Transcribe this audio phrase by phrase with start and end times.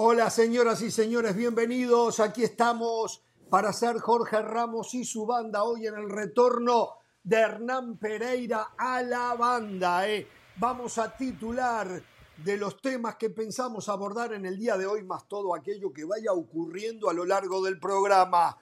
[0.00, 2.20] Hola señoras y señores, bienvenidos.
[2.20, 6.90] Aquí estamos para hacer Jorge Ramos y su banda hoy en el retorno
[7.24, 10.08] de Hernán Pereira a la banda.
[10.08, 10.28] ¿eh?
[10.54, 12.00] Vamos a titular
[12.36, 16.04] de los temas que pensamos abordar en el día de hoy, más todo aquello que
[16.04, 18.56] vaya ocurriendo a lo largo del programa.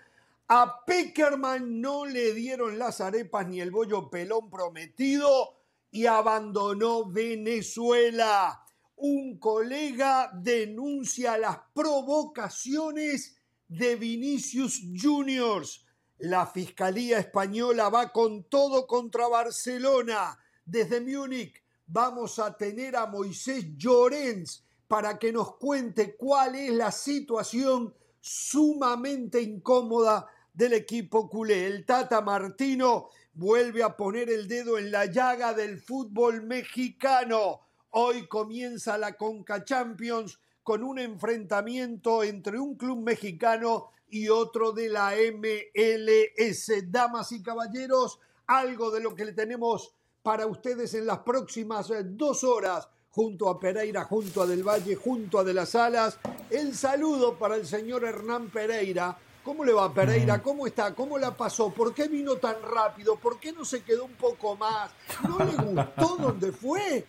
[0.48, 5.58] A Peckerman no le dieron las arepas ni el bollo pelón prometido
[5.90, 8.65] y abandonó Venezuela.
[8.96, 13.36] Un colega denuncia las provocaciones
[13.68, 15.84] de Vinicius Juniors.
[16.18, 20.38] La Fiscalía Española va con todo contra Barcelona.
[20.64, 26.90] Desde Múnich vamos a tener a Moisés Llorens para que nos cuente cuál es la
[26.90, 31.66] situación sumamente incómoda del equipo culé.
[31.66, 37.65] El Tata Martino vuelve a poner el dedo en la llaga del fútbol mexicano.
[37.98, 44.90] Hoy comienza la Conca Champions con un enfrentamiento entre un club mexicano y otro de
[44.90, 46.70] la MLS.
[46.90, 52.02] Damas y caballeros, algo de lo que le tenemos para ustedes en las próximas eh,
[52.04, 56.18] dos horas, junto a Pereira, junto a Del Valle, junto a De las Alas.
[56.50, 59.16] El saludo para el señor Hernán Pereira.
[59.42, 60.42] ¿Cómo le va Pereira?
[60.42, 60.94] ¿Cómo está?
[60.94, 61.70] ¿Cómo la pasó?
[61.70, 63.16] ¿Por qué vino tan rápido?
[63.16, 64.90] ¿Por qué no se quedó un poco más?
[65.26, 67.06] ¿No le gustó dónde fue?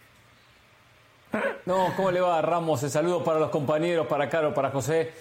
[1.65, 2.81] No, ¿cómo le va Ramos?
[2.83, 5.11] El saludo para los compañeros, para Caro, para José.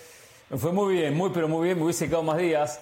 [0.51, 2.81] Me fue muy bien, muy pero muy bien, me hubiese quedado más días.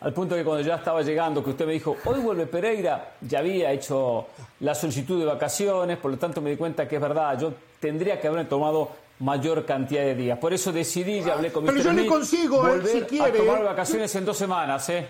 [0.00, 3.38] Al punto que cuando ya estaba llegando, que usted me dijo, hoy vuelve Pereira, ya
[3.38, 4.26] había hecho
[4.60, 8.20] la solicitud de vacaciones, por lo tanto me di cuenta que es verdad, yo tendría
[8.20, 8.90] que haberme tomado
[9.20, 10.38] mayor cantidad de días.
[10.38, 13.30] Por eso decidí, ya hablé con mi Pero yo le consigo, eh, si quiere.
[13.30, 15.06] a tomar vacaciones en dos semanas, ¿eh?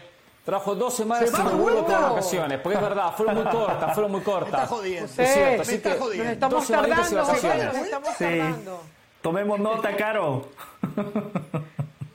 [0.47, 4.13] Trajo dos semanas y no vuelvo tomar vacaciones, porque es verdad, fueron muy cortas, fueron
[4.13, 4.53] muy cortas.
[4.53, 5.05] Me está jodiendo.
[5.23, 6.25] Es cierto, así que jodiendo.
[6.25, 7.65] Nos estamos y tardando, vacaciones.
[7.67, 8.15] nos estamos Sí.
[8.25, 8.81] tardando.
[9.23, 10.49] Tomemos nota, Caro.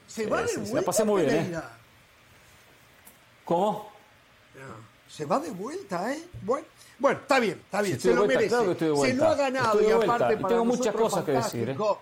[0.07, 0.85] Se va de sí, sí, la vuelta.
[0.85, 1.59] pasé muy bien, ¿eh?
[3.45, 3.89] ¿Cómo?
[5.09, 6.23] Se va de vuelta, ¿eh?
[6.43, 6.65] Bueno,
[6.99, 8.49] bueno está bien, está bien, Sí, se lo vuelta, merece.
[8.49, 9.23] claro que estoy de Se vuelta.
[9.25, 11.69] lo ha ganado Estoy de y vuelta, aparte y para tengo muchas cosas que decir,
[11.69, 11.75] ¿eh?
[11.75, 12.01] fantástico.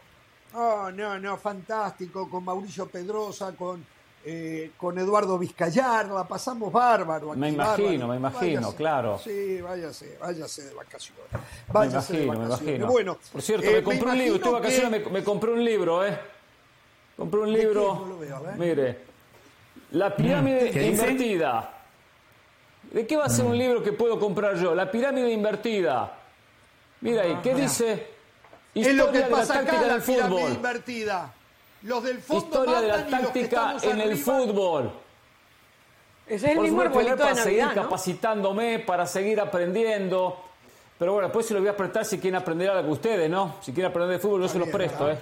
[0.54, 3.84] Oh, no, no, fantástico, con Mauricio Pedrosa, con,
[4.26, 7.32] eh, con Eduardo Vizcayar, la pasamos bárbaro.
[7.32, 8.08] aquí, Me imagino, bárbaro.
[8.10, 8.76] me imagino, Váyase.
[8.78, 9.20] claro.
[9.24, 11.24] Sí, váyase, váyase de vacaciones.
[11.32, 11.40] Me
[11.74, 12.88] Váyase imagino, de me imagino.
[12.88, 15.64] Bueno, Por cierto, eh, me compré un libro, estuve vacaciones, que- me, me compré un
[15.64, 16.20] libro, ¿eh?
[17.18, 18.58] Compré un libro, No lo veo, a ver.
[18.58, 18.98] mire,
[19.92, 21.74] La pirámide invertida.
[22.92, 24.74] ¿De qué va a ser un libro que puedo comprar yo?
[24.76, 26.14] La pirámide invertida.
[27.02, 28.08] Mira ahí, ¿qué dice?
[28.76, 30.52] Es lo que de la pasa acá la del pirámide fútbol.
[30.52, 31.34] invertida.
[31.84, 34.92] Los del fondo Historia de la táctica en el fútbol.
[36.28, 37.90] Ese es el Por mismo supuesto, arbolito de para seguir Navidad, ¿no?
[37.90, 40.38] capacitándome, para seguir aprendiendo.
[41.00, 43.56] Pero bueno, después se lo voy a prestar si quieren aprender algo ustedes, ¿no?
[43.62, 45.18] Si quieren aprender de fútbol, yo se los presto, ¿eh?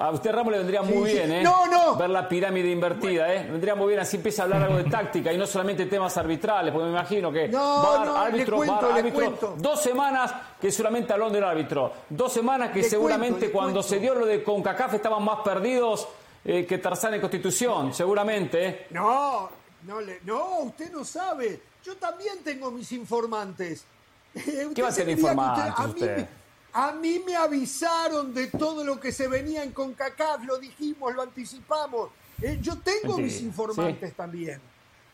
[0.00, 1.42] A usted, Ramos, le vendría muy Sí, bien, ¿eh?
[1.42, 1.96] No, no.
[1.96, 3.44] Ver la pirámide invertida, ¿eh?
[3.44, 6.16] Le vendría muy bien, así empieza a hablar algo de táctica y no solamente temas
[6.16, 9.20] arbitrales, porque me imagino que No, VAR, no, le árbitro, cuento, VAR, le árbitro.
[9.20, 9.54] cuento.
[9.58, 11.92] Dos semanas que solamente habló del árbitro.
[12.08, 13.88] Dos semanas que Le seguramente cuento, cuando cuento.
[13.88, 16.06] se dio lo de CONCACAF estaban más perdidos
[16.44, 18.86] eh, que Tarzán en Constitución, seguramente, ¿eh?
[18.90, 19.48] No,
[19.84, 21.60] no, le, no, usted no sabe.
[21.84, 23.84] Yo también tengo mis informantes.
[24.74, 26.28] ¿Qué va a se tener creía que informantes a, mí, usted?
[26.72, 31.22] A mí me avisaron de todo lo que se venía en CONCACAF, lo dijimos, lo
[31.22, 32.10] anticipamos.
[32.42, 34.14] Eh, yo tengo mis informantes sí.
[34.16, 34.60] también.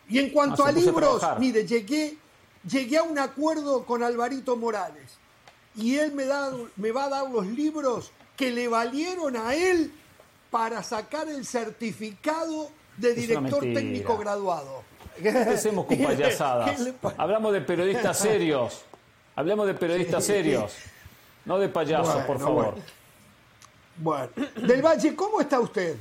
[0.09, 2.17] Y en cuanto a libros, mire, llegué,
[2.69, 5.13] llegué a un acuerdo con Alvarito Morales.
[5.77, 9.93] Y él me, da, me va a dar los libros que le valieron a él
[10.51, 14.83] para sacar el certificado de director técnico graduado.
[15.17, 16.81] Empecemos con payasadas.
[16.81, 18.83] ¿Qué Hablamos de periodistas serios.
[19.35, 20.75] Hablemos de periodistas serios.
[21.45, 22.75] No de payasos, Bueno, por favor.
[23.97, 25.97] Bueno, Del Valle, ¿cómo está usted?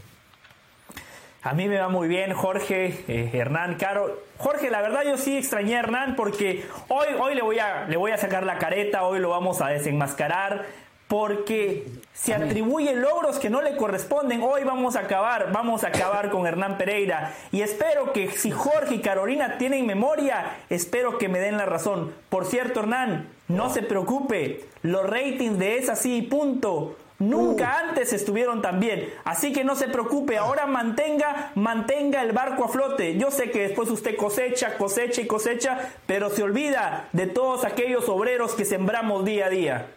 [1.44, 4.24] A mí me va muy bien, Jorge, eh, Hernán, Caro.
[4.38, 7.98] Jorge, la verdad yo sí extrañé a Hernán porque hoy, hoy le, voy a, le
[7.98, 10.66] voy a sacar la careta, hoy lo vamos a desenmascarar
[11.08, 14.42] porque se atribuye logros que no le corresponden.
[14.42, 18.96] Hoy vamos a acabar, vamos a acabar con Hernán Pereira y espero que si Jorge
[18.96, 22.14] y Carolina tienen memoria, espero que me den la razón.
[22.30, 26.96] Por cierto, Hernán, no se preocupe, los ratings de esa sí, punto.
[27.20, 29.10] Nunca antes estuvieron tan bien.
[29.24, 33.18] Así que no se preocupe, ahora mantenga, mantenga el barco a flote.
[33.18, 38.10] Yo sé que después usted cosecha, cosecha y cosecha, pero se olvida de todos aquellos
[38.10, 39.88] obreros que sembramos día a día.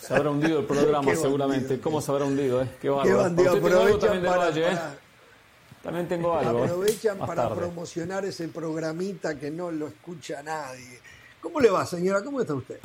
[0.00, 1.66] Se habrá hundido el programa Qué seguramente.
[1.68, 1.82] bandido.
[1.82, 2.62] ¿Cómo se habrá hundido?
[2.62, 2.66] Eh?
[2.80, 4.70] Qué Qué bandido, Usted tengo algo aprovechan para, Valle, ¿eh?
[4.70, 4.94] para-
[5.82, 6.58] También tengo algo.
[6.58, 6.64] ¿eh?
[6.64, 7.56] aprovechan para tarde.
[7.56, 11.00] promocionar ese programita que no lo escucha nadie.
[11.40, 12.22] ¿Cómo le va, señora?
[12.24, 12.78] ¿Cómo está usted?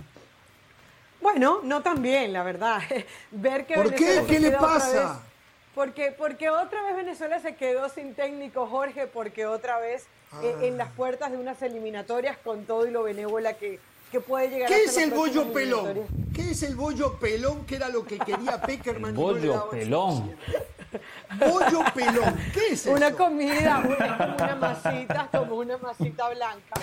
[1.21, 2.81] Bueno, no tan bien, la verdad.
[3.31, 4.05] Ver que ¿Por qué?
[4.21, 4.87] Venezuela ¿Qué le pasa?
[5.13, 5.17] vez-
[5.73, 10.03] porque, porque otra vez Venezuela se quedó sin técnico, Jorge, porque otra vez
[10.43, 10.63] eh, Ah.
[10.65, 13.79] en las puertas de unas eliminatorias con todo y lo benévola que,
[14.13, 16.05] que puede llegar a ¿Qué es el bollo pelón?
[16.35, 19.15] ¿Qué es el bollo pelón que era lo que quería Peckerman?
[19.15, 20.35] no Bollo pelón.
[21.39, 23.17] Bollo pelón, ¿qué es Una eso?
[23.17, 26.75] comida, una, masita, como una masita blanca.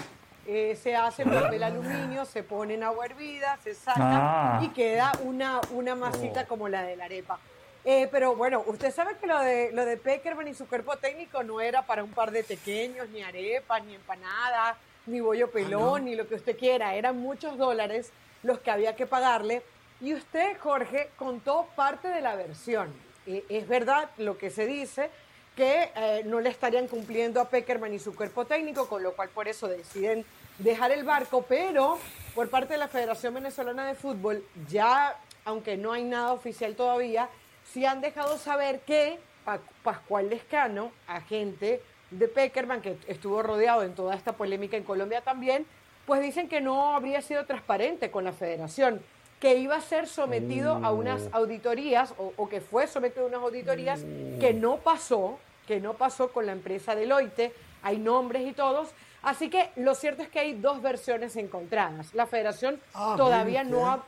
[0.44, 4.60] Eh, se hace en papel aluminio, se pone en agua hervida, se saca Ah.
[4.64, 7.38] y queda una, una masita como la de la arepa.
[7.84, 11.44] Eh, pero bueno, usted sabe que lo de, lo de Peckerman y su cuerpo técnico
[11.44, 14.76] no era para un par de pequeños, ni arepas, ni empanadas,
[15.10, 16.94] ni bollo pelón, ni lo que usted quiera.
[16.94, 18.10] Eran muchos dólares
[18.42, 19.62] los que había que pagarle.
[20.00, 22.92] Y usted, Jorge, contó parte de la versión.
[23.26, 25.10] Eh, es verdad lo que se dice,
[25.56, 29.28] que eh, no le estarían cumpliendo a Peckerman y su cuerpo técnico, con lo cual
[29.28, 30.24] por eso deciden
[30.58, 31.98] dejar el barco, pero
[32.34, 37.28] por parte de la Federación Venezolana de Fútbol, ya, aunque no hay nada oficial todavía,
[37.72, 43.94] sí han dejado saber que Pa- Pascual Lescano, agente de Peckerman, que estuvo rodeado en
[43.94, 45.66] toda esta polémica en Colombia también,
[46.06, 49.00] pues dicen que no habría sido transparente con la federación,
[49.38, 53.40] que iba a ser sometido a unas auditorías o, o que fue sometido a unas
[53.42, 54.00] auditorías
[54.40, 57.52] que no pasó, que no pasó con la empresa Deloitte,
[57.82, 58.88] hay nombres y todos.
[59.22, 62.12] Así que lo cierto es que hay dos versiones encontradas.
[62.14, 64.02] La federación Ah, todavía no ha,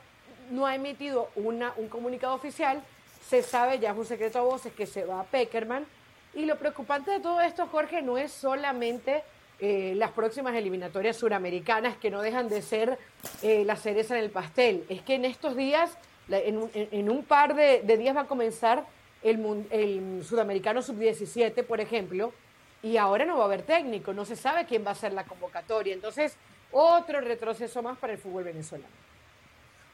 [0.50, 2.82] no ha emitido una, un comunicado oficial.
[3.28, 5.86] Se sabe, ya es un secreto a voces, que se va a Peckerman.
[6.34, 9.22] Y lo preocupante de todo esto, Jorge, no es solamente
[9.58, 12.98] eh, las próximas eliminatorias suramericanas, que no dejan de ser
[13.42, 14.84] eh, la cereza en el pastel.
[14.88, 15.96] Es que en estos días,
[16.30, 18.84] en, un- par de, días va a comenzar
[19.22, 22.32] el, el sudamericano sub-17, por ejemplo,
[22.82, 25.24] y ahora no va a haber técnico, no se sabe quién va a ser la
[25.24, 25.94] convocatoria.
[25.94, 26.36] Entonces,
[26.72, 28.88] otro retroceso más para el fútbol venezolano.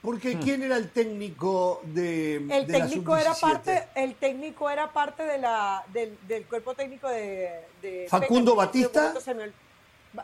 [0.01, 3.41] Porque ¿quién era el técnico de El de la técnico era sub-17?
[3.51, 8.55] parte, el técnico era parte de la, del, del cuerpo técnico de, de ¿Facundo.
[8.55, 9.13] Batista?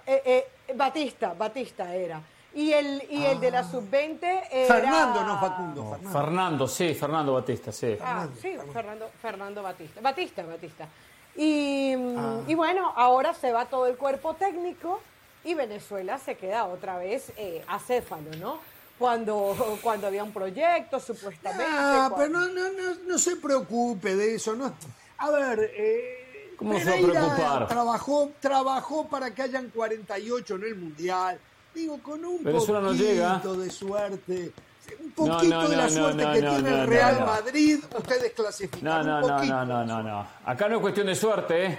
[0.06, 0.22] Eh,
[0.68, 2.20] eh, Batista, Batista era.
[2.54, 4.74] Y el, y el de la sub-20 era...
[4.74, 5.90] Fernando, no Facundo.
[5.90, 6.10] Fernando.
[6.20, 7.96] Fernando, sí, Fernando Batista, sí.
[8.00, 10.00] Ah, sí, Fernando, Fernando Batista.
[10.00, 10.88] Batista, Batista.
[11.36, 12.40] Y, Ah.
[12.46, 15.00] y bueno, ahora se va todo el cuerpo técnico
[15.42, 18.60] y Venezuela se queda otra vez eh, acéfalo, ¿no?
[19.04, 21.62] Cuando, cuando había un proyecto, supuestamente.
[21.68, 24.54] Ah, cuando- pero no, no, no, no se preocupe de eso.
[24.54, 24.72] No.
[25.18, 27.68] A ver, eh, ¿Cómo se va a preocupar?
[27.68, 31.38] Trabajó, trabajó para que hayan 48 en el Mundial.
[31.74, 33.38] Digo, con un Venezuela no poquito llega.
[33.38, 34.52] de suerte.
[35.00, 37.20] Un poquito no, de la no, suerte no, que no, tiene no, el Real no,
[37.20, 37.26] no.
[37.26, 38.84] Madrid, ustedes clasifican.
[38.84, 39.54] No, no, un no, poquito.
[39.54, 40.26] no, no, no, no.
[40.46, 41.78] Acá no es cuestión de suerte, ¿eh?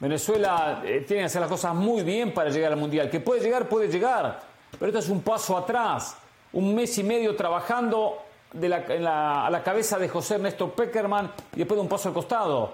[0.00, 3.08] Venezuela eh, tiene que hacer las cosas muy bien para llegar al Mundial.
[3.08, 4.40] Que puede llegar, puede llegar.
[4.72, 6.16] Pero esto es un paso atrás.
[6.52, 8.18] Un mes y medio trabajando
[8.54, 12.72] la- a la cabeza de José Ernesto Peckerman y después de un paso al costado.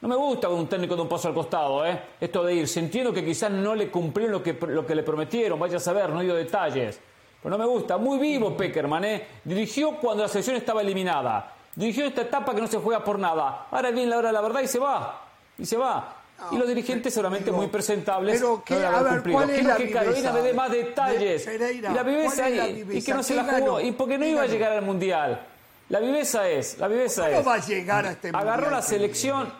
[0.00, 2.00] No me gusta un técnico de un paso al costado, ¿eh?
[2.20, 2.78] Esto de irse.
[2.80, 6.08] Entiendo que quizás no le cumplieron lo que, lo que le prometieron, vaya a saber,
[6.10, 7.00] no ido detalles.
[7.42, 7.98] Pero no me gusta.
[7.98, 9.26] Muy vivo Peckerman, ¿eh?
[9.44, 11.52] Dirigió cuando la selección estaba eliminada.
[11.74, 13.66] Dirigió esta etapa que no se juega por nada.
[13.70, 15.20] Ahora viene la hora de la verdad y se va.
[15.58, 16.14] Y se va.
[16.52, 19.38] Y los dirigentes seguramente muy presentables pero ¿qué- no a ver, cumplido.
[19.38, 21.42] ¿cuál es Quiero la que Carolina me dé más de detalles.
[21.42, 21.90] Pereira?
[21.90, 23.54] y la viveza, ¿Cuál es la y- que no se ¿Qué la jugó.
[23.58, 23.80] ganó?
[23.80, 25.40] Y porque no ¿Qué iba a llegar al Mundial.
[25.88, 27.46] La viveza es, la viveza ¿Cómo es.
[27.46, 29.52] va a llegar a este Agarró Mundial, la selección.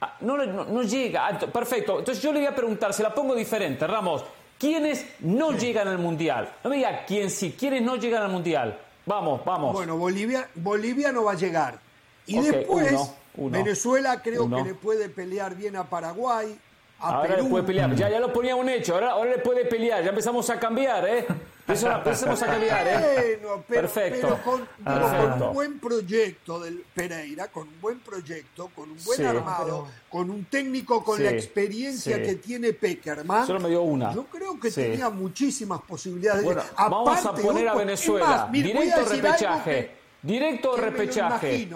[0.00, 1.26] Ah, No, no, no llega.
[1.26, 1.98] Ah, Perfecto.
[1.98, 4.24] Entonces yo le voy a preguntar, se la pongo diferente, Ramos.
[4.58, 6.52] ¿Quiénes no llegan al Mundial?
[6.62, 8.78] No me diga quién sí, quiénes no llegan al Mundial.
[9.06, 9.72] Vamos, vamos.
[9.72, 11.78] Bueno, Bolivia, Bolivia no va a llegar.
[12.26, 14.58] Y después, uno, uno, Venezuela creo uno.
[14.58, 16.58] que le puede pelear bien a Paraguay,
[17.00, 17.44] a Ahora Perú.
[17.44, 17.94] le puede pelear.
[17.94, 18.94] Ya, ya lo ponía un hecho.
[18.94, 20.02] Ahora, ahora le puede pelear.
[20.02, 21.26] Ya empezamos a cambiar, ¿eh?
[21.68, 23.38] Eso, empezamos a cambiar, ¿eh?
[23.40, 24.20] Bueno, pero, Perfecto.
[24.22, 25.38] pero con, Perfecto.
[25.38, 29.24] con un buen proyecto del Pereira, con un buen proyecto, con un buen Sí.
[29.24, 32.22] armado, con un técnico con Sí, la experiencia sí.
[32.22, 33.46] que tiene Peckerman.
[33.46, 34.12] Solo me dio una.
[34.12, 34.80] Yo creo que Sí.
[34.82, 36.40] tenía muchísimas posibilidades.
[36.40, 38.26] de- Bueno, vamos a Aparte, poner a Venezuela.
[38.26, 39.70] más, directo repechaje.
[39.70, 41.68] que- directo que me lo repechaje.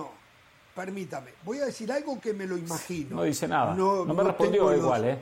[0.74, 3.16] Permítame, voy a decir algo que me lo imagino.
[3.16, 3.74] No dice nada.
[3.74, 5.18] No, me respondió tengo los- igual, ¿eh?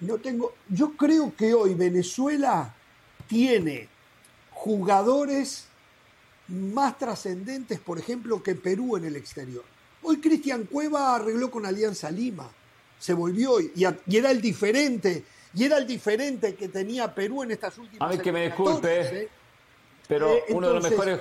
[0.00, 0.54] no tengo.
[0.68, 2.74] Yo creo que hoy Venezuela
[3.26, 3.88] tiene
[4.50, 5.66] jugadores
[6.48, 9.64] más trascendentes, por ejemplo, que Perú en el exterior.
[10.02, 12.50] Hoy Cristian Cueva arregló con Alianza Lima,
[12.98, 13.72] se volvió y,
[14.06, 18.02] y era el diferente, y era el diferente que tenía Perú en estas últimas.
[18.06, 19.28] A ver, que me disculpe, ¿eh?
[20.08, 21.20] Pero Eh, uno de los mejores.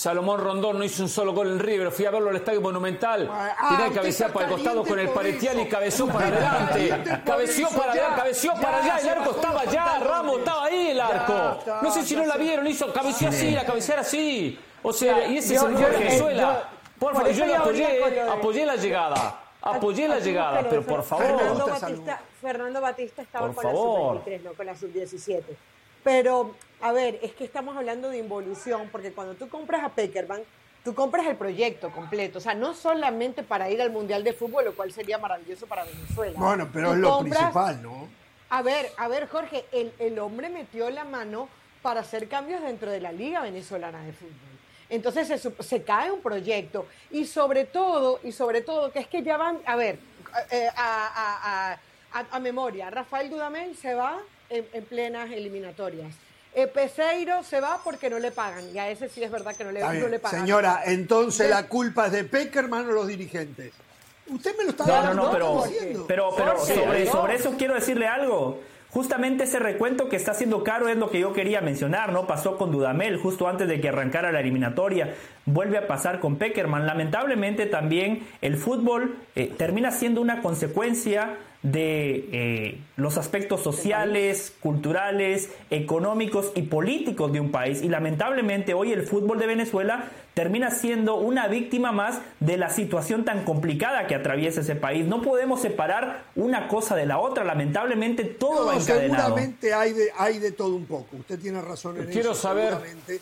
[0.00, 1.90] Salomón Rondón no hizo un solo gol en River.
[1.90, 3.28] Fui a verlo al Estadio Monumental.
[3.30, 5.68] Ah, Tenía que usted cabecear para el costado con el Paretial y eso.
[5.68, 7.22] cabeció para adelante.
[7.26, 8.96] Cabeció para allá, cabeció para allá.
[8.96, 9.98] El arco estaba allá.
[9.98, 10.94] Ramos estaba ahí.
[10.94, 11.82] La, arco.
[11.82, 14.58] no sé si no la vieron, hizo cabeceó así, la cabecear así.
[14.82, 16.70] O sea, y ese es el gol de Venezuela.
[16.98, 19.40] por favor, yo apoyé, apoyé la llegada.
[19.60, 21.26] Apoyé la llegada, pero por favor.
[21.26, 24.14] Fernando Batista, Fernando Batista estaba Por con favor.
[24.16, 25.42] la sub-23, no con la sub-17.
[26.02, 30.40] Pero, a ver, es que estamos hablando de involución, porque cuando tú compras a Peckerman,
[30.84, 32.38] tú compras el proyecto completo.
[32.38, 35.84] O sea, no solamente para ir al Mundial de Fútbol, lo cual sería maravilloso para
[35.84, 36.38] Venezuela.
[36.38, 38.08] Bueno, pero Tú es lo compras- principal, ¿no?
[38.48, 41.48] A ver, a ver, Jorge, el, el hombre metió la mano
[41.82, 44.34] para hacer cambios dentro de la Liga Venezolana de Fútbol.
[44.88, 49.22] Entonces se, se cae un proyecto y sobre todo, y sobre todo, que es que
[49.22, 49.98] ya van, a ver,
[50.50, 51.78] eh, a, a- a-
[52.20, 54.18] a- a memoria, Rafael Dudamel se va
[54.48, 56.12] en, en plenas eliminatorias.
[56.52, 59.62] Eh, Peseiro se va porque no le pagan, y a ese sí es verdad que
[59.64, 60.40] no le, no le pagan.
[60.40, 63.72] Señora, entonces la culpa es de Peckerman o los dirigentes.
[64.28, 66.04] Usted me lo está No, no, dando, no, pero, diciendo.
[66.08, 66.30] pero,
[66.64, 67.12] sobre, no.
[67.12, 68.60] sobre eso quiero decirle algo.
[68.90, 72.26] Justamente ese recuento que está haciendo Caro es lo que yo quería mencionar, ¿no?
[72.26, 75.14] Pasó con Dudamel justo antes de que arrancara la eliminatoria.
[75.46, 76.86] Vuelve a pasar con Peckerman.
[76.86, 85.50] Lamentablemente también el fútbol eh, termina siendo una consecuencia de eh, los aspectos sociales, culturales,
[85.68, 87.82] económicos y políticos de un país.
[87.82, 93.24] Y lamentablemente hoy el fútbol de Venezuela termina siendo una víctima más de la situación
[93.24, 95.06] tan complicada que atraviesa ese país.
[95.06, 97.44] No podemos separar una cosa de la otra.
[97.44, 99.24] Lamentablemente todo va encadenado.
[99.36, 101.16] seguramente hay de, hay de todo un poco.
[101.18, 102.40] Usted tiene razón en Quiero eso.
[102.40, 103.20] saber- seguramente.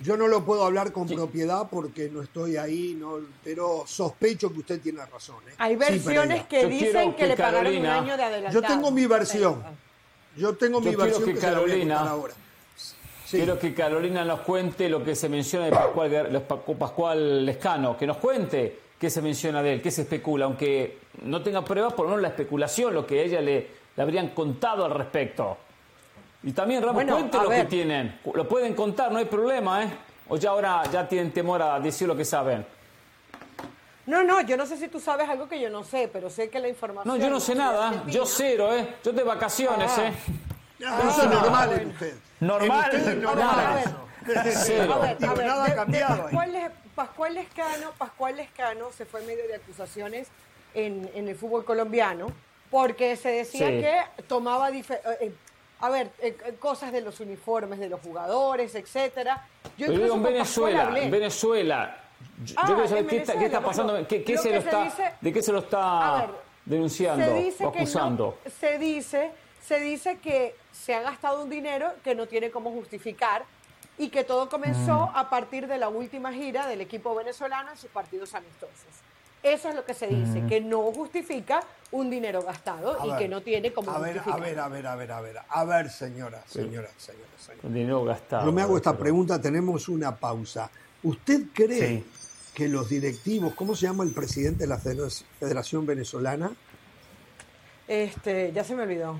[0.00, 4.60] Yo no lo puedo hablar con propiedad porque no estoy ahí, no, pero sospecho que
[4.60, 5.36] usted tiene razón.
[5.48, 5.54] ¿eh?
[5.58, 8.62] Hay versiones que Yo dicen que, que le pagaron Carolina- un año de adelantado.
[8.62, 9.62] Yo tengo mi versión.
[10.36, 12.34] Yo tengo mi Yo versión que que, se la voy a Carolina- contar ahora.
[13.26, 13.36] Sí.
[13.38, 16.46] Quiero que Carolina nos cuente lo que se menciona de Pascual,
[16.78, 21.42] Pascual Lescano, que nos cuente qué se menciona de él, qué se especula, aunque no
[21.42, 24.84] tenga pruebas, por lo menos la especulación, lo que a ella le, le habrían contado
[24.84, 25.58] al respecto.
[26.42, 28.20] Y también, Ramos, Bueno, cuente lo que tienen.
[28.32, 29.88] Lo pueden contar, no hay problema, ¿eh?
[30.28, 32.64] O ya ahora ya tienen temor a decir lo que saben.
[34.06, 36.48] No, no, yo no sé si tú sabes algo que yo no sé, pero sé
[36.48, 37.18] que la información...
[37.18, 38.04] No, yo no sé nada.
[38.06, 38.96] Yo cero, ¿eh?
[39.04, 40.08] Yo de vacaciones, Ah.
[40.08, 40.12] ¿eh?
[41.08, 42.14] Eso es normal en usted.
[42.40, 42.90] Normal.
[42.92, 43.84] En usted es normal.
[44.52, 44.94] Cero.
[44.94, 46.20] A ver, a ver, nada de- ha de cambiado ahí.
[46.22, 50.28] Pascual, Les- Pascual Lescano, Pascual Lescano se fue en medio de acusaciones
[50.74, 52.28] en, en el fútbol colombiano
[52.70, 53.80] porque se decía Sí.
[53.80, 55.32] que tomaba eh,
[55.80, 59.46] a ver, eh, cosas de los uniformes de los jugadores, etcétera.
[59.76, 62.04] Yo Pero digo en Venezuela, en Venezuela.
[62.44, 64.42] Yo, Ah, yo quiero saber qué está, qué Venezuela, está pasando, bueno, qué, qué lo
[64.42, 66.30] se lo se está, dice- de qué se lo está ver,
[66.64, 68.38] denunciando se dice o no- acusando.
[68.60, 69.30] se dice,
[69.64, 73.44] se dice que se ha gastado un dinero que no tiene cómo justificar
[73.98, 75.16] y que todo comenzó Mm.
[75.16, 78.74] a partir de la última gira del equipo venezolano en sus partidos amistosos.
[79.42, 80.48] Eso es lo que se dice, Mm.
[80.48, 81.60] que no justifica
[81.92, 84.68] un dinero gastado A y ver, que no tiene cómo a ver, a ver, a
[84.68, 87.62] ver, a ver, a ver, a ver, señora, señora, señora, señora.
[87.62, 88.44] Con dinero gastado.
[88.46, 90.70] Yo me hago esta pero- pregunta, tenemos una pausa.
[91.04, 92.04] ¿Usted cree Sí.
[92.54, 96.50] que los directivos, ¿cómo se llama el presidente de la Federac- Federación Venezolana?
[97.86, 99.18] Este, ya se me olvidó,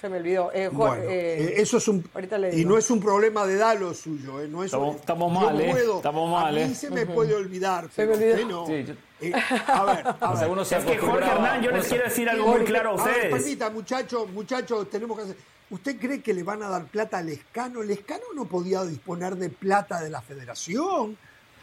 [0.00, 0.50] se me olvidó.
[0.54, 3.46] Eh, Juan, Bueno, eh, eh, eso es un ahorita le y no es un problema
[3.46, 6.66] de edad lo suyo, eh, no es Estamos- estamos mal, eh, puedo- estamos mal, A
[6.66, 6.74] mí eh.
[6.74, 8.30] se me puede olvidar, Se me olvidó.
[8.34, 8.66] usted no.
[8.66, 9.32] Sí, yo- Eh,
[9.66, 10.50] a ver, a O sea, ver.
[10.50, 13.14] uno se Es que Jorge Hernán, yo les quiero decir algo muy claro a ver,
[13.16, 13.34] ustedes.
[13.34, 15.36] permita, muchachos, muchachos, tenemos que hacer.
[15.68, 17.82] ¿Usted cree que le van a dar plata al Escano?
[17.82, 21.18] El Escano no podía disponer de plata de la federación.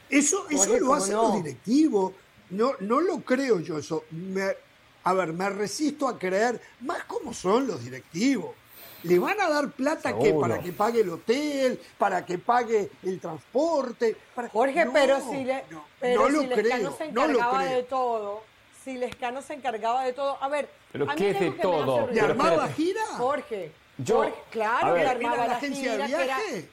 [0.10, 1.24] Eso, eso lo ¿cómo hacen no?
[1.24, 2.14] los directivos.
[2.52, 4.06] No, no lo creo yo eso.
[4.12, 4.56] Me-
[5.08, 8.54] a ver, me resisto a creer más cómo son los directivos.
[9.04, 13.20] Le van a dar plata que para que pague el hotel, para que pague el
[13.20, 14.18] transporte.
[14.36, 17.28] para- Jorge, No, pero si, le, no, pero no lo si Lescano creo, se no
[17.28, 17.76] lo encargaba creo.
[17.78, 18.44] de todo,
[18.84, 21.62] si Lescano se encargaba de todo, a ver, Pero a mí ¿qué es de que
[21.62, 22.08] todo?
[22.08, 23.02] ¿Le armaba gira?
[23.18, 24.96] Jorge, Yo- Jorge, claro ver.
[24.96, 26.70] que ¿Era armaba la la, agencia gira, de que era- viaje?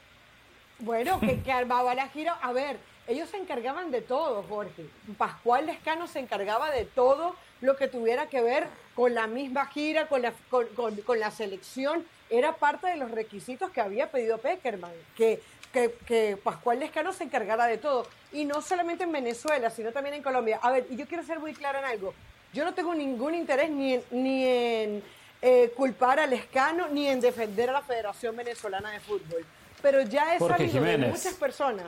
[0.81, 2.39] bueno, que, que armaba la gira.
[2.43, 4.87] A ver, ellos se encargaban de todo, Jorge.
[5.19, 10.07] Pascual Lescano se encargaba de todo lo que tuviera que ver con la misma gira,
[10.09, 12.05] con la, con, con- con la selección.
[12.31, 15.41] Era parte de los requisitos que había pedido Peckerman, que,
[15.73, 18.07] que, que Pascual Lescano se encargara de todo.
[18.33, 20.59] Y no solamente en Venezuela, sino también en Colombia.
[20.63, 22.15] A ver, y yo quiero ser muy clara en algo.
[22.53, 25.03] Yo no tengo ningún interés ni en, ni en
[25.43, 29.45] eh, culpar a Lescano ni en defender a la Federación Venezolana de Fútbol.
[29.83, 31.11] Pero ya he Jorge sabido de Jiménez.
[31.17, 31.87] muchas personas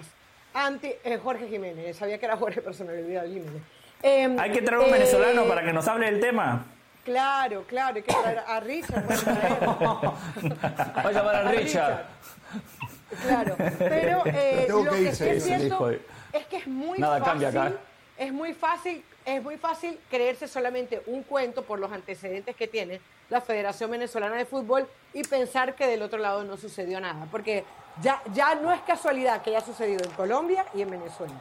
[0.53, 3.63] anti eh, Jorge Jiménez, sabía que era Jorge, pero se me olvidó Jiménez.
[4.03, 6.65] Eh, Hay que traer un eh, venezolano para que nos hable del tema.
[7.05, 9.05] Claro, claro, hay que traer a Richard.
[9.05, 9.63] bueno, traer.
[10.97, 12.05] Va a llamar a Richard.
[13.25, 17.49] Claro, pero eh, lo que sí es cierto es que es muy Nada fácil, cambia
[17.49, 17.73] acá.
[18.19, 23.01] es muy fácil, es muy fácil creerse solamente un cuento por los antecedentes que tiene
[23.31, 27.65] la Federación Venezolana de Fútbol y pensar que del otro lado no sucedió nada, porque
[28.03, 31.35] ya, ya no es casualidad que haya sucedido en Colombia y en Venezuela.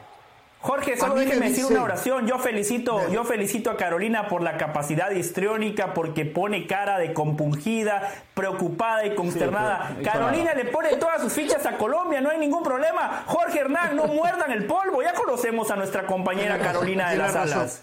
[0.66, 2.26] Jorge, solo déjeme decir una oración.
[2.26, 8.10] Yo felicito, yo felicito a Carolina por la capacidad histriónica, porque pone cara de compungida,
[8.34, 9.96] preocupada y consternada.
[10.02, 13.22] Carolina le pone todas sus fichas a Colombia, no hay ningún problema.
[13.26, 15.04] Jorge Hernán, no muerdan el polvo.
[15.04, 17.82] Ya conocemos a nuestra compañera Carolina de las Alas.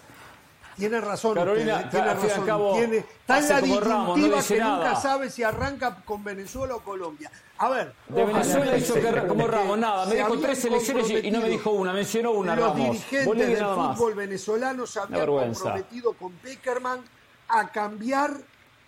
[0.76, 1.34] Tiene razón.
[1.34, 2.46] Carolina, tiene razón.
[2.46, 7.30] Cabo, tiene, en la disyuntiva que nunca sabe si arranca con Venezuela o Colombia.
[7.58, 7.94] A ver.
[8.08, 10.06] De Venezuela hizo que, como Ramos, nada.
[10.06, 12.88] Me dijo tres selecciones y no me dijo una, mencionó una, los Ramos.
[12.88, 17.00] dirigentes del fútbol venezolano se habían comprometido con Peckerman
[17.48, 18.32] a cambiar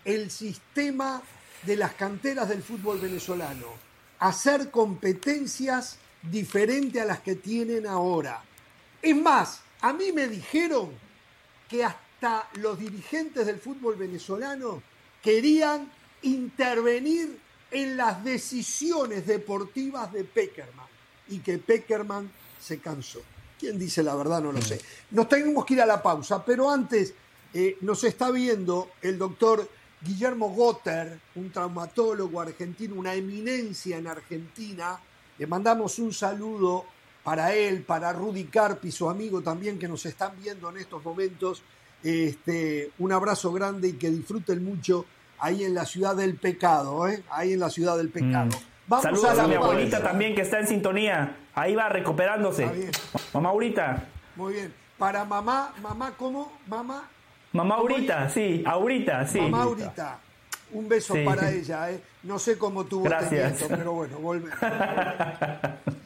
[0.05, 1.23] el sistema
[1.63, 3.67] de las canteras del fútbol venezolano,
[4.21, 8.43] hacer competencias diferentes a las que tienen ahora.
[9.03, 11.06] Es más, a mí me dijeron
[11.69, 14.83] que hasta los dirigentes del fútbol venezolano
[15.23, 15.91] querían
[16.23, 17.39] intervenir
[17.71, 20.87] en las decisiones deportivas de Peckerman
[21.29, 22.31] y que Peckerman
[22.61, 23.21] se cansó.
[23.59, 24.41] ¿Quién dice la verdad?
[24.41, 24.81] No lo sé.
[25.11, 27.15] Nos tenemos que ir a la pausa, pero antes
[27.55, 29.69] eh, nos está viendo el doctor
[30.01, 34.99] Guillermo Gotter, un traumatólogo argentino, una eminencia en Argentina.
[35.39, 36.85] Le mandamos un saludo
[37.27, 41.61] para él, para Rudy Carpi, su amigo también que nos están viendo en estos momentos.
[42.05, 45.07] Este, un abrazo grande y que disfruten mucho
[45.41, 47.25] ahí en la ciudad del pecado, ¿eh?
[47.33, 48.57] ahí en la ciudad del pecado.
[48.87, 49.03] Mm.
[49.03, 51.37] Saludos a, mi abuelita también que está en sintonía.
[51.57, 52.93] Ahí va recuperándose.
[53.35, 54.05] Mamá Aurita.
[54.37, 54.73] Muy bien.
[54.97, 56.53] Para mamá, mamá, ¿cómo?
[56.69, 57.09] Mamá.
[57.53, 59.41] Mamá Aurita, sí, Aurita, sí.
[59.41, 60.21] Mamá Aurita.
[60.71, 62.01] Un beso para ella, ¿eh?
[62.23, 63.61] No sé cómo tuvo Gracias.
[63.61, 64.57] este pero bueno, volvemos.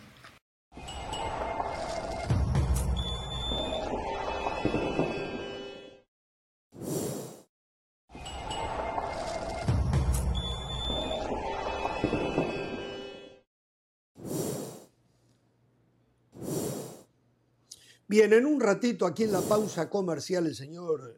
[18.10, 21.16] Bien, en un ratito aquí en la pausa comercial el señor,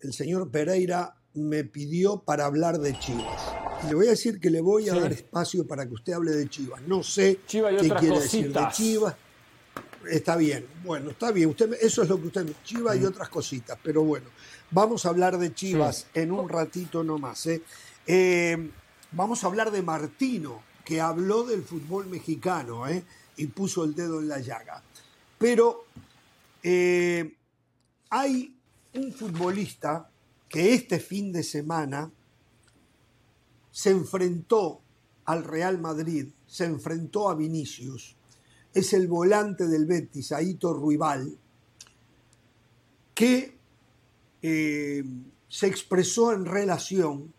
[0.00, 3.52] el señor Pereira me pidió para hablar de Chivas.
[3.86, 6.48] le voy a decir que le voy a dar espacio para que usted hable de
[6.48, 6.80] Chivas.
[6.86, 7.60] No sé qué
[8.00, 9.16] quiere decir de Chivas.
[10.10, 11.50] Está bien, bueno, está bien.
[11.50, 14.30] Usted, eso es lo que usted Chivas y otras cositas, pero bueno,
[14.70, 17.44] vamos a hablar de Chivas en un ratito nomás.
[17.48, 17.62] ¿eh?
[18.06, 18.70] Eh,
[19.12, 23.04] vamos a hablar de Martino, que habló del fútbol mexicano ¿eh?
[23.36, 24.82] y puso el dedo en la llaga.
[25.38, 25.84] Pero
[26.62, 27.36] eh,
[28.10, 28.56] hay
[28.94, 30.10] un futbolista
[30.48, 32.10] que este fin de semana
[33.70, 34.80] se enfrentó
[35.26, 38.16] al Real Madrid, se enfrentó a Vinicius,
[38.74, 41.38] es el volante del Betis, Aito Ruibal,
[43.14, 43.56] que
[44.42, 45.04] eh,
[45.48, 47.32] se expresó en relación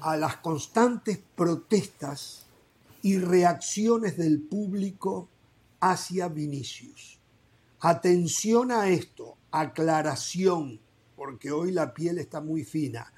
[0.00, 2.46] a las constantes protestas
[3.02, 5.28] y reacciones del público
[5.84, 7.20] hacia Vinicius.
[7.80, 10.80] Atención a esto, aclaración,
[11.14, 13.12] porque hoy la piel está muy fina.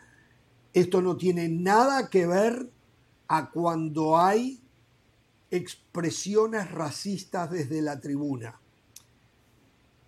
[0.72, 2.68] Esto no tiene nada que ver
[3.29, 4.61] a cuando hay
[5.48, 8.61] expresiones racistas desde la tribuna.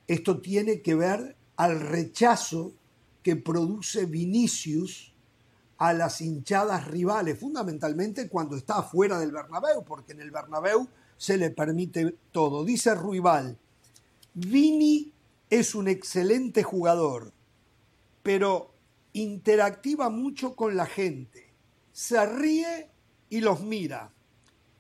[0.09, 2.73] Esto tiene que ver al rechazo
[3.23, 5.15] que produce Vinicius
[5.77, 11.37] a las hinchadas rivales, fundamentalmente cuando está fuera del Bernabéu, porque en el Bernabéu se
[11.37, 12.65] le permite todo.
[12.65, 13.59] Dice Ruibal,
[14.33, 15.13] Vini
[15.51, 17.33] es un excelente jugador,
[18.23, 18.73] pero
[19.13, 21.53] interactiva mucho con la gente,
[21.93, 22.89] se ríe
[23.29, 24.11] y los mira.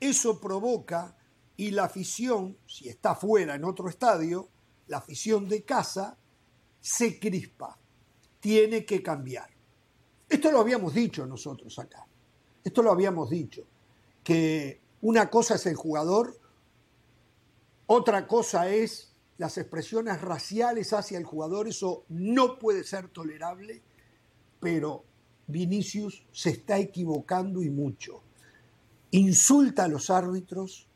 [0.01, 1.16] Eso provoca
[1.57, 4.48] y la afición, si está fuera en otro estadio,
[4.87, 6.16] la afición de casa,
[6.81, 7.77] se crispa.
[8.38, 9.51] Tiene que cambiar.
[10.29, 12.07] Esto lo habíamos dicho nosotros acá.
[12.62, 13.64] Esto lo habíamos dicho.
[14.22, 16.39] Que una cosa es el jugador,
[17.87, 23.83] otra cosa es las expresiones raciales hacia el jugador, eso no puede ser tolerable,
[24.61, 25.05] pero
[25.47, 28.23] Vinicius se está equivocando y mucho.
[29.13, 30.87] Insulta a los árbitros,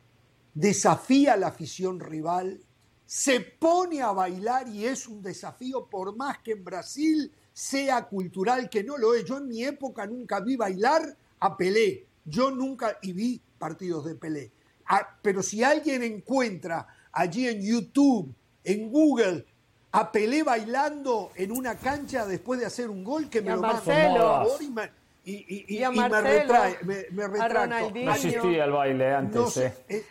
[0.55, 2.61] desafía a la afición rival,
[3.07, 8.69] se pone a bailar y es un desafío por más que en Brasil sea cultural,
[8.69, 9.25] que no lo es.
[9.25, 14.16] Yo en mi época nunca vi bailar a Pelé, yo nunca y vi partidos de
[14.16, 14.51] Pelé.
[14.88, 19.46] Ah, pero si alguien encuentra allí en YouTube, en Google,
[19.92, 23.81] a Pelé bailando en una cancha después de hacer un gol, que me lo mande
[23.85, 24.90] por y me,
[25.25, 27.92] y, y, me, retrae, me, retracto.
[27.94, 29.57] No existía el baile antes.
[29.59, 29.75] eh.
[29.88, 30.05] Eh,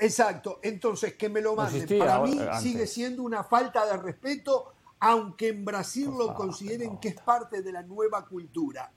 [0.00, 1.98] exacto, entonces que me lo mande.
[1.98, 7.20] Para mí sigue siendo una falta de respeto aunque en Brasil lo consideren que es
[7.20, 8.90] parte de la nueva cultura.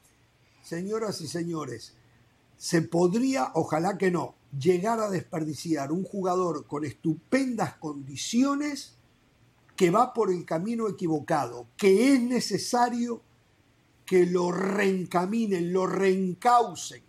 [0.61, 1.96] Señoras y señores,
[2.57, 8.95] se podría, ojalá que no, llegar a desperdiciar un jugador con estupendas condiciones
[9.75, 13.21] que va por el camino equivocado, que es necesario
[14.05, 17.03] que lo reencaminen, lo reencaucen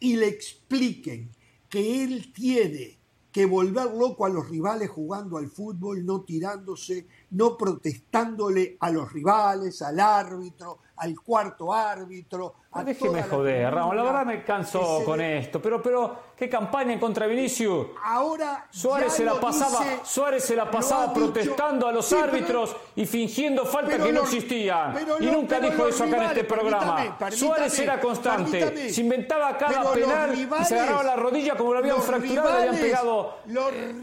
[0.00, 1.30] y le expliquen
[1.68, 2.98] que él tiene
[3.30, 9.12] que volver loco a los rivales jugando al fútbol, no tirándose, no protestándole a los
[9.12, 12.54] rivales, al árbitro, al cuarto árbitro.
[12.70, 17.00] A Déjeme joder, Ramón, la verdad me canso con esto, pero, pero, ¿qué campaña en
[17.00, 17.86] contra Vinicius?
[18.04, 23.64] Ahora Suárez se la pasaba, Suárez se la pasaba protestando a los árbitros y fingiendo
[23.64, 24.94] falta que no existían.
[25.18, 27.16] y nunca dijo eso acá en este programa.
[27.30, 32.02] Suárez era constante, se inventaba cada penal y se agarraba la rodilla como lo habían
[32.02, 33.38] fracturado y le habían pegado.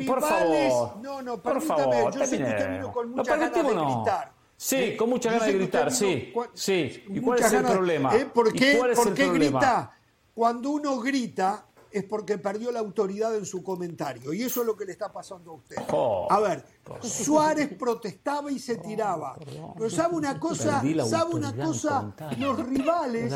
[0.07, 4.34] por favor, no, no, por favor, yo sé que con muchas ganas de gritar.
[4.57, 6.33] Sí, eh, con mucha ganas de gritar, sí.
[6.53, 7.03] sí.
[7.09, 8.15] ¿Y cuál es el problema?
[8.15, 8.25] ¿Eh?
[8.25, 9.91] ¿Por qué, ¿por qué grita?
[10.33, 11.65] Cuando uno grita
[11.95, 14.33] es porque perdió la autoridad en su comentario.
[14.33, 15.77] Y eso es lo que le está pasando a usted.
[15.91, 16.65] Oh, a ver,
[17.01, 19.37] Suárez protestaba y se tiraba.
[19.77, 23.33] Pero sabe una cosa, sabe una cosa, los rivales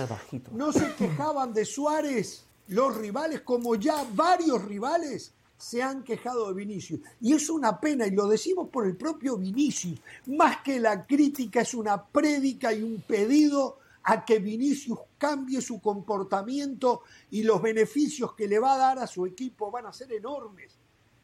[0.51, 6.53] no se quejaban de Suárez, los rivales, como ya varios rivales se han quejado de
[6.53, 7.01] Vinicius.
[7.19, 9.99] Y es una pena, y lo decimos por el propio Vinicius.
[10.27, 15.81] Más que la crítica, es una prédica y un pedido a que Vinicius cambie su
[15.81, 20.13] comportamiento y los beneficios que le va a dar a su equipo van a ser
[20.13, 20.77] enormes.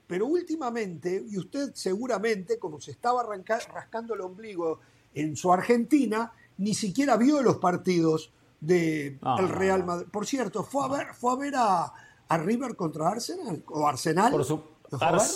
[0.06, 4.82] Pero últimamente, y usted seguramente, como se estaba rascando el ombligo
[5.14, 10.08] en su Argentina, ni siquiera vio los partidos del de Real Madrid.
[10.12, 11.94] Por cierto, fue a ver, fue a, ver a,
[12.28, 14.32] a River contra Arsenal o Arsenal.
[14.32, 14.62] Por su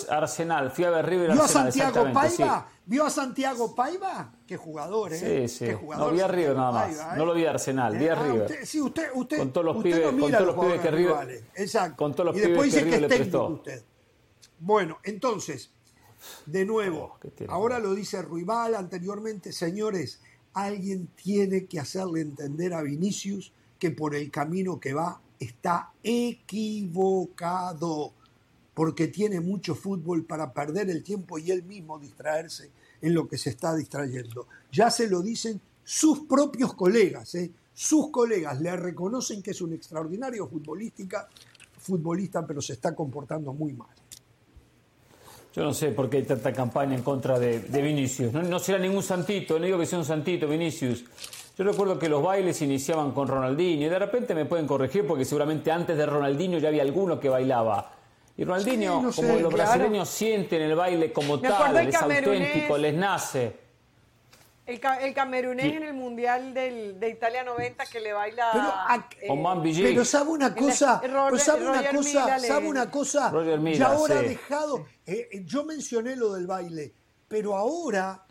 [0.08, 2.68] Arsenal, fui a ver River ¿Vio a Santiago Paiva?
[2.86, 4.32] ¿Vio a Santiago Paiva?
[4.46, 5.48] Qué jugador, ¿eh?
[5.48, 5.72] Sí, sí.
[5.96, 6.96] no vi a River nada más.
[6.96, 7.04] ¿eh?
[7.16, 8.42] No lo vi a Arsenal, vi a ah, River.
[8.42, 11.44] Usted, sí, usted, usted, con todos los pibes, con todos los pibes que River.
[11.54, 11.96] Exacto.
[11.96, 13.82] Con todos los y después dice que es técnico usted.
[14.58, 15.70] Bueno, entonces,
[16.46, 20.20] de nuevo, oh, ahora lo dice Ruibal anteriormente, señores,
[20.52, 27.32] alguien tiene que hacerle entender a Vinicius que por el camino que va está equivocado,
[28.74, 32.70] porque tiene mucho fútbol para perder el tiempo y él mismo distraerse
[33.02, 34.46] en lo que se está distrayendo.
[34.70, 37.50] Ya se lo dicen sus propios colegas, ¿eh?
[37.74, 41.28] sus colegas le reconocen que es un extraordinario futbolística,
[41.78, 43.88] futbolista, pero se está comportando muy mal.
[45.54, 48.32] Yo no sé por qué hay tanta campaña en contra de, Vinicius.
[48.32, 51.04] No, no, será ningún santito, no digo que sea un santito, Vinicius.
[51.56, 55.24] Yo recuerdo que los bailes iniciaban con Ronaldinho y de repente me pueden corregir porque
[55.24, 57.92] seguramente antes de Ronaldinho ya había alguno que bailaba.
[58.36, 63.70] Y Ronaldinho, como los brasileños sienten el baile como tal, es auténtico, les nace.
[64.64, 68.50] El, el camerunés en el Mundial del, de Italia 90 que le baila...
[68.52, 71.02] Pero, eh, pero sabe una cosa,
[71.38, 73.32] sabe una cosa, sabe una cosa,
[73.72, 76.94] ya ahora ha dejado, eh, yo mencioné lo del baile,
[77.26, 78.24] pero ahora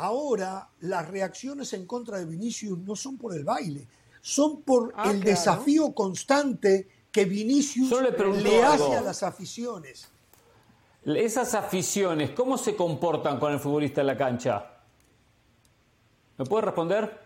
[0.00, 3.88] Ahora las reacciones en contra de Vinicius no son por el baile,
[4.20, 10.08] son por ah, el desafío constante que Vinicius le, hace a las aficiones.
[11.04, 14.70] Esas aficiones, ¿cómo se comportan con el futbolista en la cancha?
[16.36, 17.20] ¿Me puede responder?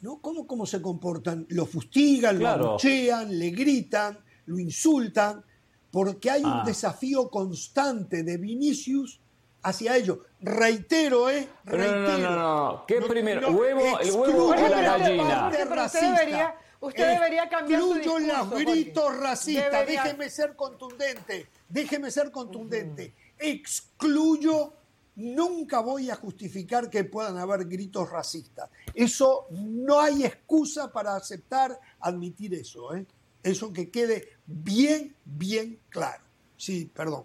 [0.00, 0.18] ¿No?
[0.22, 1.44] ¿Cómo, cómo se comportan?
[1.50, 5.44] Lo fustigan, lo abuchean, le gritan, lo insultan,
[5.90, 6.62] porque hay un ah.
[6.64, 9.20] desafío constante de Vinicius
[9.66, 10.18] hacia ellos.
[10.40, 11.48] Reitero, ¿eh?
[11.64, 12.18] Reitero.
[12.18, 13.50] No, no, no, ¿Qué primero?
[13.50, 15.48] ¿Huevo, ¿El huevo o la gallina?
[15.48, 19.86] usted debería, usted debería cambiar su discurso, los gritos racistas.
[19.86, 21.48] Déjeme ser contundente.
[21.68, 23.12] Déjeme ser contundente.
[23.38, 24.72] Excluyo
[25.16, 28.68] Nunca voy a justificar que puedan haber gritos racistas.
[28.94, 32.94] Eso no hay excusa para aceptar, admitir eso.
[32.94, 33.06] ¿eh?
[33.42, 36.22] Eso que quede bien, bien claro.
[36.58, 37.24] Sí, perdón.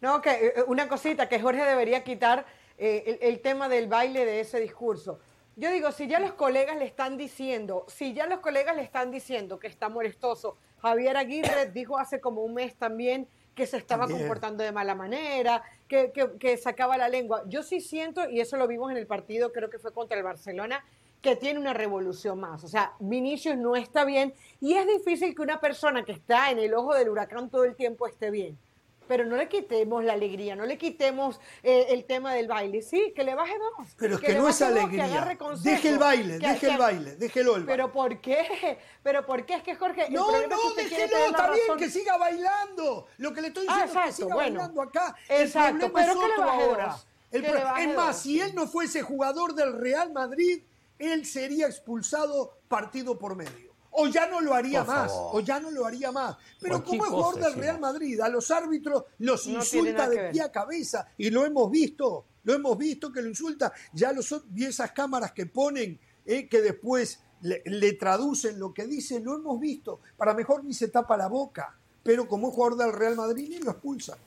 [0.00, 2.46] No, que eh, una cosita, que Jorge debería quitar
[2.78, 5.18] eh, el, tema del baile de ese discurso.
[5.56, 9.10] Yo digo, si ya los colegas le están diciendo, si ya los colegas le están
[9.10, 14.06] diciendo que está molestoso, Javier Aguirre dijo hace como un mes también que se estaba
[14.06, 17.42] comportando de mala manera, que, que, sacaba la lengua.
[17.46, 20.22] Yo sí siento, y eso lo vimos en el partido, creo que fue contra el
[20.22, 20.84] Barcelona,
[21.22, 22.62] que tiene una revolución más.
[22.64, 26.58] O sea, Vinicius no está bien y es difícil que una persona que está en
[26.58, 28.58] el ojo del huracán todo el tiempo esté bien
[29.06, 32.82] pero no le quitemos la alegría, no le quitemos eh, el tema del baile.
[32.82, 33.88] Sí, que le baje dos.
[33.96, 35.36] Pero es que, no es alegría.
[35.62, 37.72] deje el baile, deje el baile, déjelo el baile.
[37.72, 38.78] ¿Pero por qué?
[39.02, 39.54] ¿Pero por qué?
[39.54, 40.08] Es que Jorge.
[40.10, 43.06] No, no, déjelo, está bien, que siga bailando.
[43.18, 45.14] Lo que le estoy diciendo es que siga bailando acá.
[45.28, 46.96] Exacto, el problema pero es otro ahora.
[47.32, 48.16] El pro- es más, dos.
[48.22, 50.62] si él no fuese jugador del Real Madrid,
[50.98, 53.74] él sería expulsado partido por medio.
[53.98, 55.30] O ya no lo haría Por más, favor.
[55.34, 56.36] o ya no lo haría más.
[56.60, 57.80] Pero como es jugador del Real.
[57.80, 62.24] Madrid, a los árbitros los No insulta de pie a cabeza y lo hemos visto,
[62.44, 63.72] lo hemos visto que lo insulta.
[63.92, 68.86] Ya los, vi esas cámaras que ponen, eh, que después le, le traducen lo que
[68.86, 70.00] dice, lo hemos visto.
[70.16, 73.58] Para mejor ni se tapa la boca, pero como es jugador del Real Madrid ni
[73.58, 74.18] lo expulsan.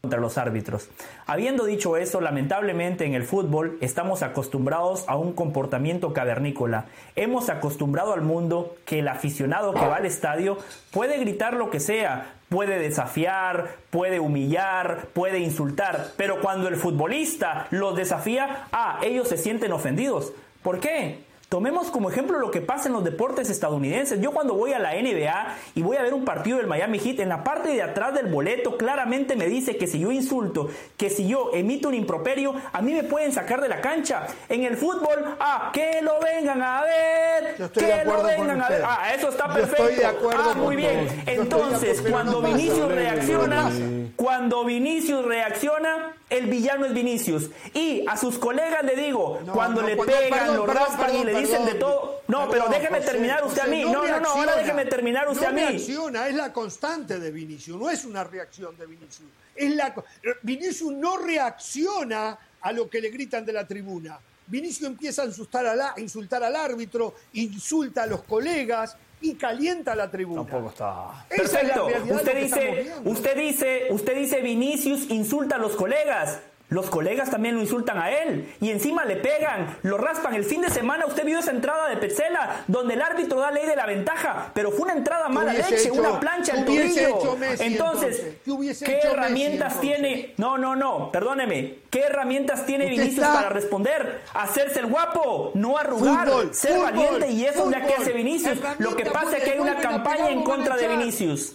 [0.00, 0.88] Contra los árbitros.
[1.26, 6.86] Habiendo dicho eso, lamentablemente en el fútbol estamos acostumbrados a un comportamiento cavernícola.
[7.16, 10.58] Hemos acostumbrado al mundo que el aficionado que va al estadio
[10.92, 17.66] puede gritar lo que sea, puede desafiar, puede humillar, puede insultar, pero cuando el futbolista
[17.70, 20.32] los desafía, ah, ellos se sienten ofendidos.
[20.62, 21.27] ¿Por qué?
[21.48, 24.20] Tomemos como ejemplo lo que pasa en los deportes estadounidenses.
[24.20, 27.20] Yo cuando voy a la NBA y voy a ver un partido del Miami Heat,
[27.20, 31.08] en la parte de atrás del boleto claramente me dice que si yo insulto, que
[31.08, 34.26] si yo emito un improperio, a mí me pueden sacar de la cancha.
[34.50, 38.60] En el fútbol, ah, que lo vengan a ver, Yo estoy que de lo vengan
[38.60, 38.82] a ver.
[38.84, 39.84] Ah, eso está Yo perfecto.
[39.84, 41.08] estoy de acuerdo ah, con muy bien.
[41.24, 43.70] Entonces, cuando Vinicius reacciona,
[44.16, 47.50] cuando Vinicius reacciona, el villano es Vinicius.
[47.74, 50.82] Y a sus colegas le digo, No, cuando no, le cuando- pegan, perdón, lo perdón,
[50.88, 52.22] raspan y le dicen de todo.
[52.28, 53.82] No, pero déjeme terminar usted a mí.
[53.84, 55.60] No, no, no, ahora déjeme terminar usted no a mí.
[55.62, 59.28] reacciona, es la constante de Vinicius, no es una reacción de Vinicius.
[59.56, 60.04] Es la, co-
[60.42, 64.18] Vinicius no reacciona a lo que le gritan de la tribuna.
[64.46, 70.10] Vinicius empieza a insultar a- insultar al árbitro, insulta a los colegas y calienta la
[70.10, 70.42] tribuna.
[70.42, 71.26] Tampoco está.
[71.30, 72.14] Esa es la Perfecto.
[72.14, 76.40] Usted dice, usted dice, usted dice Vinicius insulta a los colegas.
[76.70, 80.34] Los colegas también lo insultan a él y encima le pegan, lo raspan.
[80.34, 83.64] El fin de semana usted vio esa entrada de Petzela donde el árbitro da ley
[83.66, 86.84] de la ventaja, pero fue una entrada mala leche, hecho- una plancha al tobillo.
[86.84, 88.22] Messi, entonces, entonces?
[88.44, 89.80] ¿Qué hubiese ¿qué hecho Messi, herramientas entonces?
[89.96, 90.34] tiene?
[90.36, 91.76] No, no, no, perdóneme.
[91.88, 94.20] ¿Qué herramientas tiene Vinicius está- para responder?
[94.34, 98.12] Hacerse el guapo, no arrugar, Fútbol, ser fútbol, valiente y eso es lo que hace
[98.12, 98.58] Vinicius.
[98.78, 100.86] Lo que pasa es que hay una campaña pegar, en contra de.
[100.88, 101.54] Vinicius.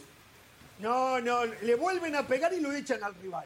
[0.80, 3.46] No, no, le vuelven a pegar y lo echan al rival.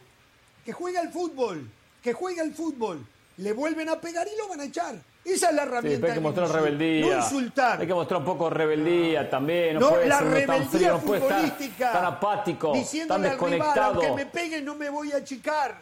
[0.67, 1.65] Que juega el fútbol,
[2.03, 2.99] que juega el fútbol.
[3.37, 4.95] Le vuelven a pegar y lo van a echar.
[5.23, 6.01] Esa es la Sí, herramienta.
[6.01, 7.05] pero hay que mostrar rebeldía.
[7.15, 7.79] No insultar.
[7.79, 9.75] Hay que mostrar un poco de rebeldía también.
[9.75, 12.73] No, No, puede la ser uno tan rebeldía frío, no puede estar tan apático,
[13.07, 14.01] tan al desconectado.
[14.01, 15.77] aunque me peguen, no me voy a achicar.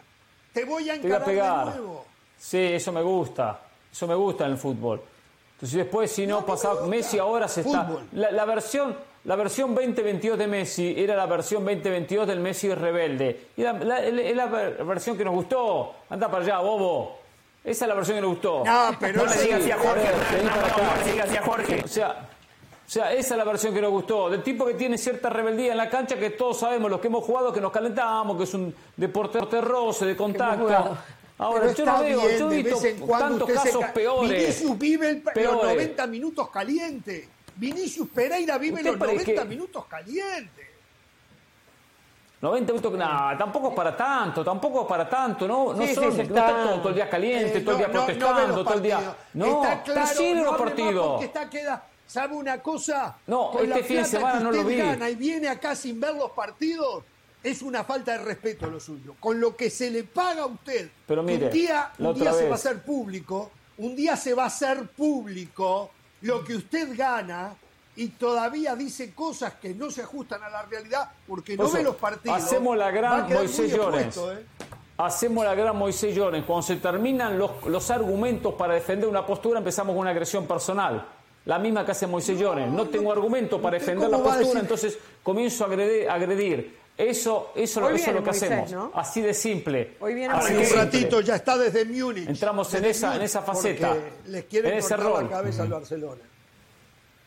[0.52, 1.64] Te voy a Te voy a encarar pegar.
[1.72, 2.06] de nuevo.
[2.38, 3.60] Sí, eso me gusta.
[3.90, 5.02] Eso me gusta en el fútbol.
[5.54, 6.86] Entonces después, si no, No, pasa me gusta.
[6.90, 7.88] Messi ahora se está...
[8.12, 13.48] La versión, la versión 2022 de Messi era la versión 2022 del Messi rebelde.
[13.56, 15.94] Y la, la- es la ver- versión que nos gustó.
[16.08, 17.18] Anda para allá, bobo.
[17.64, 18.62] Esa es la versión que nos gustó.
[18.64, 20.08] No, pero No le digas así a Jorge.
[20.44, 21.82] No, le digas así a Jorge.
[21.84, 22.28] O sea,
[22.86, 24.30] o sea, esa es la versión que nos gustó.
[24.30, 27.24] Del tipo que tiene cierta rebeldía en la cancha que todos sabemos, los que hemos
[27.24, 30.68] jugado, que nos calentamos, que es un deporte roce, de contacto.
[31.38, 34.64] Ahora, yo no veo, yo he de visto tantos casos ca- peores.
[34.78, 35.62] Vive el- los Peores.
[35.74, 37.28] 90 minutos caliente.
[37.56, 39.48] Vinicius Pereira vive ¿Usted los para 90 qué?
[39.48, 40.66] minutos caliente.
[42.40, 46.02] 90 minutos, no, tampoco es para tanto, tampoco es para tanto, no, no Sí, no
[46.08, 46.46] está está-
[46.80, 49.16] todo, el día caliente, Eh, todo el día no, no protestando, todo el día.
[49.32, 51.22] No, está claro, no los partidos.
[51.22, 53.16] está queda, ¿sabe una cosa?
[53.26, 54.76] No, Con este fin de semana no lo usted vi.
[54.76, 57.04] gana y viene acá sin ver los partidos,
[57.42, 59.14] es una falta de respeto lo suyo.
[59.18, 62.44] Con lo que se le paga a usted, Pero mire, un día, un día se
[62.48, 65.90] va a hacer público, un día se va a hacer público
[66.26, 67.54] lo que usted gana
[67.94, 71.82] y todavía dice cosas que no se ajustan a la realidad porque no eso, ve
[71.82, 72.36] los partidos.
[72.36, 74.16] hacemos la gran Moisés Llorens.
[74.16, 74.44] ¿eh?
[74.98, 76.44] Hacemos la gran Moisés Llorens.
[76.44, 81.06] Cuando se terminan los, los argumentos para defender una postura, empezamos con una agresión personal.
[81.46, 82.72] La misma que hace Moisés Llorens.
[82.72, 86.10] No tengo argumento para ¿usted defender la postura, entonces comienzo a agredir.
[86.10, 86.85] agredir.
[86.98, 88.72] Eso, eso, Hoy eso es lo que Moisés, hacemos.
[88.72, 88.90] ¿no?
[88.94, 89.96] Así de simple.
[90.00, 92.26] Hoy viene Así un ratito ya está desde Múnich.
[92.28, 95.24] Entramos en Desde esa- en Múnich, esa faceta, Les quieren en ese cortar rol.
[95.24, 96.22] la cabeza al Barcelona.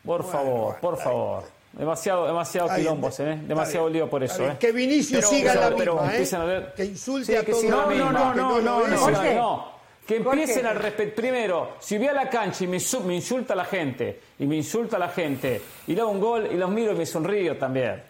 [0.04, 1.44] Por Bueno, favor, bueno, por favor.
[1.72, 3.38] Demasiado, demasiado bien, quilombos, ¿eh?
[3.46, 4.44] Demasiado bien, lío por eso.
[4.44, 4.56] ¿eh?
[4.58, 6.40] Que Vinicius Pero- siga pero- la pero misma, ¿eh?
[6.40, 7.62] a ver- Que insulte Sí, a que todo.
[7.62, 9.34] No, que no, no, no, Jorge, Jorge.
[9.36, 9.70] no.
[10.04, 11.14] Que empiecen a respetar.
[11.14, 14.56] Primero, si voy a la cancha y me, me insulta a la gente, y me
[14.56, 17.56] insulta a la gente, y le hago un gol y los miro y me sonrío
[17.56, 18.02] también.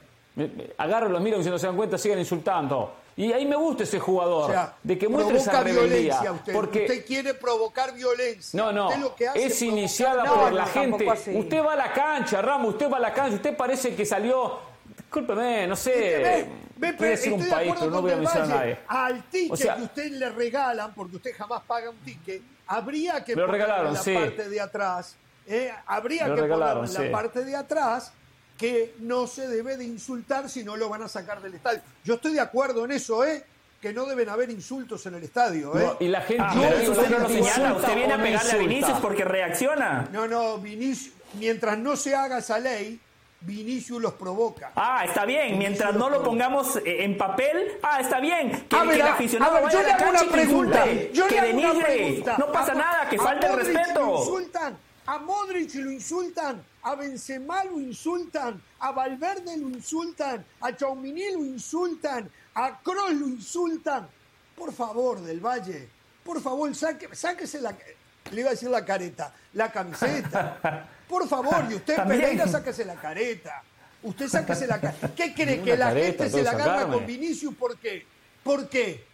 [0.79, 2.95] Agarro los miro y si no se dan cuenta sigan insultando.
[3.17, 6.33] Y ahí me gusta ese jugador, O sea, de que muestre esa rebeldía.
[6.33, 6.53] usted.
[6.55, 8.59] Porque Usted quiere provocar violencia.
[8.59, 11.11] no, no, Usted lo que hace es provocar iniciada No, por no, la gente.
[11.11, 11.37] así.
[11.37, 14.59] Usted va a la cancha, Ramos, usted va a la cancha, usted parece que salió,
[14.97, 16.49] discúlpeme, no ¿Qué sé, ve?
[16.77, 18.79] Ve, Voy a decir un de país, pero no voy a mencionar a nadie.
[18.89, 23.23] Al ticket O sea- que usted le regalan, porque usted jamás paga un ticket, habría
[23.23, 24.15] que ponerlo regalaron, en la sí.
[24.15, 25.17] parte de atrás.
[25.47, 27.11] eh, habría lo que regalaron, ponerlo en sí.
[27.11, 28.13] la parte de atrás
[28.61, 31.81] que no se debe de insultar si no lo van a sacar del estadio.
[32.05, 33.43] Yo estoy de acuerdo en eso, ¿eh?
[33.81, 35.83] Que no deben haber insultos en el estadio, ¿eh?
[35.83, 38.23] No, y la gente, Ah, pero digo, usted no lo señala, usted viene a no
[38.23, 38.57] pegarle a.
[38.57, 40.09] Vinicius porque reacciona.
[40.13, 43.01] No, no, Vinicius, mientras no se haga esa ley,
[43.41, 44.73] Vinicius los provoca.
[44.77, 45.59] Ah, está bien.
[45.59, 48.67] Mientras no lo pongamos eh, en papel, ah, está bien.
[48.69, 50.05] Que, A que ver, el a- aficionado a ver, vaya yo a le la hago
[50.05, 50.87] cancha una y que pregunta.
[50.87, 51.95] insulte, Yo le que hago una denigre.
[51.97, 52.37] pregunta.
[52.39, 54.17] No pasa A- nada, que falte el Modric Lo respeto.
[54.19, 61.33] insultan, a Modric lo insultan, a Benzema lo insultan, a Valverde lo insultan, a Chaumini
[61.33, 64.09] lo insultan, a Kroos lo insultan.
[64.57, 65.89] Por favor, Del Valle,
[66.25, 67.75] por favor, saque, sáquese la...
[68.31, 70.87] Le iba a decir la careta, la camiseta.
[71.09, 72.21] Por favor, y usted, También.
[72.21, 73.65] Pereira, sáquese la careta.
[74.03, 75.13] Usted sáquese la careta.
[75.15, 75.61] ¿Qué cree?
[75.63, 77.55] ¿Que la careta, gente se la agarra con Vinicius?
[77.57, 78.07] ¿Por qué?
[78.45, 79.05] ¿Por qué?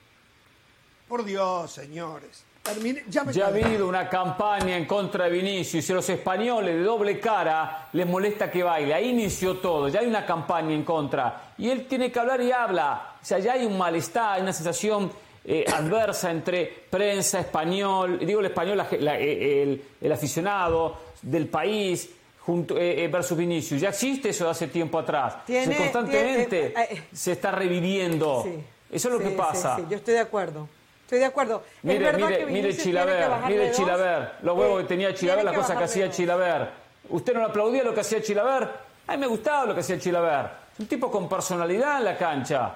[1.08, 2.42] Por Dios, señores.
[2.66, 6.08] Termine- ya me Ya ha habido una campaña en contra de Vinicius y a los
[6.08, 8.92] españoles de doble cara les molesta que baile.
[8.94, 11.52] Ahí inició todo, ya hay una campaña en contra.
[11.58, 13.14] Y él tiene que hablar y habla.
[13.22, 15.10] O sea, ya hay un malestar, hay una sensación
[15.48, 21.46] eh, adversa entre prensa, español, digo el español, la- la- eh, el, el aficionado del
[21.46, 22.10] país.
[22.40, 23.80] Junto, eh, eh, versus Vinicius.
[23.80, 25.44] Ya existe eso de hace tiempo atrás.
[25.46, 28.42] Tiene- O sea, constantemente tiene- eh, se está reviviendo.
[28.44, 28.54] Sí.
[28.90, 29.76] Eso es lo Sí, que sí, pasa.
[29.76, 30.68] sí, yo estoy de acuerdo.
[31.06, 31.62] Estoy de acuerdo.
[31.64, 35.44] Es Mire, verdad mire, que mire Chilaver, mire Chilaver, los huevos eh, que tenía Chilaver,
[35.44, 36.10] las cosas que hacía.
[36.10, 36.68] Chilaver.
[37.10, 38.68] ¿Usted no aplaudía lo que hacía Chilaver?
[39.06, 40.50] A mí me gustaba lo que hacía Chilaver.
[40.80, 42.74] Un tipo con personalidad en la cancha.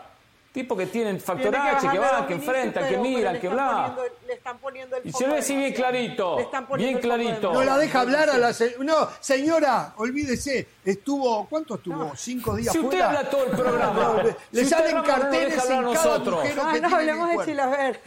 [0.52, 3.68] Tipo que tiene factor Tiene H, que van, que enfrentan, que miran, que bla.
[3.94, 6.88] poniendo el- Le están poniendo el Y se lo decía bien clarito, Le están poniendo
[6.88, 7.52] bien clarito.
[7.52, 8.84] No la deja hablar a la señora.
[8.84, 10.66] No, señora, olvídese.
[10.84, 12.12] Estuvo, ¿cuánto estuvo?
[12.16, 15.78] ¿Cinco días Si usted habla todo el programa, No, le- si salen no carteles hablar
[15.78, 16.34] en a cada nosotros.
[16.40, 17.44] agujero Ah, que no, tiene hablemos el de.
[17.44, 18.00] Chilaver.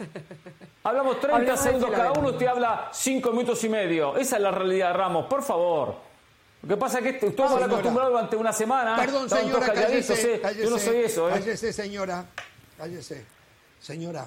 [0.84, 4.16] Hablamos 30 Hablemos de segundos cada uno, usted habla 5 minutos y medio.
[4.18, 5.96] Esa es la realidad, Ramos, por favor.
[6.64, 7.66] Lo que pasa es que este- usted mal señora.
[7.66, 8.96] acostumbrado durante una semana.
[8.96, 10.64] Perdón, señora, cállese, cállese.
[10.64, 11.32] Yo no soy eso, ¿eh?
[11.34, 12.24] Cállese, señora.
[12.78, 13.24] Cállese.
[13.80, 14.26] Señora.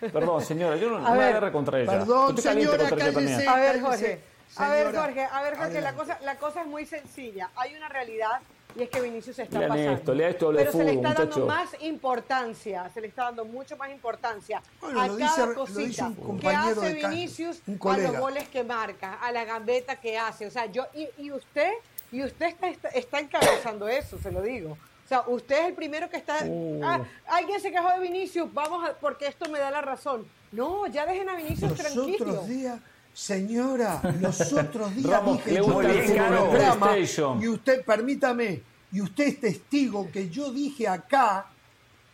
[0.00, 1.90] Perdón, señora, yo no, A me ver, agarre contra ella.
[1.90, 3.48] perdón, estoy señora, cállese.
[3.48, 3.80] A ver.
[3.80, 4.20] Jorge.
[4.56, 5.98] A ver, Jorge, a ver, Jorge, la adelante.
[6.00, 7.50] cosa, la cosa es muy sencilla.
[7.56, 8.40] Hay una realidad
[8.76, 9.92] y es que Vinicius se está Lean pasando.
[9.92, 11.26] esto, lea esto, habla de pero se le está muchacho.
[11.30, 15.46] dando más importancia, se le está dando mucho más importancia Bueno, a lo cada dice-
[15.46, 19.32] lo cosita dice un que compañero hace de Vinicius a los goles que marca, a
[19.32, 20.46] la gambeta que hace.
[20.46, 21.70] O sea, yo y, y usted
[22.12, 24.72] y usted está, está, está encabezando eso, se lo digo.
[24.72, 26.38] O sea, usted es el primero que está.
[26.44, 26.80] Uh.
[26.84, 30.26] Ah, alguien se quejó de Vinicius, vamos a, porque esto me da la razón.
[30.52, 32.30] No, ya dejen a Vinicius Los tranquilo.
[32.30, 32.78] otros días,
[33.12, 36.96] señora, los otros días Ramos, dije le yo en este programa,
[37.40, 41.46] y usted, permítame, y usted es testigo que yo dije acá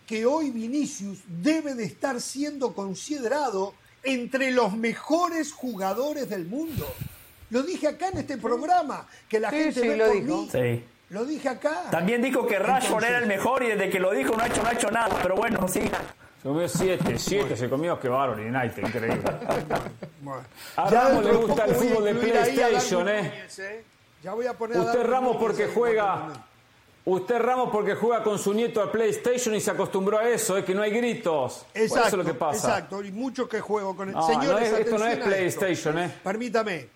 [0.07, 6.87] que hoy Vinicius debe de estar siendo considerado entre los mejores jugadores del mundo.
[7.51, 10.37] Lo dije acá en este programa, que la Sí, gente sí, ve lo por dijo.
[10.43, 10.49] mí.
[10.53, 10.85] Sí.
[11.11, 11.85] Lo dije acá.
[11.91, 14.47] También dijo que Rashford Entonces- era el mejor y desde que lo dijo no ha
[14.49, 15.19] hecho, no ha hecho nada.
[15.23, 15.81] Pero bueno, sí.
[16.47, 19.21] Se comió 7, 7 se comió, que bárbaro, United, increíble.
[20.23, 20.45] Bueno.
[20.77, 23.23] A Ya Ramos le gusta el fútbol de PlayStation, ¿eh?
[23.23, 23.85] Núñez, ¿eh?
[24.23, 26.29] Ya voy a poner Usted Ramos porque juega,
[27.05, 30.65] usted Ramos porque juega con su nieto al PlayStation y se acostumbró a eso, es
[30.65, 31.67] que no hay gritos.
[31.75, 32.69] Exacto, eso es lo que pasa.
[32.69, 35.17] Exacto, y mucho que juego con el No, Señores, no es- esto no es.
[35.19, 36.15] PlayStation, ¿eh?
[36.23, 36.87] Permítame.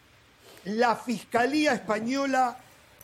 [0.66, 2.56] La Fiscalía Española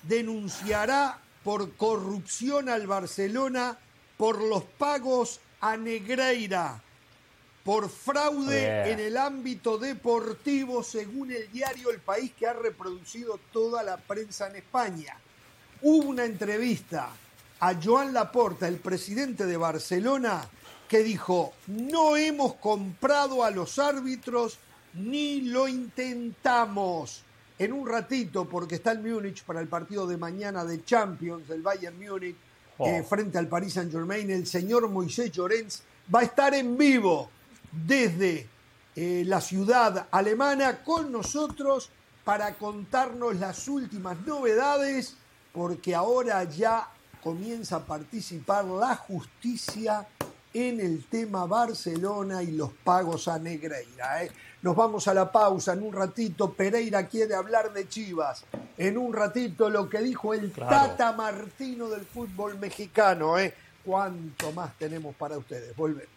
[0.04, 3.76] denunciará por corrupción al Barcelona
[4.16, 6.80] por los pagos a Negreira,
[7.64, 13.82] por fraude en el ámbito deportivo, según el diario El País que ha reproducido toda
[13.82, 15.16] la prensa en España.
[15.82, 17.10] Hubo una entrevista
[17.58, 20.48] a Joan Laporta, el presidente de Barcelona,
[20.88, 24.58] que dijo, no hemos comprado a los árbitros
[24.94, 27.24] ni lo intentamos.
[27.58, 31.62] En un ratito, porque está en Múnich para el partido de mañana de Champions del
[31.62, 32.36] Bayern Múnich
[32.78, 32.86] Oh.
[32.86, 35.82] eh, frente al Paris Saint Germain, el señor Moisés Llorens
[36.14, 37.30] va a estar en vivo
[37.72, 38.48] desde
[38.94, 41.90] eh, la ciudad alemana con nosotros
[42.24, 45.16] para contarnos las últimas novedades,
[45.52, 46.88] porque ahora ya
[47.22, 50.06] comienza a participar la justicia
[50.52, 54.24] en el tema Barcelona y los pagos a Negreira.
[54.24, 54.30] ¿eh?
[54.62, 56.52] Nos vamos a la pausa en un ratito.
[56.52, 58.44] Pereira quiere hablar de Chivas.
[58.78, 60.70] En un ratito lo que dijo el Claro.
[60.70, 63.38] Tata Martino del fútbol mexicano.
[63.38, 63.54] ¿eh?
[63.84, 65.76] ¿Cuánto más tenemos para ustedes?
[65.76, 66.10] Volvemos.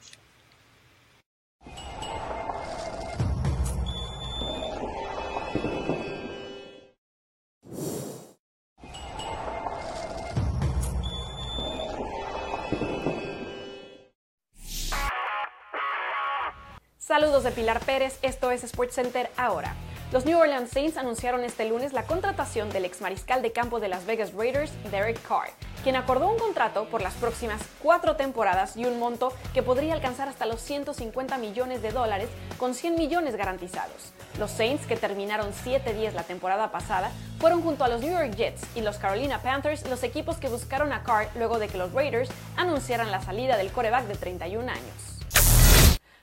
[17.10, 19.74] Saludos de Pilar Pérez, esto es SportsCenter ahora.
[20.12, 23.88] Los New Orleans Saints anunciaron este lunes la contratación del ex mariscal de campo de
[23.88, 25.50] Las Vegas Raiders, Derek Carr,
[25.84, 30.28] quien acordó un contrato por las próximas cuatro temporadas y un monto que podría alcanzar
[30.28, 32.30] hasta los 150 millones de dólares
[32.60, 34.14] con 100 millones garantizados.
[34.38, 38.62] Los Saints, que terminaron 7-10 la temporada pasada, fueron junto a los New York Jets
[38.76, 42.30] y los Carolina Panthers los equipos que buscaron a Carr luego de que los Raiders
[42.56, 45.09] anunciaran la salida del coreback de 31 años.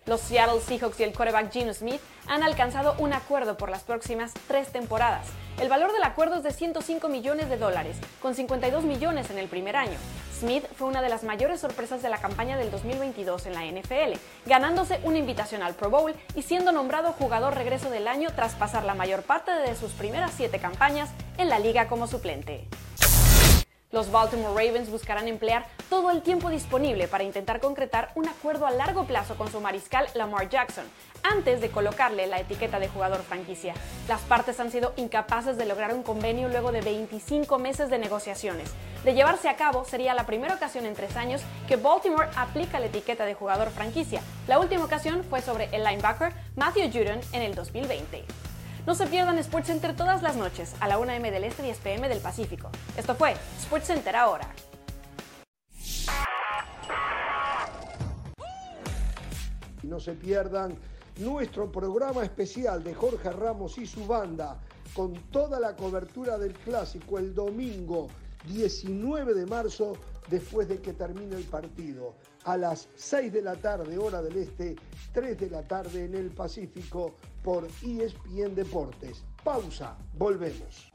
[0.07, 4.32] Los Seattle Seahawks y el quarterback Geno Smith han alcanzado un acuerdo por las próximas
[4.46, 5.26] tres temporadas.
[5.61, 9.48] El valor del acuerdo es de 105 millones de dólares, con 52 millones en el
[9.48, 9.98] primer año.
[10.38, 14.16] Smith fue una de las mayores sorpresas de la campaña del 2022 en la NFL,
[14.46, 18.84] ganándose una invitación al Pro Bowl y siendo nombrado jugador regreso del año tras pasar
[18.84, 22.68] la mayor parte de sus primeras siete campañas en la liga como suplente.
[23.90, 28.70] Los Baltimore Ravens buscarán emplear todo el tiempo disponible para intentar concretar un acuerdo a
[28.70, 30.84] largo plazo con su mariscal Lamar Jackson,
[31.22, 33.74] antes de colocarle la etiqueta de jugador franquicia.
[34.09, 38.70] Las partes han sido incapaces de lograr un convenio luego de 25 meses de negociaciones.
[39.05, 42.87] De llevarse a cabo, sería la primera ocasión en tres años que Baltimore aplica la
[42.87, 44.20] etiqueta de jugador franquicia.
[44.49, 48.24] La última ocasión fue sobre el linebacker Matthew Judon en el 2020.
[48.87, 51.78] No se pierdan SportsCenter todas las noches a la 1 m del Este y 10
[51.78, 52.70] pm del Pacífico.
[52.97, 54.49] Esto fue SportsCenter ahora.
[59.87, 60.76] No se pierdan
[61.18, 64.61] nuestro programa especial de Jorge Ramos y su banda
[64.95, 68.09] con toda la cobertura del clásico el domingo
[68.47, 69.95] 19 de marzo
[70.28, 72.14] después de que termine el partido
[72.45, 74.76] a las 6 de la tarde hora del este,
[75.12, 79.24] 3 de la tarde en el Pacífico por ESPN Deportes.
[79.43, 80.93] Pausa, volvemos.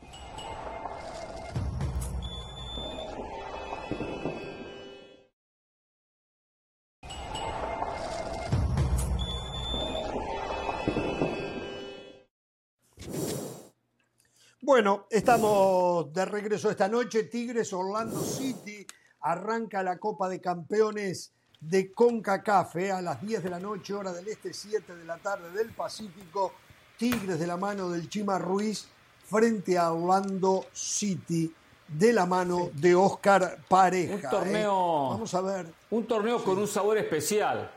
[14.71, 17.23] Bueno, estamos de regreso esta noche.
[17.23, 18.87] Tigres Orlando City
[19.19, 24.13] arranca la Copa de Campeones de CONCACAF eh, a las 10 de la noche, hora
[24.13, 26.53] del este, 7 de la tarde del Pacífico.
[26.97, 28.87] Tigres de la mano del Chima Ruiz
[29.29, 31.53] frente a Orlando City
[31.89, 34.29] de la mano de Oscar Pareja.
[34.29, 34.71] Un torneo.
[34.71, 35.09] Eh.
[35.09, 35.65] Vamos a ver.
[35.89, 37.69] Un torneo con un sabor especial.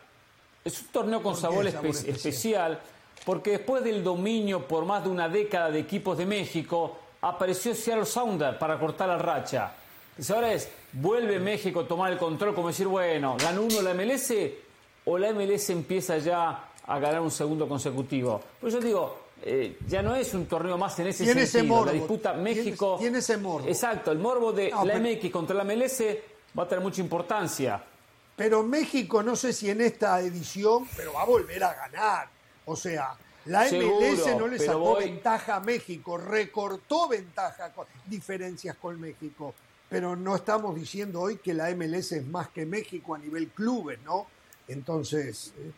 [0.62, 2.80] Es un torneo con sabor, especial
[3.25, 8.05] porque después del dominio por más de una década de equipos de México, apareció Seattle
[8.05, 9.72] Sounder para cortar la racha.
[10.11, 13.95] Entonces ahora es, vuelve México a tomar el control, como decir, bueno, ¿ganó uno la
[13.95, 14.33] MLS
[15.07, 18.41] o la MLS empieza ya a ganar un segundo consecutivo?
[18.61, 21.61] Por eso digo, eh, ya no es un torneo más en ese ¿Tiene sentido.
[21.61, 21.87] Ese morbo.
[21.87, 22.97] La disputa México.
[23.01, 23.66] Tiene, ese morbo.
[23.66, 26.03] Exacto, el morbo de No, la pero- MX contra la MLS
[26.57, 27.83] va a tener mucha importancia.
[28.37, 32.29] Pero México, no sé si en esta edición, pero va a volver a ganar.
[32.67, 33.15] O sea,
[33.47, 39.01] la MLS Seguro, no le sacó voy- ventaja a México, recortó ventaja, con- diferencias con
[39.01, 39.55] México.
[39.89, 43.99] Pero no estamos diciendo hoy que la MLS es más que México a nivel clubes,
[44.03, 44.27] ¿no?
[44.67, 45.53] Entonces.
[45.59, 45.71] eh,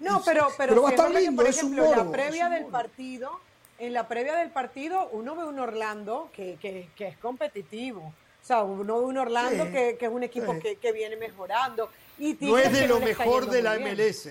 [0.00, 2.50] No, pero, pero, pero que, lindo, por es un ejemplo, en morbo, la previa es
[2.50, 3.30] un del partido,
[3.78, 8.00] en la previa del partido, uno ve un Orlando que, que, que es competitivo.
[8.42, 10.60] O sea, uno ve un Orlando Sí, que, que es un equipo sí.
[10.60, 11.88] que, que viene mejorando.
[12.18, 13.96] Y No es de lo mejor de la bien.
[13.96, 14.28] MLS.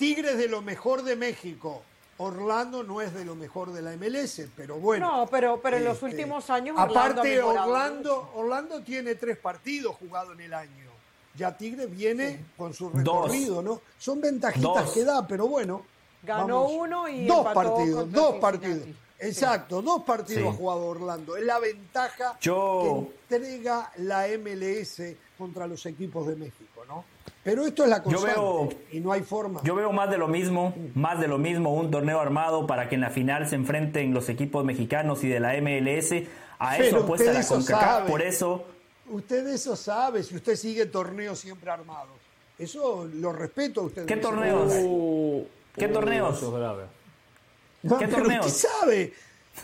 [0.00, 1.82] Tigres de lo mejor de México.
[2.16, 5.06] Orlando no es de lo mejor de la MLS, pero bueno.
[5.20, 8.38] No, pero, pero en los Este, últimos años Orlando Aparte, Orlando, mucho.
[8.38, 10.90] Orlando tiene tres partidos jugados en el año.
[11.36, 13.24] Ya Tigres viene con su Dos.
[13.30, 13.80] recorrido, ¿no?
[13.98, 14.92] Son ventajitas Dos.
[14.92, 15.84] que da, pero bueno.
[16.22, 16.72] Ganó vamos.
[16.76, 18.40] uno y dos empató partidos, dos Cincinnati.
[18.40, 18.84] partidos.
[18.84, 18.94] Sí.
[19.22, 20.48] Exacto, dos partidos Sí.
[20.48, 21.36] ha jugado Orlando.
[21.36, 27.04] Es la ventaja Yo- que entrega la MLS contra los equipos de México, ¿no?
[27.42, 29.60] Pero esto es la Yo constante veo- y no hay forma.
[29.64, 32.96] Yo veo más de lo mismo, más de lo mismo, un torneo armado para que
[32.96, 36.28] en la final se enfrenten los equipos mexicanos y de la MLS.
[36.58, 38.64] A Pero eso apuesta la CONCACAF, por eso
[39.08, 42.12] Usted eso sabe, si usted sigue torneos siempre armados.
[42.58, 44.04] Eso lo respeto a usted.
[44.06, 44.72] ¿Qué torneos?
[44.84, 46.36] Uh, ¿Qué uh, torneos?
[46.36, 46.84] eso es grave.
[47.82, 48.46] No, ¿Qué torneos?
[48.46, 49.12] usted sabe.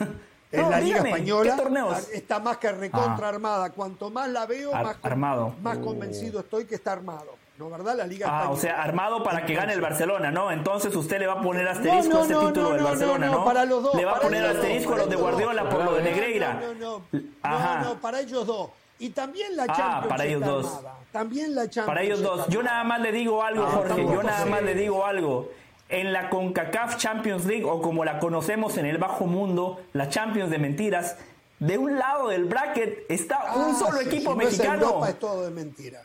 [0.52, 2.08] En No, la Liga dígame, Española ¿qué torneos?
[2.14, 3.30] está más que recontra Ah.
[3.30, 3.70] armada.
[3.70, 5.54] Cuanto más la veo, Ar- más, armado.
[5.60, 7.34] más convencido estoy que está armado.
[7.58, 7.96] ¿No, verdad?
[7.96, 8.50] La Liga Ah, Española.
[8.50, 10.50] o sea, armado para que gane el Barcelona, ¿no?
[10.52, 13.44] Entonces usted le va a poner asterisco No, no, a este título del Barcelona, no,
[13.44, 15.16] para los dos, Le va a poner asterisco a los de.
[15.16, 16.54] Guardiola por lo de Negreira.
[16.60, 17.20] No, no, no.
[17.42, 17.80] Ajá.
[17.82, 18.70] No, para ellos dos.
[18.98, 20.66] Y también la Ah, Champions para ellos dos.
[20.66, 20.94] armada.
[21.12, 22.46] También la Champions Para ellos dos.
[22.48, 23.88] Yo nada más le digo algo, Ah, Jorge.
[23.88, 25.48] tampoco Yo nada más le digo algo.
[25.88, 30.50] En la CONCACAF Champions League, o como la conocemos en el bajo mundo, la Champions
[30.50, 31.16] de mentiras,
[31.58, 34.82] de un lado del bracket está Ah, un solo sí, equipo si no es mexicano.
[34.82, 36.02] Europa es todo de mentira.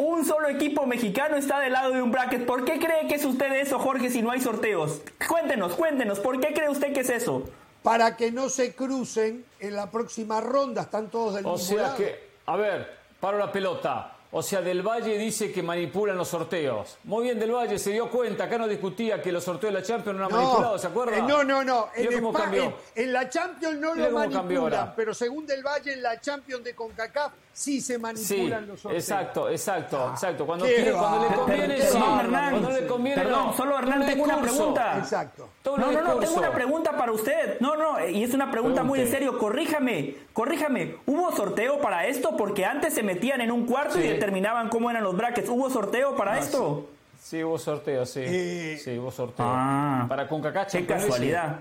[0.00, 2.46] Un solo equipo mexicano está del lado de un bracket.
[2.46, 5.02] ¿Por qué cree que es usted eso, Jorge, si no hay sorteos?
[5.28, 7.42] Cuéntenos, cuéntenos, ¿por qué cree usted que es eso?
[7.82, 11.82] Para que no se crucen en la próxima ronda, están todos del O mismo sea
[11.82, 11.96] lado.
[11.98, 14.16] que, a ver, paro la pelota.
[14.32, 16.98] O sea, Del Valle dice que manipulan los sorteos.
[17.04, 18.44] Muy bien, Del Valle se dio cuenta.
[18.44, 21.16] Acá no discutía que los sorteos de la Champions no eran manipulados, ¿se acuerda?
[21.18, 21.88] eh, no, no, no.
[21.96, 22.62] En, cambió.
[22.64, 24.92] en- en la Champions no lo manipulan, ahora.
[24.94, 29.02] pero según Del Valle en la Champions de CONCACAF sí se Sí, manipulan los sorteos.
[29.02, 30.46] exacto, exacto, exacto.
[30.46, 32.20] Cuando, quiere, cuando le conviene, Perdón, sí.
[32.20, 32.50] Hernán.
[32.50, 33.52] Cuando le conviene, Perdón, no.
[33.56, 34.98] solo Hernán, tengo una pregunta.
[34.98, 35.48] Exacto.
[35.64, 37.58] No, no, no, tengo una pregunta para usted.
[37.60, 39.36] No, no, y es una pregunta muy en serio.
[39.38, 40.96] Corríjame, corríjame.
[41.06, 42.36] ¿Hubo sorteo para esto?
[42.36, 44.08] Porque antes se metían en un cuarto y Sí.
[44.24, 45.48] Determinaban cómo eran los brackets.
[45.48, 46.88] ¿Hubo sorteo para Ah, esto?
[47.22, 48.20] Sí, hubo sorteo, sí.
[48.24, 49.44] Eh, sí, hubo sorteo.
[49.48, 50.04] Ah.
[50.08, 51.60] Para Concacaf Qué casualidad.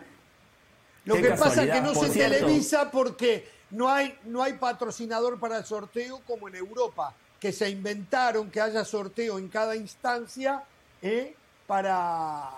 [1.06, 2.36] Lo Qué que pasa es que no se cierto.
[2.38, 7.70] televisa porque no hay, no hay patrocinador para el sorteo como en Europa, que se
[7.70, 10.64] inventaron que haya sorteo en cada instancia
[11.02, 11.36] eh,
[11.68, 12.50] para,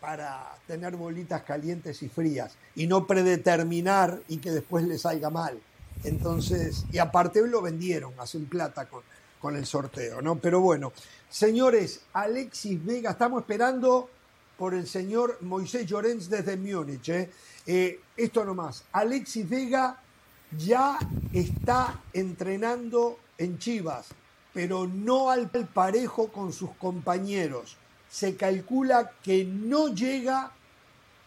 [0.00, 5.58] para tener bolitas calientes y frías y no predeterminar y que después le salga mal.
[6.04, 9.02] Entonces, y aparte lo vendieron, hacen plata con,
[9.40, 10.36] con el sorteo, ¿no?
[10.36, 10.92] Pero bueno,
[11.28, 14.10] señores, Alexis Vega, estamos esperando
[14.56, 17.08] por el señor Moisés Llorens desde Múnich.
[17.10, 17.30] ¿eh?
[17.66, 20.00] Eh, esto nomás, Alexis Vega
[20.56, 20.98] ya
[21.32, 24.06] está entrenando en Chivas,
[24.52, 27.76] pero no al parejo con sus compañeros.
[28.08, 30.52] Se calcula que no llega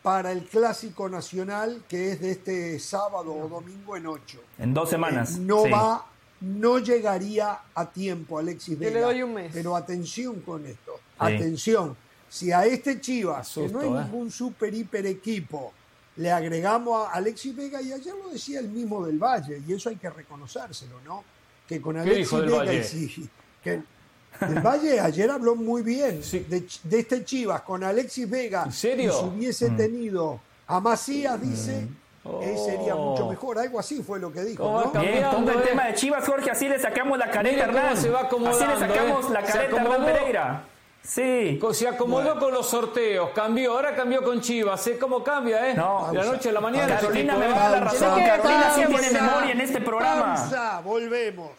[0.01, 4.39] para el Clásico Nacional, que es de este sábado o domingo en 8.
[4.59, 5.37] En dos semanas.
[5.39, 5.71] No Sí.
[5.71, 6.05] va,
[6.41, 8.91] no llegaría a tiempo Alexis Yo Vega.
[8.93, 9.51] le doy un mes.
[9.53, 11.01] Pero atención con esto, Sí.
[11.19, 11.97] atención.
[12.29, 14.03] Si a este Chivas, que no es ¿eh?
[14.05, 15.73] ningún super hiper equipo,
[16.15, 19.89] le agregamos a Alexis Vega, y ayer lo decía el mismo del Valle, y eso
[19.89, 21.23] hay que reconocérselo, ¿no?
[21.67, 22.79] Que con Alexis Vega Valle?
[22.79, 23.29] y sí,
[23.63, 23.81] que
[24.41, 26.39] del Valle ayer habló muy bien Sí.
[26.47, 28.63] de, este Chivas con Alexis Vega.
[28.65, 29.11] ¿En serio?
[29.11, 31.87] Y si hubiese tenido a Macías, dice,
[32.41, 33.11] eh, sería Oh.
[33.11, 33.57] mucho mejor.
[33.59, 35.01] Algo así fue lo que dijo, ¿Cómo ¿no?
[35.01, 35.63] Bien, el eh.
[35.67, 37.97] tema de Chivas, Jorge, así le sacamos la careta Hernán.
[37.97, 39.33] se va así le sacamos eh.
[39.33, 40.05] la Se careta a Hernán acomodó.
[40.05, 40.63] Pereira.
[41.01, 41.59] Sí.
[41.73, 44.97] Se acomodó con los sorteos, cambió, ahora cambió con Chivas, ¿eh?
[44.99, 45.73] ¿Cómo cambia, eh?
[45.73, 46.09] No.
[46.11, 46.95] de la noche a la mañana.
[46.99, 48.23] Carolina me va a dar la Pausa, razón.
[48.25, 50.35] Carolina sí tiene memoria en este programa.
[50.35, 51.51] Pausa, volvemos.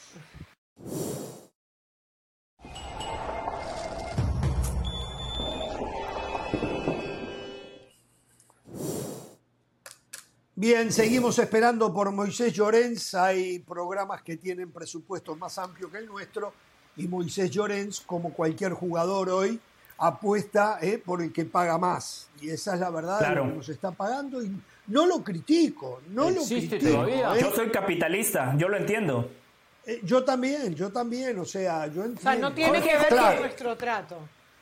[10.61, 13.15] Bien, seguimos esperando por Moisés Llorens.
[13.15, 16.53] Hay programas que tienen presupuestos más amplios que el nuestro
[16.99, 19.59] y Moisés Llorens, como cualquier jugador hoy,
[19.97, 22.29] apuesta eh, por el que paga más.
[22.43, 23.45] Y esa es la verdad de Claro.
[23.47, 24.53] lo que nos está pagando y
[24.89, 26.93] no lo critico, no lo ¿Existe critico.
[27.05, 27.37] todavía?
[27.37, 27.41] ¿eh?
[27.41, 29.31] Yo soy capitalista, yo lo entiendo.
[29.87, 32.21] Eh, yo también, yo también, o sea, yo entiendo.
[32.21, 33.37] O sea, no tiene que ver Claro.
[33.39, 34.17] con nuestro trato.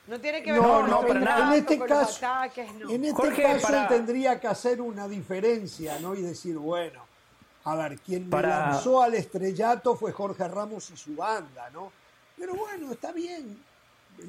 [0.09, 1.52] No tiene que ver No, con no, para nada.
[1.54, 2.90] En este con los caso- ataques, no.
[2.90, 6.14] En este Jorge, caso para- tendría que hacer una diferencia, ¿no?
[6.14, 7.00] Y decir, bueno,
[7.64, 11.92] a ver, quien me lanzó al estrellato fue Jorge Ramos y su banda, ¿no?
[12.38, 13.59] Pero bueno, está bien.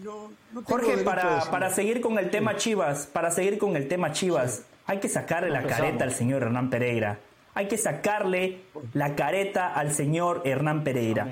[0.04, 3.88] No, no tengo Jorge, para, para seguir con el tema Chivas, para seguir con el
[3.88, 5.86] tema Chivas, hay que sacarle la Empezamos.
[5.88, 7.20] careta al señor Hernán Pereira.
[7.56, 8.62] Hay que sacarle
[8.94, 11.28] la careta al señor Hernán Pereira.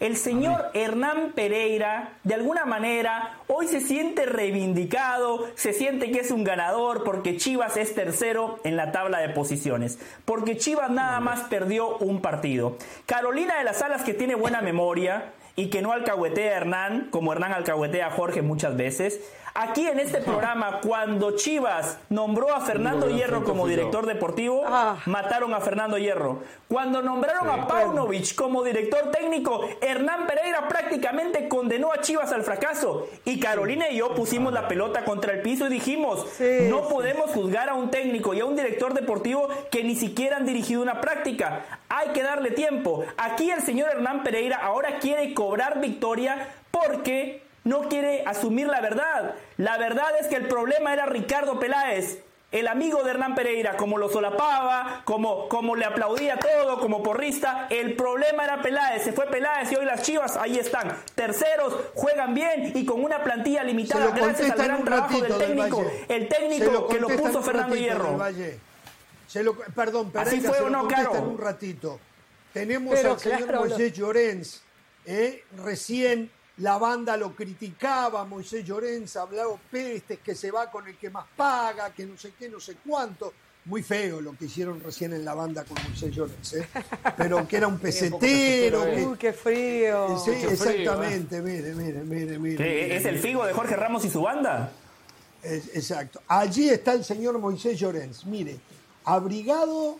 [0.00, 6.30] El señor Hernán Pereira, de alguna manera, hoy se siente reivindicado, se siente que es
[6.30, 11.48] un ganador porque Chivas es tercero en la tabla de posiciones, porque Chivas nada más
[11.48, 12.76] perdió un partido.
[13.06, 17.32] Carolina de las Alas, que tiene buena memoria y que no alcahuetea a Hernán, como
[17.32, 19.20] Hernán alcahuetea a Jorge muchas veces,
[19.60, 24.96] aquí en este programa, cuando Chivas nombró a Fernando Hierro como director deportivo, Ah.
[25.06, 26.38] mataron a Fernando Hierro.
[26.68, 33.08] Cuando nombraron a Paunovic como director técnico, Hernán Pereira prácticamente condenó a Chivas al fracaso.
[33.24, 36.86] Y Carolina y yo pusimos la pelota contra el piso y dijimos, Sí, no sí.
[36.90, 40.82] podemos juzgar a un técnico y a un director deportivo que ni siquiera han dirigido
[40.82, 41.64] una práctica.
[41.88, 43.04] Hay que darle tiempo.
[43.16, 49.34] Aquí el señor Hernán Pereira ahora quiere cobrar victoria porque no quiere asumir la verdad.
[49.58, 52.18] La verdad es que el problema era Ricardo Peláez.
[52.50, 57.66] El amigo de Hernán Pereira, como lo solapaba, como, como le aplaudía todo, como porrista,
[57.68, 62.32] el problema era Peláez, se fue Peláez y hoy las Chivas ahí están, terceros, juegan
[62.32, 66.04] bien y con una plantilla limitada gracias al gran trabajo del técnico, Valle.
[66.08, 68.16] el técnico que lo puso Fernando Hierro.
[68.16, 68.58] Valle.
[69.26, 72.00] Se lo, perdón, Pereira, Así fue se o no, un ratito.
[72.54, 74.62] Tenemos Pero al señor claro, lo- Moisés Llorens.
[75.04, 75.44] ¿eh?
[75.62, 81.08] Recién la banda lo criticaba, Moisés Llorens hablaba pestes, que se va con el que
[81.10, 83.32] más paga, que no sé qué, no sé cuánto.
[83.64, 86.68] muy feo lo que hicieron recién en la banda con Moisés Llorens, ¿eh?
[87.18, 88.18] pero que era un pesetero.
[88.84, 90.18] que- Uy, qué frío.
[90.24, 92.56] Sí, Mucho frío, exactamente, mire, mire, mire, mire.
[92.56, 94.72] ¿Qué, mire, ¿Es el figo de Jorge Ramos y su banda?
[95.42, 96.22] Es- exacto.
[96.28, 98.58] Allí está el señor Moisés Llorens, mire,
[99.04, 99.98] abrigado.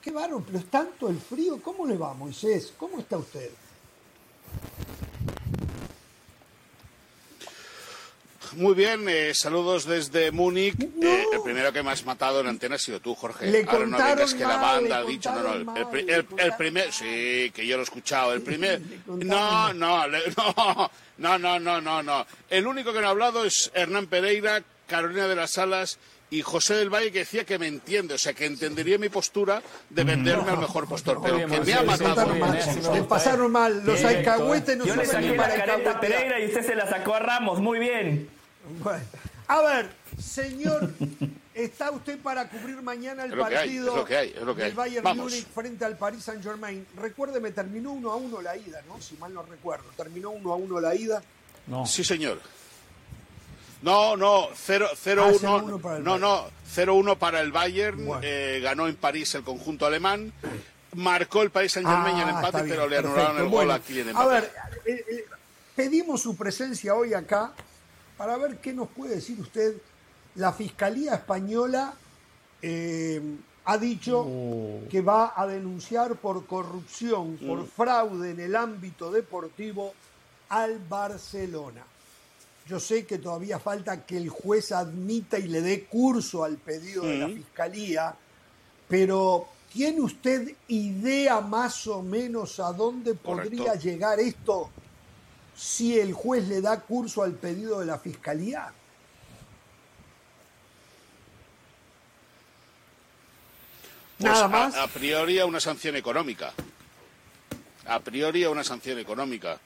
[0.00, 1.60] Qué bárbaro, pero es tanto el frío.
[1.62, 2.72] ¿Cómo le va, Moisés?
[2.76, 3.50] ¿Cómo está usted?
[8.56, 10.74] Muy bien, eh, saludos desde Múnich.
[10.80, 13.46] Eh, el primero que me has matado en antena ha sido tú, Jorge.
[13.46, 16.92] Le Ahora no contaron vengas que la mal, banda ha dicho, no, no, el, primer,
[16.92, 22.02] sí, que yo lo he escuchado, el primer, no, no, no, no, no, no, no,
[22.02, 22.26] no.
[22.50, 25.98] El único que no ha hablado es Hernán Pereira, Carolina de las Alas
[26.30, 29.62] y José del Valle que decía que me entiende, o sea, que entendería mi postura
[29.90, 32.34] de venderme al mejor postor, pero que me ha matado.
[32.92, 33.84] me pasaron mal.
[33.84, 36.00] Los alcahuetes no Yo le saqué la careta.
[36.00, 37.60] Pereira y usted se la sacó a Ramos.
[37.60, 38.41] Muy bien.
[38.82, 39.04] Bueno,
[39.48, 39.90] a ver,
[40.22, 40.90] señor,
[41.54, 44.72] ¿está usted para cubrir mañana el partido del.
[44.74, 45.24] Bayern Vamos.
[45.32, 46.86] Múnich frente al Paris Saint Germain?
[46.96, 49.00] Recuérdeme, terminó 1 a 1 la ida, ¿no?
[49.00, 49.84] Si mal no recuerdo.
[49.96, 51.22] Terminó 1 a 1 la ida.
[51.66, 51.84] No.
[51.86, 52.40] Sí, señor.
[53.82, 55.40] No, no, 0 Ah, 0-1.
[55.40, 58.06] 0-1 para el no, no, 0-1 para el Bayern.
[58.06, 58.20] Bueno.
[58.24, 60.32] eh, ganó en París el conjunto alemán.
[60.94, 63.20] Marcó el Paris Saint Germain en Ah, empate, está bien, pero le perfecto.
[63.20, 64.30] anularon el gol Bueno, a Kylian A Mbappé.
[64.30, 64.52] ver,
[64.86, 65.24] eh, eh,
[65.74, 67.52] pedimos su presencia hoy acá
[68.16, 69.76] para ver qué nos puede decir usted.
[70.36, 71.94] La Fiscalía Española
[72.62, 73.20] eh,
[73.64, 74.26] ha dicho
[74.90, 77.46] que va a denunciar por corrupción, Mm.
[77.46, 79.92] por fraude en el ámbito deportivo
[80.48, 81.84] al Barcelona.
[82.68, 87.02] Yo sé que todavía falta que el juez admita y le dé curso al pedido
[87.04, 87.28] de la.
[87.28, 88.14] Fiscalía,
[88.88, 94.70] pero ¿tiene usted idea más o menos a dónde podría llegar esto
[95.56, 98.72] si el juez le da curso al pedido de la Fiscalía?
[104.18, 104.76] Pues Nada a- más.
[104.76, 106.52] A, priori a una sanción económica.
[107.86, 109.58] A priori a una sanción económica.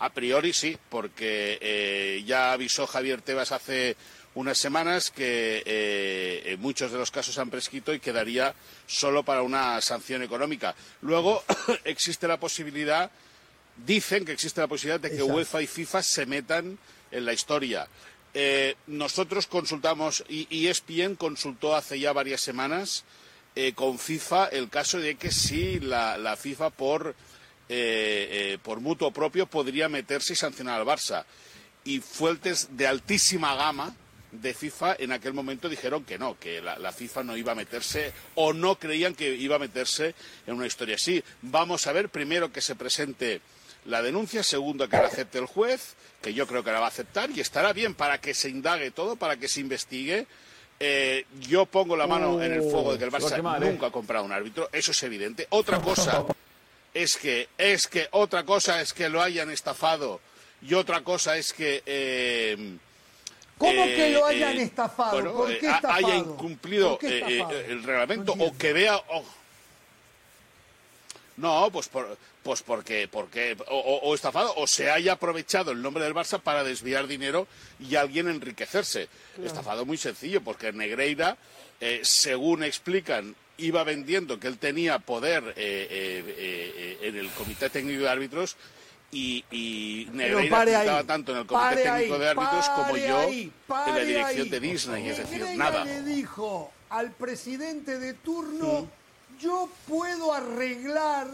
[0.00, 3.96] A priori sí, porque eh, ya avisó Javier Tebas hace
[4.34, 8.54] unas semanas que eh, muchos de los casos han prescrito y quedaría
[8.86, 10.74] solo para una sanción económica.
[11.02, 11.42] Luego
[11.84, 13.10] existe la posibilidad,
[13.86, 15.34] dicen que existe la posibilidad de que Exacto.
[15.34, 16.78] UEFA y FIFA se metan
[17.10, 17.88] en la historia.
[18.34, 23.04] Eh, nosotros consultamos, y, ESPN consultó hace ya varias semanas
[23.56, 27.16] eh, con FIFA el caso de que sí la, la FIFA por,
[27.68, 31.24] eh, eh, por mutuo propio podría meterse y sancionar al Barça.
[31.84, 33.94] Y fuentes de altísima gama
[34.30, 37.54] de FIFA en aquel momento dijeron que no, que la, la FIFA no iba a
[37.54, 40.14] meterse o no creían que iba a meterse
[40.46, 41.22] en una historia así.
[41.42, 43.40] Vamos a ver primero que se presente
[43.84, 46.88] la denuncia, segundo que la acepte el juez, que yo creo que la va a
[46.90, 50.26] aceptar y estará bien para que se indague todo, para que se investigue.
[50.80, 53.70] Eh, yo pongo la mano en el fuego de que el a Barça quemar, ¿eh?
[53.70, 55.46] nunca ha comprado un árbitro, eso es evidente.
[55.50, 56.24] Otra cosa
[56.94, 60.20] es que es que otra cosa es que lo hayan estafado
[60.62, 62.76] y otra cosa es que eh,
[63.58, 65.12] ¿Cómo eh, que lo hayan eh, estafado?
[65.12, 65.94] bueno, ¿Por qué estafado?
[65.94, 69.24] haya incumplido ¿Por qué eh, el reglamento No o que vea o-
[71.38, 76.14] no pues por, pues porque porque o, estafado o se haya aprovechado el nombre del
[76.14, 77.46] Barça para desviar dinero
[77.78, 79.08] y alguien enriquecerse
[79.42, 81.36] estafado muy sencillo porque Negreira
[81.80, 88.02] eh, según explican iba vendiendo que él tenía poder eh, eh, en el comité técnico
[88.02, 88.56] de árbitros
[89.10, 93.52] y, y Negreira ahí, tanto en el comité técnico ahí, de árbitros como yo ahí,
[93.86, 94.48] en la dirección ahí.
[94.50, 95.84] de Disney, es decir, Negreira nada.
[95.84, 98.88] le dijo al presidente de turno,
[99.40, 101.28] yo puedo arreglar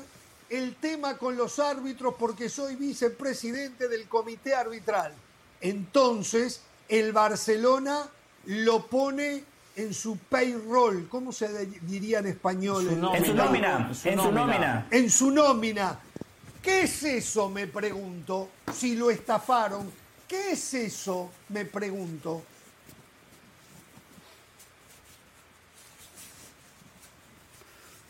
[0.50, 5.12] el tema con los árbitros porque soy vicepresidente del comité arbitral.
[5.60, 8.08] Entonces, el Barcelona
[8.46, 9.42] lo pone
[9.76, 12.84] en su payroll, ¿cómo se diría en español?
[12.84, 13.18] Su El- nómina.
[13.18, 13.86] En su nómina.
[13.88, 14.46] En su En su nómina.
[14.46, 14.86] nómina.
[14.90, 16.00] en su nómina.
[16.62, 17.48] ¿Qué es eso?
[17.50, 18.48] Me pregunto.
[18.72, 19.90] Si lo estafaron,
[20.28, 21.30] ¿qué es eso?
[21.48, 22.42] Me pregunto.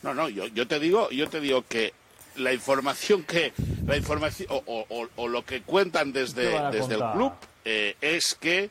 [0.04, 1.92] No, no, yo, yo te digo, yo te digo que
[2.36, 3.52] la información que
[3.86, 7.32] la información o, o- o- o lo que cuentan ¿Qué desde, desde el club
[7.64, 8.70] eh, es que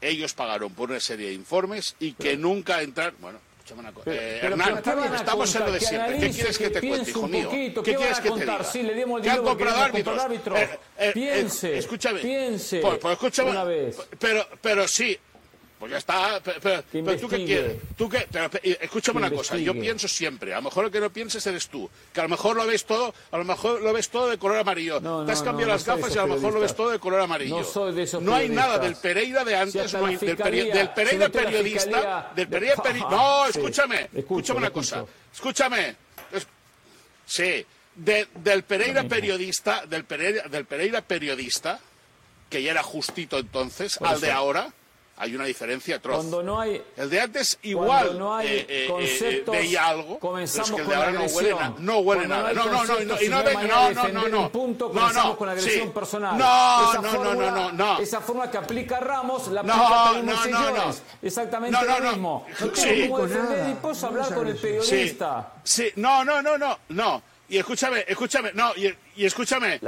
[0.00, 3.14] ellos pagaron por una serie de informes y que nunca entraron.
[3.20, 4.10] Bueno, escúchame una cosa.
[4.14, 6.18] Eh, Hernán, ¿qué estamos en lo de siempre.
[6.20, 7.48] ¿Qué quieres que, te cuente, hijo mío?
[7.50, 8.64] poquito, ¿Qué ¿qué quieres que te diga?
[8.64, 10.18] Sí, le dimos el Que han comprado árbitros.
[10.22, 10.58] árbitros.
[10.98, 12.20] Eh, Piense, escúchame.
[12.20, 13.50] piense Pues, pues escúchame.
[13.50, 13.96] una vez.
[14.18, 15.18] Pero, pero sí.
[15.86, 16.40] Pues ya está.
[16.42, 17.76] Pero, pero- Que pero tú qué quieres.
[17.96, 18.26] ¿Tú qué?
[18.30, 19.56] Pero, escúchame Que una cosa.
[19.56, 20.52] Yo pienso siempre.
[20.52, 21.88] A lo mejor lo que no pienses eres tú.
[22.12, 24.58] Que a lo mejor lo ves todo, a lo mejor lo ves todo de color
[24.58, 25.00] amarillo.
[25.00, 26.74] No, Te has no, cambiado no, las de gafas y a lo mejor lo ves
[26.74, 27.58] todo de color amarillo.
[27.58, 31.30] No soy de esos No hay nada del Pereira de antes, hay- del, Pereira si
[31.32, 32.32] periodista.
[32.34, 32.74] Del de- Pereira
[33.04, 33.58] Ah, No, sí.
[33.58, 34.00] escúchame.
[34.02, 35.04] Escucho, escúchame una cosa.
[35.32, 35.94] Escúchame.
[36.32, 36.46] Es-
[37.26, 37.64] Sí,
[37.94, 41.78] de- del Pereira periodista, del Pereira, del Pereira periodista,
[42.50, 44.72] que ya era justito entonces, al de ahora,
[45.18, 46.16] hay una diferencia atroz.
[46.16, 49.86] Cuando no hay El de antes igual Cuando no hay eh, eh, eh, conceptos, veía
[49.86, 51.74] algo, comenzamos pero es que el con de ahora la no huele, agresión.
[51.74, 52.52] na- no huele nada.
[52.52, 55.36] No, no, no, y no, y no no no, no, no, punto, No, comenzamos no,
[55.38, 55.92] con la agresión sí.
[55.94, 56.38] personal.
[56.38, 57.98] No, esa no, no, fórmula, no, no, no.
[58.00, 61.02] Esa forma que aplica Ramos la No, aplica no, no, Señores.
[61.22, 61.26] no.
[61.26, 62.10] Exactamente No, no, lo no.
[62.12, 62.46] mismo.
[62.60, 62.82] No Sí.
[62.82, 64.82] tengo Con defender y No hablar con el agresión.
[64.82, 65.52] Sí, periodista.
[65.64, 67.22] sí, no, no, no, no, no.
[67.48, 69.80] Y escúchame, escúchame, no, y, y escúchame.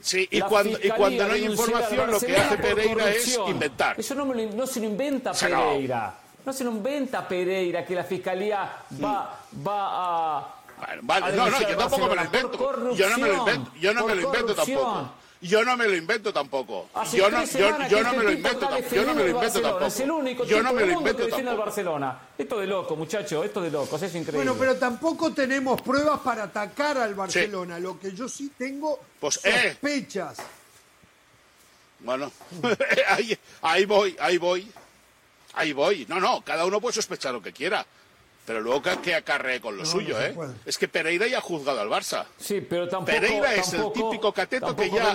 [0.00, 3.98] Sí, y cuando, y cuando no hay información, lo que hace Pereira es inventar.
[3.98, 5.46] Eso no, me lo- no se lo inventa Se.
[5.48, 6.14] Pereira.
[6.44, 8.70] No se lo inventa Pereira que la fiscalía
[9.02, 10.54] va, va a.
[10.78, 12.94] Bueno, vale, a no, no, yo tampoco me lo invento.
[12.94, 15.10] Yo no me lo invento, yo no me lo invento tampoco.
[15.42, 16.88] Yo no me lo invento tampoco.
[16.94, 18.68] Hace Yo no, yo, yo que no me lo invento.
[18.90, 19.80] Yo no me lo invento tampoco.
[19.80, 19.86] Barcelona.
[19.86, 21.64] Es el único Yo no me lo mundo que invento al tampoco.
[21.64, 22.18] Barcelona.
[22.38, 24.38] Esto de loco, muchachos, esto de locos, es increíble.
[24.50, 27.78] Bueno, pero tampoco tenemos pruebas para atacar al Barcelona.
[27.78, 29.70] Lo que yo sí tengo Pues, eh.
[29.72, 30.38] sospechas.
[32.00, 32.30] Bueno,
[33.08, 34.70] ahí, ahí voy, ahí voy.
[35.54, 36.04] Ahí voy.
[36.08, 37.84] No, no, cada uno puede sospechar lo que quiera.
[38.46, 40.32] Pero luego que, que acarree con lo No, suyo, no ¿eh?
[40.32, 40.54] puede.
[40.64, 42.24] Es que Pereira ya ha juzgado al Barça.
[42.38, 43.10] Sí, pero tampoco.
[43.18, 45.14] Pereira es el tampoco- típico cateto que ya- ha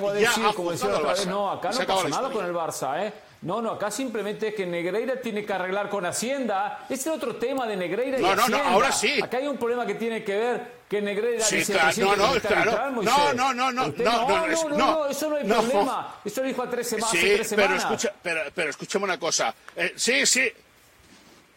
[0.53, 1.25] juzgado al Barça.
[1.27, 3.13] no, acá no pasa nada con el Barça, ¿eh?
[3.43, 6.85] No, no, acá simplemente es que Negreira tiene que arreglar con Hacienda.
[6.89, 8.69] Ese es otro tema de Negreira y No, no, no, Hacienda.
[8.73, 9.19] ahora sí.
[9.23, 12.39] Acá hay un problema que tiene que ver que Negreira Sí, dice claro, no, no,
[12.41, 12.71] claro.
[13.01, 14.77] No, no, no, no, Usted- no, no, no, no, es- no, no.
[14.77, 15.55] no, eso no hay No.
[15.61, 16.15] problema.
[16.23, 17.83] Eso lo dijo a tres sema- hace Sí, tres pero, semanas.
[17.85, 19.55] escucha, pero, pero escúchame una cosa.
[19.75, 20.51] Eh, sí, sí.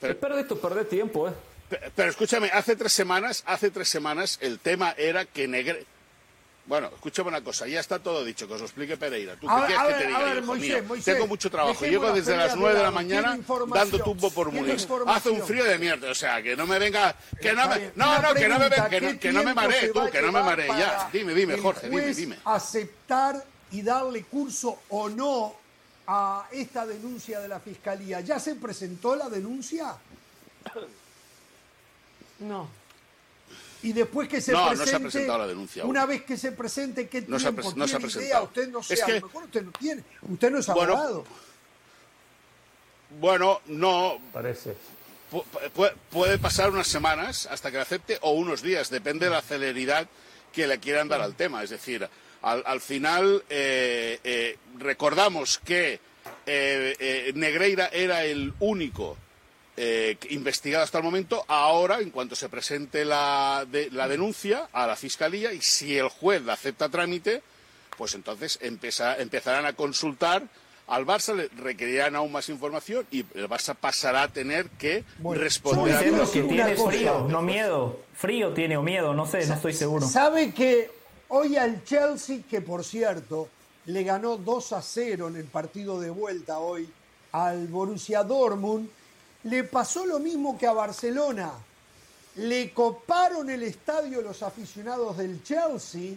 [0.01, 1.33] Espera esto, perder tiempo, ¿eh?
[1.75, 5.85] Pe- Pero escúchame, hace tres semanas, hace tres semanas el tema era que Negre...
[6.67, 9.35] Bueno, escúchame una cosa, ya está todo dicho, que os lo explique Pereira.
[9.37, 10.85] ¿Tú qué quieres que te diga, ver, hijo Moisés, mío?
[10.89, 11.85] Moisés, Tengo mucho trabajo.
[11.85, 13.39] Llego desde las 9 de la mañana
[13.75, 14.89] dando tumbo por Múnich.
[15.07, 17.15] Hace un frío de mierda, o sea, que no me venga...
[17.39, 17.91] Que no me...
[17.97, 20.33] No, no, que no me, que no, ¿qué que no me maree tú, que no
[20.33, 21.11] me maree ya.
[21.13, 22.39] Dime, dime, Jorge, dime, dime.
[22.47, 25.55] aceptar y darle curso o no
[26.07, 28.21] a esta denuncia de la fiscalía.
[28.21, 29.97] ¿Ya se presentó la denuncia?
[32.41, 32.69] No.
[33.83, 35.91] Y después que se No, no presente, se ha presentado la denuncia aún.
[35.91, 38.19] una vez que se presente, ¿qué No se tiempo no se ha tiene idea?
[38.41, 38.45] presentado.
[38.45, 40.05] Usted no sé, Es a que- lo mejor usted no tiene.
[40.23, 41.25] Usted no es Bueno, abogado.
[43.21, 44.75] Bueno, no, Parece.
[45.31, 49.33] Pu- pu- puede pasar unas semanas hasta que la acepte o unos días, depende de
[49.33, 50.07] la celeridad
[50.53, 51.63] que le quieran dar al tema.
[51.63, 52.09] Es decir,
[52.43, 55.95] al, al final eh, eh, recordamos que
[56.47, 59.17] eh, eh, Negreira era el único
[59.77, 61.45] eh, que- investigado hasta el momento.
[61.49, 66.09] Ahora, en cuanto se presente la, de- la denuncia a la Fiscalía y si el
[66.09, 67.43] juez la acepta a trámite,
[67.97, 70.43] pues entonces empeza- empezarán a consultar
[70.87, 75.43] al Barça, le requerirán aún más información y el Barça pasará a tener que Bueno,
[75.43, 78.01] responder a que tiene frío, no miedo.
[78.15, 80.07] Frío tiene o miedo, no sé, no estoy seguro.
[80.07, 80.91] ¿Sabe que
[81.29, 83.49] hoy al Chelsea, que por cierto
[83.87, 86.89] le ganó 2 a 0 en el partido de vuelta hoy
[87.33, 88.89] al Borussia Dortmund,
[89.45, 91.53] le pasó lo mismo que a Barcelona?
[92.37, 96.15] Le coparon el estadio los aficionados del Chelsea,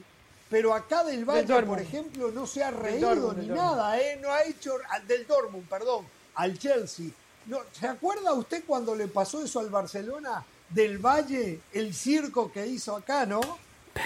[0.50, 1.82] pero acá del Valle, por Dortmund.
[1.82, 4.18] ejemplo, no se ha reído Dortmund, ni del nada, ¿eh?
[4.22, 6.06] No ha hecho, al del Dortmund, perdón,
[6.36, 7.08] al Chelsea.
[7.46, 10.44] No, ¿Se acuerda usted cuando le pasó eso al Barcelona?
[10.70, 13.40] Del Valle, el circo que hizo acá, ¿no?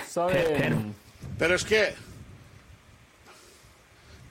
[0.10, 0.94] ¿Saben?
[1.40, 1.94] Pero es que.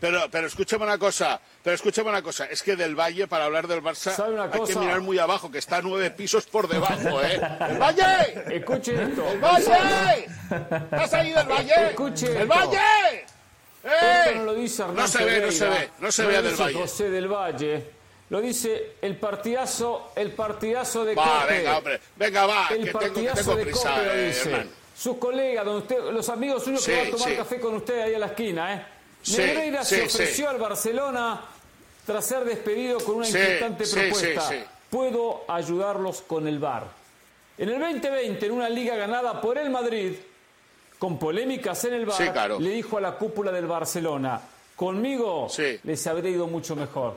[0.00, 3.66] Pero, pero escúchame una cosa, pero escúchame una cosa, es que del Valle, para hablar
[3.68, 7.22] del Barça, ¿Sabe una hay que mirar muy abajo, que está nueve pisos por debajo,
[7.22, 7.38] ¿eh?
[7.68, 8.56] ¡El Valle!
[8.56, 9.30] Escuche esto.
[9.30, 10.26] ¡El Valle!
[10.90, 11.88] ¿Has ahí del Valle?
[11.90, 12.48] Escuche ¡El esto.
[12.48, 13.26] Valle!
[13.84, 14.32] ¡Eh!
[14.36, 16.54] no lo dice Hernán No se ve, no se ve, no se ve a del
[16.56, 16.74] Valle.
[16.78, 17.84] José del Valle.
[18.30, 21.52] Lo dice el partidazo, el partidazo de Va, Cope.
[21.54, 24.26] venga, hombre, venga, va, el que tengo, que partidazo tengo de prisa, Cope lo eh,
[24.28, 24.66] dice.
[24.96, 27.36] Sus colegas, donde usted, los amigos suyos Sí, que van a tomar sí.
[27.36, 28.86] café con usted ahí a la esquina, ¿eh?
[29.28, 30.54] Negreira sí, se ofreció sí.
[30.54, 31.40] al Barcelona
[32.06, 34.40] tras ser despedido con una sí, propuesta.
[34.48, 34.64] sí, sí.
[34.90, 36.84] Puedo ayudarlos con el VAR.
[37.58, 40.14] En el 2020, en una liga ganada por el Madrid,
[40.98, 42.58] con polémicas en el VAR, Sí, claro.
[42.58, 44.40] le dijo a la cúpula del Barcelona,
[44.74, 45.78] conmigo Sí.
[45.84, 47.14] les habría ido mucho mejor.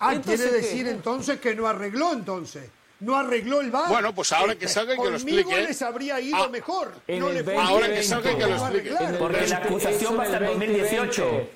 [0.00, 0.66] Ah, Entonces, quiere ¿qué?
[0.66, 2.68] decir entonces que no arregló entonces.
[3.02, 3.88] No arregló el VAR.
[3.88, 5.62] Bueno, pues ahora que salga y que lo Conmigo explique.
[5.68, 6.92] les habría ido Ah, mejor.
[7.08, 7.72] en no el le fue 2020.
[7.72, 9.18] Ahora que salga y que lo no explique.
[9.18, 11.48] Porque la acusación en va hasta el 2018.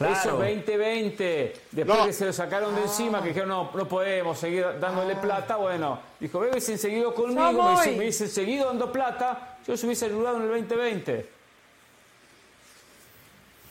[0.00, 1.52] Eso 2020.
[1.72, 2.06] Después No.
[2.06, 6.00] que se lo sacaron de encima, que dijeron, no, no podemos seguir dándole plata, bueno,
[6.18, 10.36] dijo, me hubiesen seguido conmigo, hubiesen, me hubiesen seguido dando plata, yo os hubiese ayudado
[10.38, 11.28] en el 2020.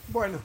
[0.08, 0.38] Bueno.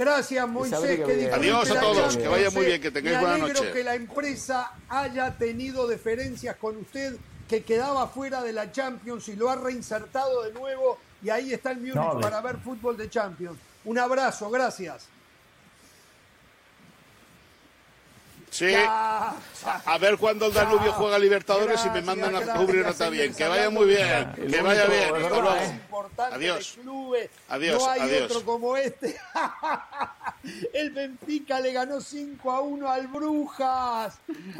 [0.00, 1.00] Gracias, Moisés.
[1.04, 3.60] que Adiós a la todos, Champions, que vaya muy bien, que tengáis Me buena alegro
[3.60, 3.72] noche.
[3.74, 9.36] que la empresa haya tenido deferencias con usted, que quedaba fuera de la Champions y
[9.36, 10.96] lo ha reinsertado de nuevo.
[11.22, 13.58] Y ahí está el Múnich No, para ver fútbol de Champions.
[13.84, 15.06] Un abrazo, gracias.
[18.50, 18.70] Sí.
[18.70, 19.34] Ya.
[19.86, 23.32] A ver cuándo el Danubio juega Libertadores y me mandan a cubrir nota bien.
[23.34, 24.32] Que vaya muy bien.
[24.36, 25.80] El Que vaya bien.
[26.32, 26.78] Adiós.
[27.48, 28.30] Adiós, no hay adiós.
[28.30, 29.16] otro como este.
[30.72, 34.18] El Benfica le ganó 5 a 1 al Brujas.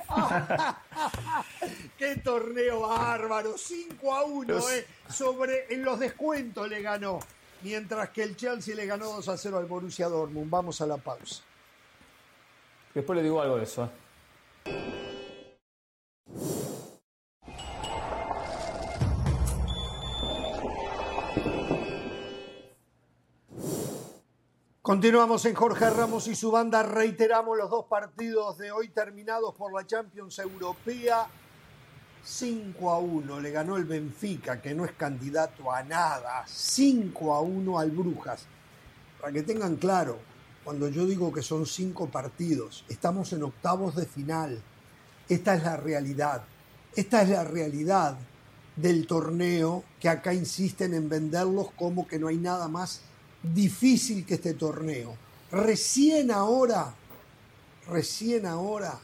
[1.99, 3.57] Qué torneo bárbaro.
[3.59, 4.87] 5 a 1, eh.
[5.11, 7.21] Sobre, en los descuentos le ganó.
[7.63, 10.51] Mientras que el Chelsea le ganó 2 a 0 al Borussia Dortmund.
[10.51, 11.43] Vamos a la pausa.
[12.95, 13.85] Después le digo algo de eso.
[13.85, 13.91] ¿eh?
[24.91, 26.83] Continuamos en Jorge Ramos y su banda.
[26.83, 31.29] Reiteramos los dos partidos de hoy terminados por la Champions Europea.
[32.25, 36.43] 5 a 1 le ganó el Benfica, que no es candidato a nada.
[36.45, 38.47] 5 a 1 al Brujas.
[39.21, 40.19] Para que tengan claro,
[40.65, 44.61] cuando yo digo que son cinco partidos, estamos en octavos de final.
[45.29, 46.43] Esta es la realidad.
[46.95, 48.19] Esta es la realidad
[48.77, 53.01] del torneo que acá insisten en venderlos como que no hay nada más
[53.43, 55.17] difícil que este torneo.
[55.51, 56.95] Recién ahora,
[57.89, 58.99] recién ahora,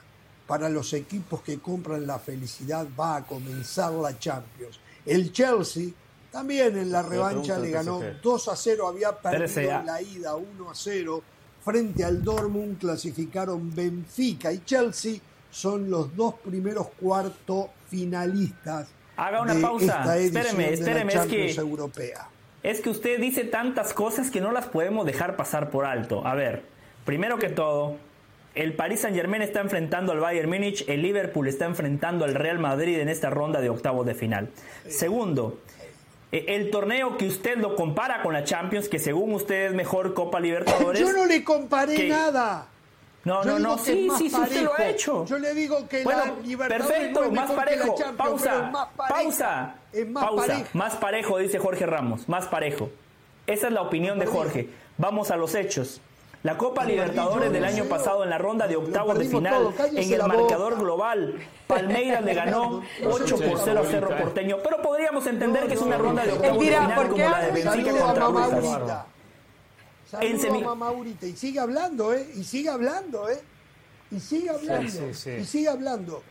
[0.46, 4.78] para los equipos que compran la felicidad va a comenzar la Champions.
[5.04, 5.90] El Chelsea
[6.30, 8.20] también en la revancha le ganó PSG.
[8.22, 11.22] 2 a 0, había perdido en la ida 1 a 0
[11.66, 15.16] frente al Dortmund, clasificaron Benfica y Chelsea
[15.50, 18.86] son los dos primeros cuarto finalistas
[19.16, 19.98] Haga una de pausa.
[19.98, 22.28] esta Espéreme, de espéreme, es que- Europea.
[22.62, 26.24] Es que usted dice tantas cosas que no las podemos dejar pasar por alto.
[26.26, 26.62] A ver,
[27.04, 27.96] primero que todo,
[28.54, 32.58] el Paris Saint Germain está enfrentando al Bayern Múnich, el Liverpool está enfrentando al Real
[32.58, 34.50] Madrid en esta ronda de octavos de final.
[34.88, 35.58] Segundo,
[36.32, 40.40] el torneo que usted lo compara con la Champions, que según usted es mejor Copa
[40.40, 41.00] Libertadores.
[41.00, 42.66] Yo no le comparé nada.
[43.24, 45.26] No, Yo no, no, sí, sí, sí, usted lo ha hecho.
[45.26, 47.96] Yo le digo que bueno, la Libertadores perfecto, no es más parejo.
[48.16, 49.14] Pausa, más pareja.
[49.14, 49.74] pausa,
[50.06, 50.46] más pausa.
[50.46, 50.70] pareja.
[50.74, 52.88] Más parejo, dice Jorge Ramos, más parejo.
[53.48, 54.68] Esa es la opinión de Jorge.
[54.96, 56.00] Vamos a los hechos.
[56.46, 60.22] La Copa Libertadores del año pasado en la ronda de octavos de final, en el
[60.28, 64.58] marcador global, Palmeiras le ganó 8 por 0 a Cerro Porteño.
[64.62, 67.40] Pero podríamos entender que es una ronda de octavos de final ¿por como qué la
[67.40, 69.06] de Benfica contra Brujas.
[70.08, 70.92] Saludo a mamá.
[71.20, 72.30] Y sigue hablando, ¿eh?
[72.36, 73.40] Y sigue hablando, ¿eh?
[74.12, 74.88] Y sigue hablando.
[74.88, 75.30] sí, sí.
[75.30, 76.22] Y sigue hablando.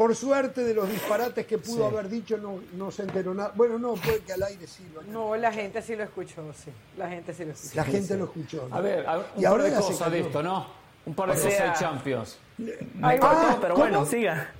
[0.00, 3.52] Por suerte de los disparates que pudo haber dicho, no, no se enteró nada.
[3.54, 6.70] Bueno, no, puede que al aire sí lo No, la gente sí lo escuchó, sí.
[6.96, 7.76] La gente sí lo escuchó.
[7.76, 8.66] La gente lo escuchó.
[8.70, 8.76] ¿no?
[8.76, 10.66] A ver, a- un Y par ahora de cosas de esto, ¿no?
[11.04, 12.38] Un par de O cosas sea- de Champions.
[12.56, 12.72] Me
[13.18, 13.84] cortó, Ah, pero ¿cómo?
[13.86, 14.50] bueno, siga.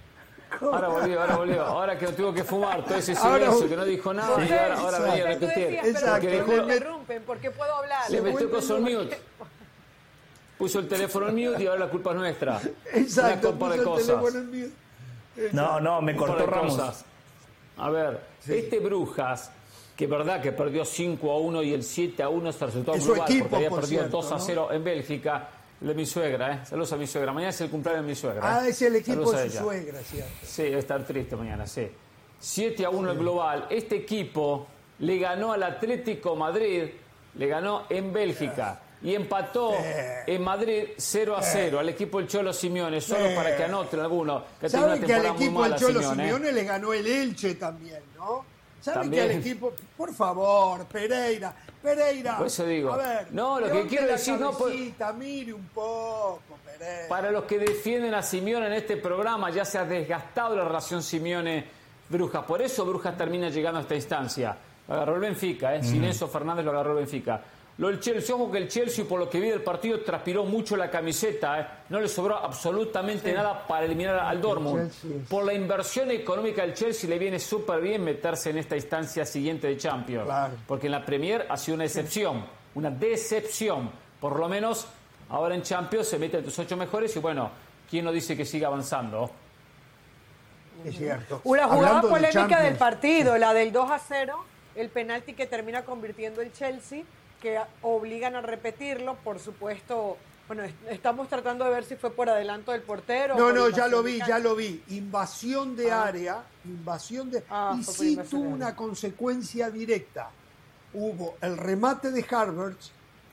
[0.61, 1.63] Ahora volvió, ahora volvió.
[1.65, 4.99] Ahora que tuvo que fumar todo ese silencio que no dijo nada y ahora, ahora
[4.99, 5.69] venía a repetir.
[5.81, 7.23] pero Exacto, ¿por qué le me interrumpen?
[7.23, 8.11] ¿Por qué puedo hablar?
[8.11, 8.79] Le metió el loco.
[8.79, 9.19] mute.
[10.59, 12.61] Puso el teléfono en mute y ahora la culpa es nuestra.
[12.93, 14.35] Exacto, Una copa de puso el teléfono cosas.
[14.43, 14.90] en mute.
[15.53, 16.77] No, no, me cortó Ramos.
[16.77, 17.05] cosas.
[17.79, 19.51] A ver, este Brujas,
[19.97, 22.69] que es verdad que perdió 5 a 1 y el 7 a 1 es el
[22.69, 24.41] resultado Es su global, equipo, porque había por perdido cierto, 2 a ¿no?
[24.41, 25.49] 0 en Bélgica.
[25.81, 26.67] De mi suegra, ¿eh?
[26.67, 27.33] Saludos a mi suegra.
[27.33, 28.43] Mañana es el cumpleaños de mi suegra.
[28.45, 28.69] Ah, ¿eh?
[28.69, 30.31] es el equipo Saludos a de su suegra, ¿cierto?
[30.45, 31.89] Sí, debe estar triste mañana, sí.
[32.39, 33.67] 7 a 1 el global.
[33.71, 34.67] Este equipo
[34.99, 36.85] le ganó al Atlético Madrid,
[37.35, 39.73] le ganó en Bélgica y empató
[40.27, 44.45] en Madrid 0 a 0 al equipo del Cholo Simeone, solo para que anoten alguno
[44.61, 46.27] que ¿Saben que al equipo del Cholo Simeone, ¿eh?
[46.27, 48.45] Simeone le ganó el Elche también, ¿no?
[48.81, 49.27] ¿Saben También.
[49.29, 52.95] que al equipo, por favor, Pereira, Pereira, Por eso digo.
[52.95, 54.73] a ver, No, lo que quiero la decir, no, por-
[55.19, 57.07] mire un poco, Pereira.
[57.09, 61.03] Para los que defienden a Simeone en este programa, ya se ha desgastado la relación
[61.03, 62.45] Simeone-Brujas.
[62.45, 64.57] Por eso Brujas termina llegando a esta instancia.
[64.89, 65.85] Lo agarró el Benfica, ¿eh?
[65.85, 67.41] Sin eso Fernández lo agarró el Benfica.
[67.81, 70.77] Lo del Chelsea, ojo que el Chelsea, por lo que vi del partido, transpiró mucho
[70.77, 71.59] la camiseta.
[71.59, 71.67] ¿eh?
[71.89, 74.93] No le sobró absolutamente nada para eliminar al Dortmund.
[75.27, 79.67] Por la inversión económica del Chelsea le viene súper bien meterse en esta instancia siguiente
[79.67, 80.27] de Champions.
[80.27, 80.57] Claro.
[80.67, 82.45] Porque en la Premier ha sido una decepción.
[82.75, 83.91] Una decepción.
[84.21, 84.87] Por lo menos
[85.31, 87.51] ahora en Champions se mete entre tus ocho mejores y bueno,
[87.89, 89.31] ¿quién no dice que siga avanzando?
[90.85, 91.41] Es cierto.
[91.45, 95.33] Una jugada Hablando de polémica del Champions, partido, la del 2 a 0, el penalti
[95.33, 97.05] que termina convirtiendo el Chelsea
[97.41, 100.17] que obligan a repetirlo, por supuesto.
[100.47, 103.37] Bueno, estamos tratando de ver si fue por adelanto del portero.
[103.37, 104.83] No, no, ya lo vi, ya lo vi.
[104.89, 106.05] Invasión de ah.
[106.05, 107.45] área, invasión de...
[107.49, 110.31] Ah, y sí tuvo una consecuencia directa.
[110.93, 112.75] Hubo el remate de Harvard,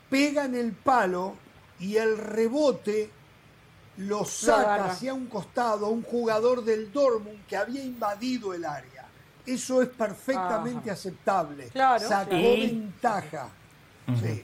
[0.09, 1.35] pega en el palo
[1.79, 3.09] y el rebote
[3.97, 9.05] lo saca hacia un costado a un jugador del Dortmund que había invadido el área.
[9.45, 11.71] Eso es perfectamente aceptable.
[11.71, 13.49] Sacó ventaja.
[14.15, 14.43] Sí.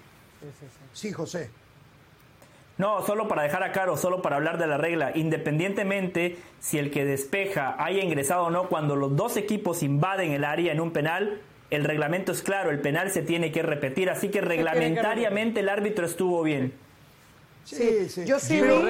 [0.94, 1.50] sí, José.
[2.78, 6.90] No, solo para dejar a claro, solo para hablar de la regla, independientemente si el
[6.90, 10.92] que despeja haya ingresado o no, cuando los dos equipos invaden el área en un
[10.92, 11.40] penal,
[11.70, 16.06] el reglamento es claro, el penal se tiene que repetir, así que reglamentariamente el árbitro
[16.06, 16.74] estuvo bien.
[17.64, 18.26] Sí, sí.
[18.26, 18.82] Yo sí pero,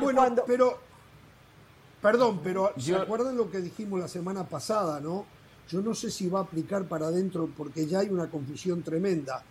[0.00, 0.78] bueno, pero,
[2.00, 5.26] perdón, pero ¿se acuerdan lo que dijimos la semana pasada, no?
[5.68, 9.42] Yo no sé si va a aplicar para adentro porque ya hay una confusión tremenda,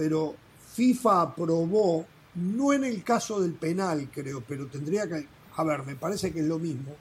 [0.00, 0.34] pero
[0.72, 5.26] FIFA aprobó, no en el caso del penal, creo, pero tendría que,
[5.56, 6.96] a ver, me parece que es lo mismo,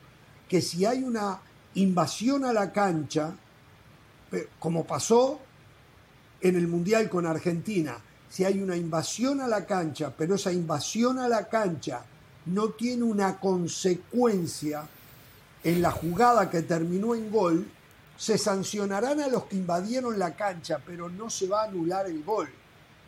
[0.50, 1.40] que si hay una
[1.76, 3.34] invasión a la cancha,
[4.60, 5.40] como pasó
[6.42, 7.96] en el Mundial con Argentina,
[8.30, 12.04] si hay una invasión a la cancha, pero esa invasión a la cancha
[12.48, 14.86] no tiene una consecuencia
[15.64, 17.66] en la jugada que terminó en gol,
[18.18, 22.26] se sancionarán a los que invadieron la cancha, pero no se va a anular el
[22.26, 22.50] gol.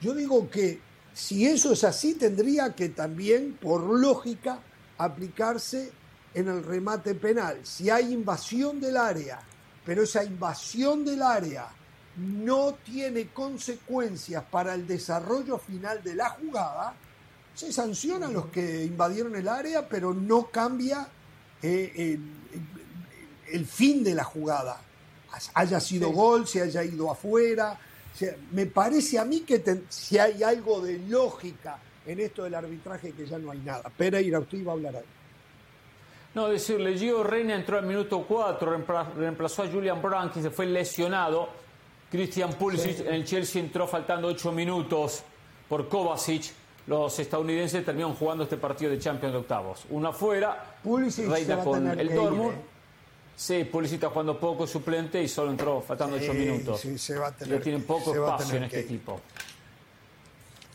[0.01, 0.79] Yo digo que
[1.13, 4.59] si eso es así, tendría que también, por lógica,
[4.97, 5.91] aplicarse
[6.33, 7.59] en el remate penal.
[7.63, 9.39] Si hay invasión del área,
[9.85, 11.67] pero esa invasión del área
[12.17, 16.95] no tiene consecuencias para el desarrollo final de la jugada,
[17.53, 21.07] se sancionan los que invadieron el área, pero no cambia
[21.61, 22.17] eh,
[23.51, 24.81] el, fin de la jugada.
[25.53, 27.77] Haya sido gol, se haya ido afuera.
[28.51, 33.25] Me parece a mí que si hay algo de lógica en esto del arbitraje, que
[33.25, 33.89] ya no hay nada.
[33.95, 35.03] Pereira, usted iba a hablar ahí.
[36.33, 38.85] No, decirle, Gio Reina entró al minuto 4,
[39.17, 41.49] reemplazó a Julian Brown, que se fue lesionado
[42.09, 45.23] Christian Pulisic en el Chelsea entró faltando ocho minutos
[45.69, 46.51] por Kovacic.
[46.87, 49.85] Los estadounidenses terminaron jugando este partido de Champions de octavos.
[49.89, 52.53] Uno afuera, Pulisic Reina con el Dortmund.
[52.53, 52.70] ¿eh?
[53.41, 56.79] Sí, Pulisic está jugando poco suplente y solo entró faltando ocho minutos.
[56.79, 59.19] Sí, se va a tener, tienen poco espacio en este equipo.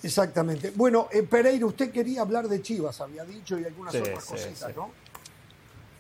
[0.03, 0.73] Exactamente.
[0.75, 4.91] Bueno, eh, Pereira, usted quería hablar de Chivas, había dicho, y algunas otras cositas, ¿no?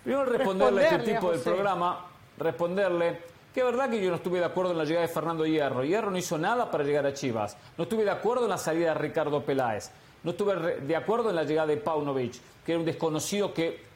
[0.02, 2.04] Primero responderle, a este tipo del programa,
[2.36, 3.20] responderle
[3.54, 5.84] que es verdad que yo no estuve de acuerdo en la llegada de Fernando Hierro.
[5.84, 7.56] Hierro no hizo nada para llegar a Chivas.
[7.78, 9.92] No estuve de acuerdo en la salida de Ricardo Peláez.
[10.24, 13.86] No estuve de acuerdo en la llegada de Paunovic, que era un desconocido que,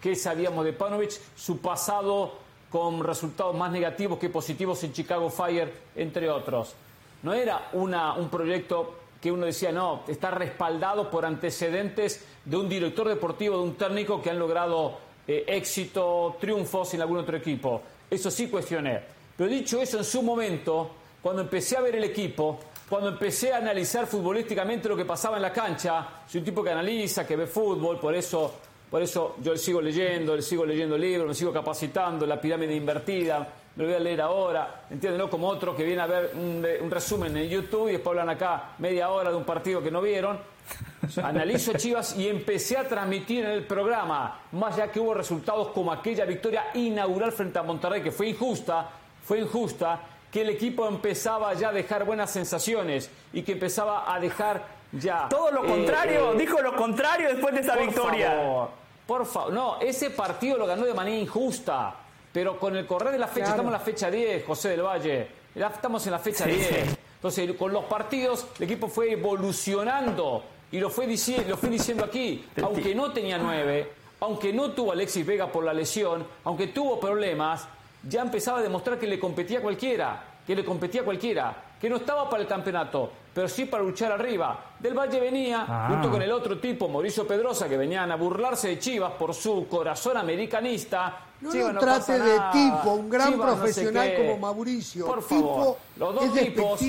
[0.00, 2.32] que sabíamos de Paunovic, su pasado
[2.70, 6.74] con resultados más negativos que positivos en Chicago Fire, entre otros.
[7.22, 12.68] No era una, un proyecto que uno decía, no, está respaldado por antecedentes de un
[12.68, 17.82] director deportivo, de un técnico que han logrado eh, éxito, triunfos en algún otro equipo.
[18.08, 19.00] Eso sí cuestioné.
[19.36, 20.90] Pero dicho eso, en su momento,
[21.20, 25.42] cuando empecé a ver el equipo, cuando empecé a analizar futbolísticamente lo que pasaba en
[25.42, 28.54] la cancha, soy un tipo que analiza, que ve fútbol, por eso,
[28.90, 32.74] por eso yo le sigo leyendo, le sigo leyendo libros, me sigo capacitando, la pirámide
[32.74, 35.18] invertida, me lo voy a leer ahora, ¿entienden?
[35.18, 38.30] No como otro que viene a ver un, un resumen en YouTube y después hablan
[38.30, 40.38] acá media hora de un partido que no vieron.
[41.22, 45.92] Analizo Chivas y empecé a transmitir en el programa, más ya que hubo resultados como
[45.92, 48.88] aquella victoria inaugural frente a Monterrey, que fue injusta,
[49.22, 54.20] fue injusta, que el equipo empezaba ya a dejar buenas sensaciones y que empezaba a
[54.20, 55.28] dejar ya...
[55.28, 58.68] Todo lo contrario, eh, eh, dijo lo contrario después de esa victoria.
[59.06, 61.94] por favor, no, ese partido lo ganó de manera injusta,
[62.32, 65.28] pero con el correr de la fecha, estamos en la fecha 10, José del Valle,
[65.54, 66.98] estamos en la fecha 10.
[67.16, 72.44] Entonces, con los partidos, el equipo fue evolucionando y lo, fue lo fui diciendo aquí,
[72.62, 77.66] aunque no tenía nueve, aunque no tuvo Alexis Vega por la lesión, aunque tuvo problemas,
[78.02, 82.28] ya empezaba a demostrar que le competía cualquiera, que le competía cualquiera, que no estaba
[82.28, 84.58] para el campeonato, pero sí para luchar arriba.
[84.80, 85.86] Del Valle venía, ah.
[85.88, 89.68] junto con el otro tipo, Mauricio Pedrosa, que venían a burlarse de Chivas por su
[89.68, 91.20] corazón americanista.
[91.40, 95.06] No lo trate de tipo, un gran profesional como Mauricio.
[95.06, 96.80] Por favor, los dos tipos,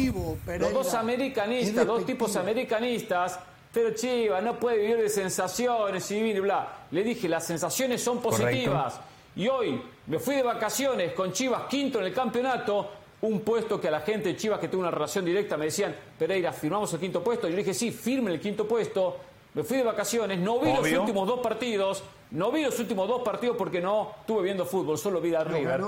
[0.58, 3.40] los dos americanistas, dos tipos americanistas
[3.72, 6.68] pero Chivas no puede vivir de sensaciones y bla.
[6.90, 9.00] Le dije, las sensaciones son positivas.
[9.36, 12.90] Y hoy me fui de vacaciones con Chivas quinto en el campeonato,
[13.22, 15.96] un puesto que a la gente de Chivas que tuvo una relación directa me decían,
[16.18, 17.48] Pereira, firmamos el quinto puesto.
[17.48, 19.18] Yo le dije, sí, firme el quinto puesto.
[19.54, 23.24] Me fui de vacaciones, no vi los últimos dos partidos, no vi los últimos dos
[23.24, 25.82] partidos porque no estuve viendo fútbol, solo vi a River.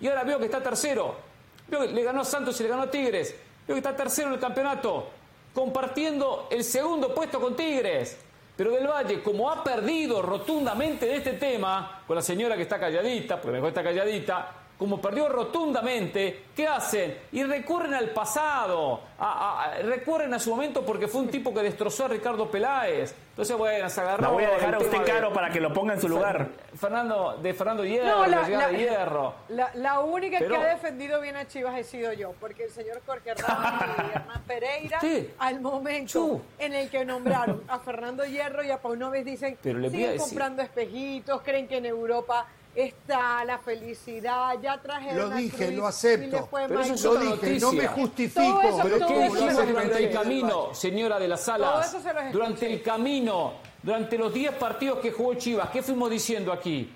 [0.00, 1.14] Y ahora veo que está tercero.
[1.68, 3.34] Veo que le ganó a Santos y le ganó a Tigres.
[3.66, 5.08] Veo que está tercero en el campeonato.
[5.54, 8.18] compartiendo el segundo puesto con Tigres.
[8.56, 12.78] Pero Del Valle, como ha perdido rotundamente de este tema, con la señora que está
[12.78, 17.16] calladita, porque mejor está calladita, como perdió rotundamente, ¿qué hacen?
[17.32, 19.00] Y recurren al pasado,
[19.84, 23.14] recurren a su momento porque fue un tipo que destrozó a Ricardo Peláez.
[23.30, 24.22] Entonces, bueno, se agarró.
[24.22, 26.50] La voy a dejar a usted caro para que lo ponga en su lugar.
[26.78, 29.34] Fernando, de Fernando Hierro, la, de Hierro.
[29.48, 33.34] La, única que ha defendido bien a Chivas he sido yo, porque el señor Jorge
[33.34, 35.00] Ramos y Hernán Pereira,
[35.38, 40.16] al momento en el que nombraron a Fernando Hierro y a Paunoves, dicen, Pero siguen
[40.18, 46.48] comprando espejitos, creen que en Europa está la felicidad, ya traje Lo dije, lo acepto.
[46.50, 48.80] Pero eso lo dije, no me justifico.
[48.82, 51.96] Pero ¿qué dijimos durante el camino, señora de las Salas?
[52.32, 56.92] Durante el camino, durante los 10 partidos que jugó Chivas, ¿qué fuimos diciendo aquí?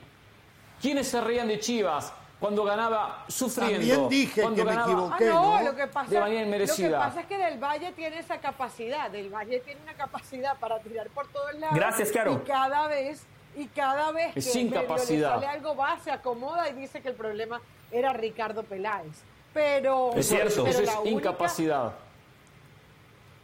[0.81, 2.13] ¿Quiénes se reían de Chivas?
[2.41, 3.79] Cuando ganaba sufriendo.
[3.79, 7.37] También dije que me equivoqué, ah, no, Lo que, pasa, lo que pasa es que
[7.37, 9.11] Del Valle tiene esa capacidad.
[9.11, 11.75] Del Valle tiene una capacidad para tirar por todos lados.
[11.75, 12.35] Gracias, Caro.
[12.35, 13.27] Y cada vez
[13.59, 17.61] y cada vez que le sale algo va, se acomoda y dice que el problema
[17.91, 19.25] era Ricardo Peláez.
[19.53, 21.93] Pero es cierto, eso es incapacidad.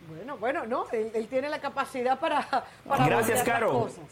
[0.08, 2.46] Bueno, bueno, no, él, tiene la capacidad para,
[2.88, 3.72] para Gracias, Caro.
[3.72, 4.04] las cosas.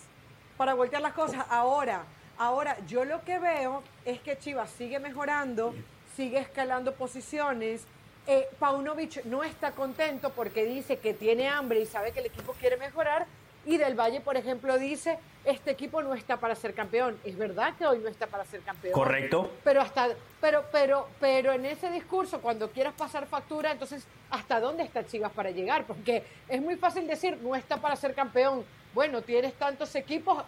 [0.56, 1.46] Para voltear las cosas.
[1.48, 2.02] Ahora,
[2.36, 5.72] ahora, yo lo que veo es que Chivas sigue mejorando,
[6.16, 7.84] sigue escalando posiciones.
[8.26, 12.54] Eh, Paunovic no está contento porque dice que tiene hambre y sabe que el equipo
[12.54, 13.26] quiere mejorar,
[13.64, 17.18] y del Valle, por ejemplo, dice, este equipo no está para ser campeón.
[17.24, 18.92] Es verdad que hoy no está para ser campeón.
[18.92, 19.50] Correcto.
[19.62, 20.08] Pero hasta
[20.40, 25.32] pero pero pero en ese discurso cuando quieras pasar factura, entonces ¿hasta dónde está Chivas
[25.32, 25.84] para llegar?
[25.84, 28.64] Porque es muy fácil decir, no está para ser campeón.
[28.94, 30.44] Bueno, tienes tantos equipos,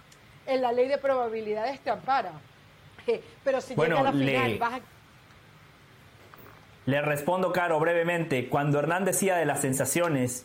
[0.47, 2.33] en la ley de probabilidades te ampara.
[3.45, 4.81] Pero si llega a la final, vas a
[6.87, 8.49] le respondo, Caro, brevemente.
[8.49, 10.45] Cuando Hernán decía de las sensaciones,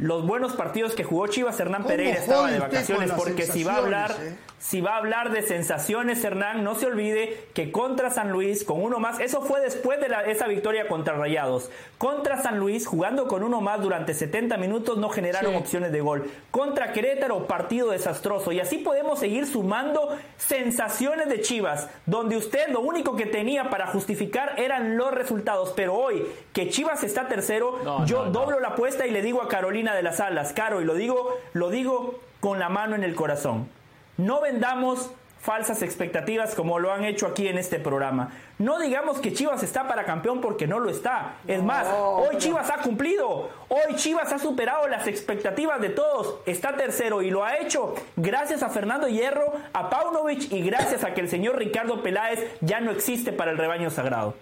[0.00, 3.76] los buenos partidos que jugó Chivas, Hernán Pereira estaba de vacaciones porque si va a
[3.76, 4.36] hablar, eh?
[4.60, 8.82] Si va a hablar de sensaciones, Hernán, no se olvide que contra San Luis, con
[8.82, 11.70] uno más, eso fue después de esa victoria contra Rayados.
[11.96, 16.30] Contra San Luis, jugando con uno más durante 70 minutos, no generaron opciones de gol.
[16.50, 18.52] Contra Querétaro, partido desastroso.
[18.52, 23.86] Y así podemos seguir sumando sensaciones de Chivas, donde usted lo único que tenía para
[23.86, 25.72] justificar eran los resultados.
[25.74, 29.94] Pero hoy, que Chivas está tercero, yo doblo la apuesta y le digo a Carolina
[29.94, 33.79] de las Alas, Caro, y lo digo, lo digo con la mano en el corazón.
[34.20, 35.10] No vendamos
[35.40, 38.30] falsas expectativas como lo han hecho aquí en este programa.
[38.58, 41.36] No digamos que Chivas está para campeón porque no lo está.
[41.46, 43.48] Es más, hoy Chivas ha cumplido.
[43.68, 46.40] Hoy Chivas ha superado las expectativas de todos.
[46.44, 51.14] Está tercero y lo ha hecho gracias a Fernando Hierro, a Paunovic y gracias a
[51.14, 54.34] que el señor Ricardo Peláez ya no existe para el rebaño sagrado.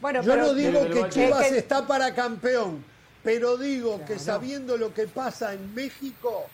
[0.00, 2.84] Bueno, Yo no digo que Chivas está para campeón.
[3.22, 6.44] Pero digo que sabiendo lo que pasa en México,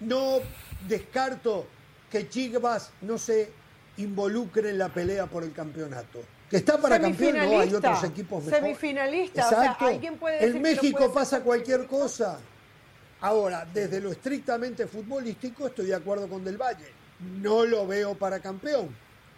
[0.00, 0.38] no
[0.86, 1.66] descarto
[2.10, 3.50] que Chivas no se
[3.98, 6.20] involucre en la pelea por el campeonato.
[6.48, 8.60] Que está para campeón, no hay otros equipos mejores.
[8.60, 9.84] Semifinalista, Exacto.
[9.84, 12.38] o sea, alguien puede decir En México pasa cualquier cosa.
[13.20, 16.86] Ahora, desde lo estrictamente futbolístico, estoy de acuerdo con Del Valle.
[17.40, 18.88] No lo veo para campeón.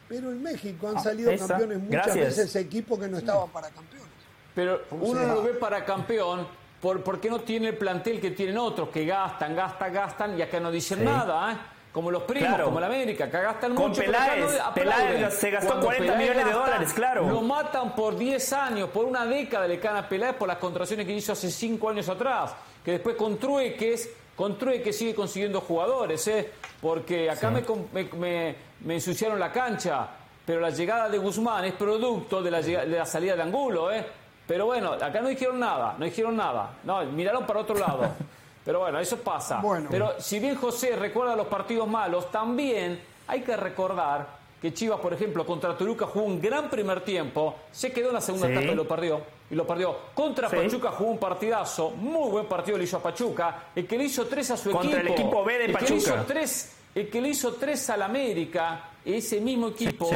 [0.09, 4.09] Pero en México han ah, salido campeones muchas veces equipos que no estaban para campeones.
[4.55, 6.47] Pero uno no lo ve para campeón
[6.81, 10.61] por, qué no tiene el plantel que tienen otros, que gastan, gastan, gastan y acá
[10.61, 11.57] no dicen nada, ¿eh?
[11.93, 14.03] Como los primos, como la América, que gastan Con mucho.
[14.03, 17.29] Peláez, se gastó 40 millones de dólares, claro.
[17.29, 21.05] Lo matan por 10 años, por una década le caen a Peláez por las contrataciones
[21.05, 22.55] que hizo hace 5 años atrás.
[22.85, 26.53] Que después con Trueques, con Trueques sigue consiguiendo jugadores, ¿eh?
[26.81, 30.09] Porque acá me, me, me, ensuciaron la cancha,
[30.47, 34.07] pero la llegada de Guzmán es producto de la, de la salida de Angulo, ¿eh?
[34.47, 36.71] Pero bueno, acá no dijeron nada, no dijeron nada.
[36.85, 38.15] No, miraron para otro lado.
[38.65, 39.63] Pero bueno, eso pasa.
[39.91, 45.15] Pero si bien José recuerda los partidos malos, también hay que recordar que Chivas, por
[45.15, 48.75] ejemplo, contra Toluca jugó un gran primer tiempo, se quedó en la segunda etapa y
[48.75, 49.21] lo perdió.
[49.51, 49.97] Y lo perdió.
[50.15, 54.05] Contra Pachuca jugó un partidazo, muy buen partido le hizo a Pachuca, el que le
[54.05, 54.83] hizo tres a su equipo.
[54.83, 55.83] Contra el equipo B de Pachuca.
[55.83, 60.11] El que le hizo tres, el que le hizo tres al América, ese mismo equipo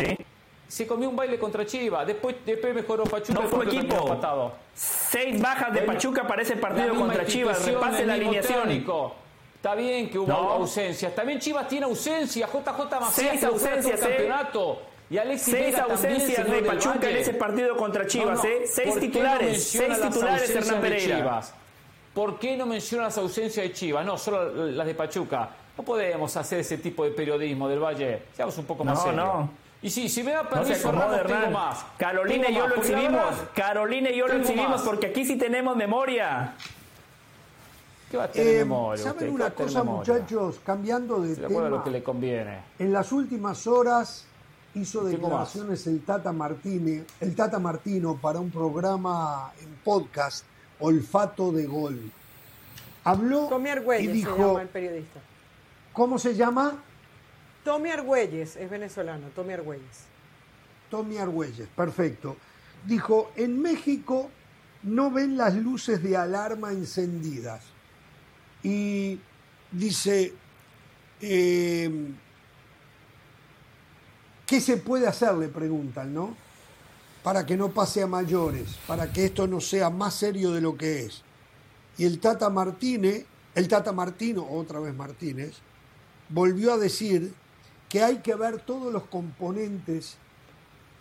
[0.69, 2.07] se comió un baile contra Chivas.
[2.07, 3.41] Después, después mejoró Pachuca.
[3.41, 4.19] No fue equipo.
[4.74, 7.65] Seis bajas de Pachuca para ese partido contra Chivas.
[7.65, 8.85] Repase la alineación.
[9.57, 11.15] Está bien que hubo ausencias.
[11.15, 12.47] También Chivas tiene ausencia.
[12.47, 14.82] JJ Macías Seis ausencias, el campeonato.
[15.09, 18.45] Y Alexis Seis ausencias de Pachuca en ese partido contra Chivas.
[18.45, 18.65] ¿eh?
[18.66, 19.65] Seis titulares.
[19.65, 21.41] seis titulares Hernán Pereira.
[22.12, 24.05] ¿Por qué no menciona las ausencias de Chivas?
[24.05, 25.51] No, solo las de Pachuca.
[25.77, 28.23] No podemos hacer ese tipo de periodismo del Valle.
[28.35, 29.24] Seamos un poco más no, serios.
[29.24, 29.51] No,
[29.85, 31.85] y sí, si me da permiso, no tengo más.
[31.98, 33.35] Carolina y yo lo exhibimos.
[33.55, 36.55] Carolina y yo lo exhibimos porque aquí sí tenemos memoria.
[38.11, 40.15] ¿Qué va a tener Eh, memoria ¿Saben una cosa, memoria?
[40.15, 40.61] muchachos?
[40.65, 41.69] Cambiando de Se tema.
[41.69, 42.61] lo que le conviene.
[42.78, 44.24] En las últimas horas
[44.74, 50.44] hizo Tengo declaraciones el Tata Martínez, el Tata Martino para un programa en podcast
[50.81, 52.11] Olfato de Gol.
[53.05, 53.51] Habló
[53.98, 55.20] y se dijo, llama el periodista.
[55.93, 56.73] ¿cómo se llama?
[57.65, 60.05] Tommy Argüelles es venezolano, Tommy Argüelles.
[60.91, 62.36] Tommy Argüelles, perfecto.
[62.86, 64.31] Dijo, en México
[64.82, 67.62] no ven las luces de alarma encendidas.
[68.62, 69.19] Y
[69.73, 70.35] dice,
[71.23, 71.91] eh,
[74.47, 75.35] ¿qué se puede hacer?
[75.35, 76.36] Le preguntan, ¿no?
[77.23, 80.77] Para que no pase a mayores, para que esto no sea más serio de lo
[80.77, 81.23] que es.
[81.97, 83.24] Y el Tata Martínez,
[83.55, 85.55] el Tata Martino, otra vez Martínez,
[86.28, 87.32] volvió a decir
[87.94, 90.16] que hay que ver todos los componentes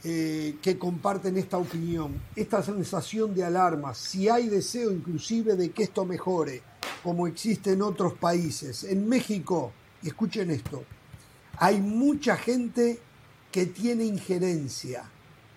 [0.04, 5.86] eh, que comparten esta opinión, esta sensación de alarma, si hay deseo inclusive de que
[5.86, 6.62] esto mejore,
[7.02, 8.84] como existe en otros países.
[8.84, 9.72] En México,
[10.04, 10.84] escuchen esto,
[11.58, 13.00] hay mucha gente
[13.52, 15.04] que tiene injerencia,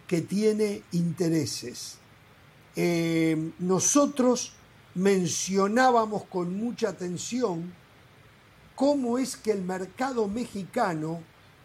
[0.06, 1.98] que tiene intereses.
[2.76, 4.54] Eh, nosotros
[4.94, 7.74] mencionábamos con mucha atención
[8.76, 11.20] cómo es que el mercado mexicano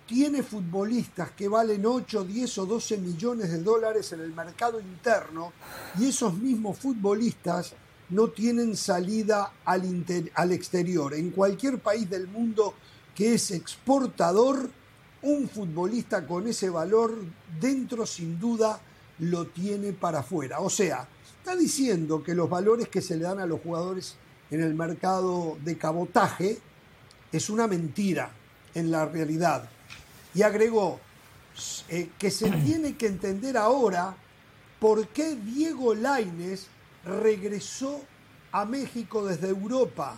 [0.08, 5.54] tiene futbolistas que valen 8, 10 o 12 millones de dólares en el mercado interno
[6.00, 7.74] y esos mismos futbolistas
[8.10, 11.14] no tienen salida al, inter- al exterior.
[11.14, 12.74] En cualquier país del mundo
[13.16, 14.70] que es exportador,
[15.22, 17.14] un futbolista con ese valor
[17.60, 18.80] dentro sin duda
[19.20, 20.60] lo tiene para afuera.
[20.62, 21.08] O sea,
[21.38, 24.16] está diciendo que los valores que se le dan a los jugadores
[24.50, 26.58] en el mercado de cabotaje
[27.32, 28.32] es una mentira
[28.74, 29.70] en la realidad.
[30.34, 31.00] Y agregó
[31.90, 34.16] eh, que se tiene que entender ahora
[34.80, 36.68] por qué Diego Laines
[37.06, 38.02] regresó
[38.52, 40.18] a México desde Europa,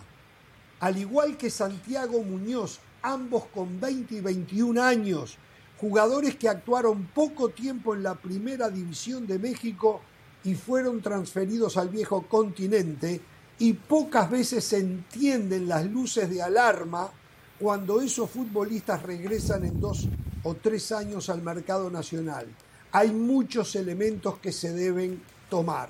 [0.80, 5.36] al igual que Santiago Muñoz, ambos con 20 y 21 años,
[5.78, 10.00] jugadores que actuaron poco tiempo en la primera división de México
[10.42, 13.20] y fueron transferidos al viejo continente
[13.58, 17.10] y pocas veces se entienden las luces de alarma
[17.58, 20.08] cuando esos futbolistas regresan en dos
[20.42, 22.46] o tres años al mercado nacional.
[22.92, 25.88] Hay muchos elementos que se deben tomar.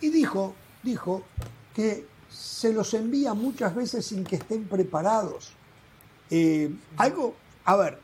[0.00, 1.22] Y dijo, dijo
[1.74, 5.52] que se los envía muchas veces sin que estén preparados.
[6.30, 7.34] Eh, algo,
[7.64, 7.98] a ver,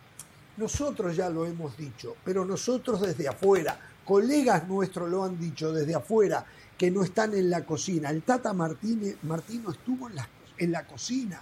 [0.56, 5.94] nosotros ya lo hemos dicho, pero nosotros desde afuera, colegas nuestros lo han dicho desde
[5.94, 6.46] afuera,
[6.78, 8.10] que no están en la cocina.
[8.10, 10.28] El Tata Martínez, Martino estuvo en la,
[10.58, 11.40] en la cocina,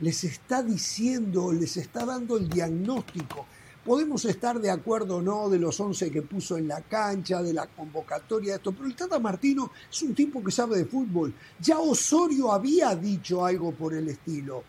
[0.00, 3.46] les está diciendo, les está dando el diagnóstico.
[3.84, 7.52] Podemos estar de acuerdo o no de los 11 que puso en la cancha, de
[7.52, 11.32] la convocatoria, de esto, pero el Tata Martino es un tipo que sabe de fútbol.
[11.60, 14.64] Ya Osorio había dicho algo por el estilo.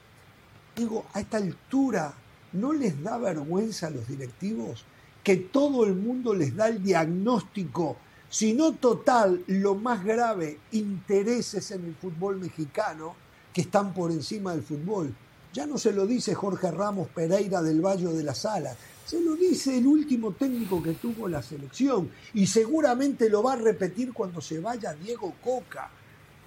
[0.76, 2.14] Digo, a esta altura,
[2.54, 4.86] ¿no les da vergüenza a los directivos
[5.28, 7.98] que todo el mundo les da el diagnóstico,
[8.30, 13.16] si no total, lo más grave, intereses en el fútbol mexicano
[13.54, 15.14] que están por encima del fútbol?
[15.54, 19.36] Ya no se lo dice Jorge Ramos Pereira del Valle de las Alas, se lo
[19.36, 24.42] dice el último técnico que tuvo la selección y seguramente lo va a repetir cuando
[24.42, 25.90] se vaya Diego Coca.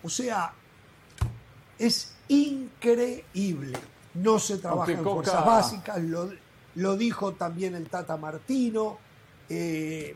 [0.03, 0.53] O sea,
[1.79, 3.79] es increíble.
[4.13, 6.31] No se trabaja en fuerzas básicas, lo,
[6.75, 8.99] lo dijo también el Tata Martino.
[9.49, 10.15] eh,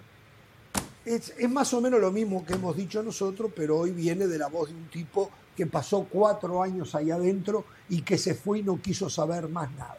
[1.05, 4.39] es, es más o menos lo mismo que hemos dicho nosotros, pero hoy viene de
[4.39, 8.61] la voz de un tipo que pasó cuatro años ahí adentro y que se fue
[8.61, 9.99] y no quiso saber más nada.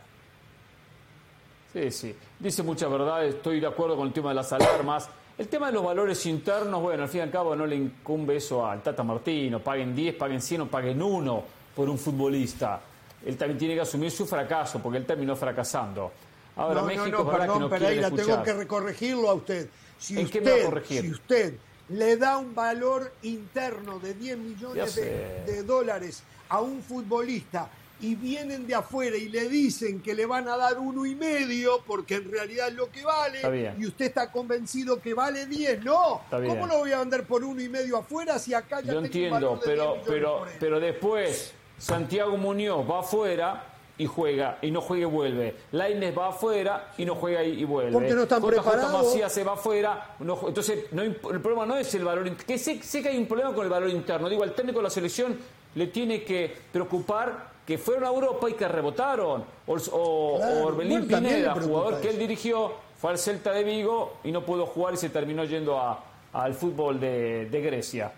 [1.74, 2.16] Sí, sí.
[2.40, 5.10] Dice mucha verdad, estoy de acuerdo con el tema de las alarmas.
[5.38, 8.38] El tema de los valores internos, bueno, al fin y al cabo no le incumbe
[8.38, 9.60] eso al Tata Martino.
[9.60, 11.44] Paguen 10, paguen 100 o paguen 1
[11.76, 12.80] por un futbolista.
[13.26, 16.12] Él también tiene que asumir su fracaso, porque él terminó fracasando.
[16.56, 19.70] Ahora, no, México no, no, perdón, que no Pereira, tengo que corregirlo a usted.
[20.00, 21.02] Si ¿En qué me va a usted, corregir?
[21.02, 21.54] si usted
[21.90, 27.70] le da un valor interno de 10 Ya millones de, de dólares a un futbolista
[28.02, 31.82] y vienen de afuera y le dicen que le van a dar uno y medio
[31.88, 36.22] porque en realidad es lo que vale y usted está convencido que vale 10, no.
[36.30, 39.00] ¿cómo lo voy a vender por uno y medio afuera si acá ya Yo tengo
[39.00, 44.58] un entiendo, valor de 10 pero, pero, pero después Santiago Muñoz va afuera y juega,
[44.62, 45.56] y no juega y vuelve.
[45.72, 47.92] Lainez va afuera y no juega y y vuelve.
[47.94, 49.06] Porque no están JJ preparados.
[49.06, 50.16] Macías se va afuera.
[50.20, 52.30] no entonces, no el problema no es el valor.
[52.38, 54.28] Que sé, sé que hay un problema con el valor interno.
[54.30, 55.38] Digo, al técnico de la selección
[55.76, 59.44] le tiene que preocupar que fueron a Europa y que rebotaron.
[59.66, 63.64] O, o- Claro, o Orbelín bueno, Pineda, jugador que él dirigió, fue al Celta de
[63.64, 66.04] Vigo y no pudo jugar y se terminó yendo a-
[66.34, 68.12] al fútbol de, de Grecia.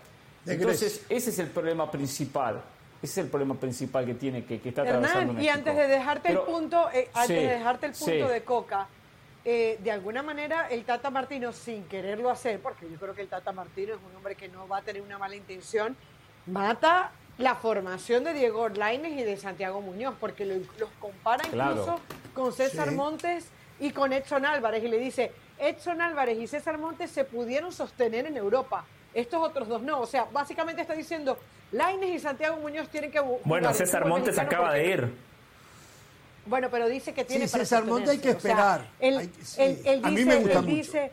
[0.44, 2.60] De Entonces, ese es el problema principal.
[3.00, 5.54] Ese es el problema principal que tiene, que, que está atravesando Hernán, y México.
[5.54, 8.32] antes de dejarte Pero- el punto, eh, antes Sí, de dejarte el punto sí.
[8.32, 8.86] de Coca,
[9.44, 13.28] eh, de alguna manera el Tata Martino, sin quererlo hacer, porque yo creo que el
[13.28, 15.96] Tata Martino es un hombre que no va a tener una mala intención,
[16.46, 21.70] mata la formación de Diego Lainez y de Santiago Muñoz, porque lo- los compara Claro.
[21.72, 22.00] incluso
[22.34, 22.94] con César Sí.
[22.96, 23.46] Montes
[23.78, 28.26] y con Edson Álvarez, y le dice, Edson Álvarez y César Montes se pudieron sostener
[28.26, 28.84] en Europa,
[29.14, 31.38] estos otros dos no, o sea, básicamente está diciendo,
[31.72, 33.20] Lainez y Santiago Muñoz tienen que...
[33.20, 35.14] Bueno, jugar el César Montes acaba porque- de ir.
[36.46, 38.90] bueno, pero dice que tiene Sí, para César Montes hay que sostenerse, o sea, esperar.
[39.00, 39.62] él, Hay que- sí.
[39.62, 40.76] él- él A mí dice, me gusta él mucho.
[40.76, 41.10] dice,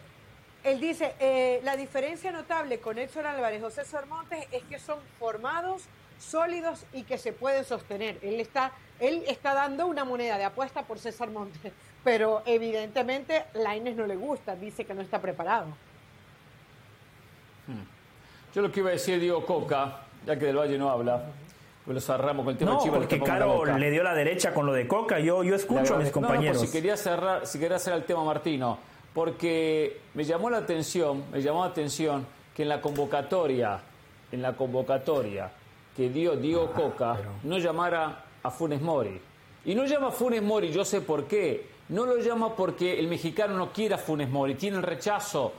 [0.64, 5.00] él dice, eh, la diferencia notable con Edson Álvarez o César Montes es que son
[5.20, 5.84] formados,
[6.20, 8.18] sólidos y que se pueden sostener.
[8.22, 11.72] Él está, él está dando una moneda de apuesta por César Montes,
[12.04, 15.68] pero evidentemente Laines no le gusta, dice que no está preparado.
[18.54, 21.22] Yo lo que iba a decir Diego Coca, ya que del Valle no habla,
[21.84, 23.00] pues los cerramos con el tema No, Chivas.
[23.00, 25.20] porque Caro le dio la derecha con lo de Coca.
[25.20, 26.22] Yo, yo escucho a mis agradezco.
[26.22, 26.58] No, compañeros.
[26.58, 28.78] pues si quería cerrar, si quería hacer el tema Martino,
[29.14, 32.26] porque me llamó la atención, me llamó la atención
[32.56, 33.80] que en la convocatoria,
[34.32, 35.52] en la convocatoria
[35.96, 39.20] que dio Diego Ah, Coca, no llamara a Funes Mori.
[39.66, 41.68] Y no llama a Funes Mori, yo sé por qué.
[41.90, 45.54] No lo llama porque el mexicano no quiere a Funes Mori, tiene el rechazo.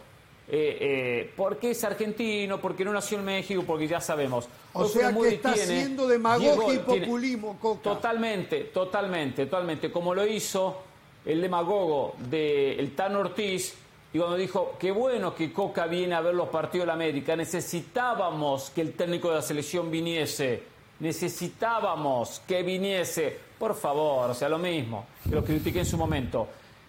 [0.48, 4.48] Eh, eh, porque es argentino, porque no nació en México, porque ya sabemos.
[4.72, 7.82] O Hoy sea que está tiene haciendo demagogia 10 y populismo, Coca.
[7.82, 9.90] Totalmente, totalmente, totalmente.
[9.90, 10.82] Como lo hizo
[11.24, 13.74] el demagogo del Tan Ortiz,
[14.12, 17.34] y cuando dijo, qué bueno que Coca viene a ver los partidos de la América,
[17.34, 20.62] necesitábamos que el técnico de la selección viniese,
[21.00, 26.46] necesitábamos que viniese, por favor, o sea, lo mismo, que lo critiqué en su momento.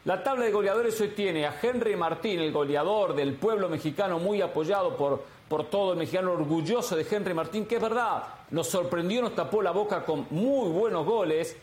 [0.07, 4.41] La tabla de goleadores hoy tiene a Henry Martín, el goleador del pueblo mexicano, muy
[4.41, 9.21] apoyado por, por todo el mexicano, orgulloso de Henry Martín, que es verdad, nos sorprendió,
[9.21, 11.57] nos tapó la boca con muy buenos goles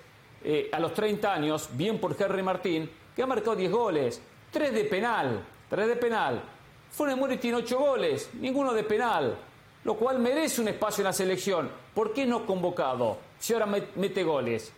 [0.45, 4.75] eh, a los 30 años, bien por Henry Martín, que ha marcado 10 goles, 3
[4.75, 6.43] de penal, 3 de penal.
[6.91, 9.39] Funes Mori tiene 8 goles, ninguno de penal,
[9.85, 11.71] lo cual merece un espacio en la selección.
[11.95, 13.17] ¿Por qué no convocado?
[13.39, 14.71] Si ahora met- mete goles.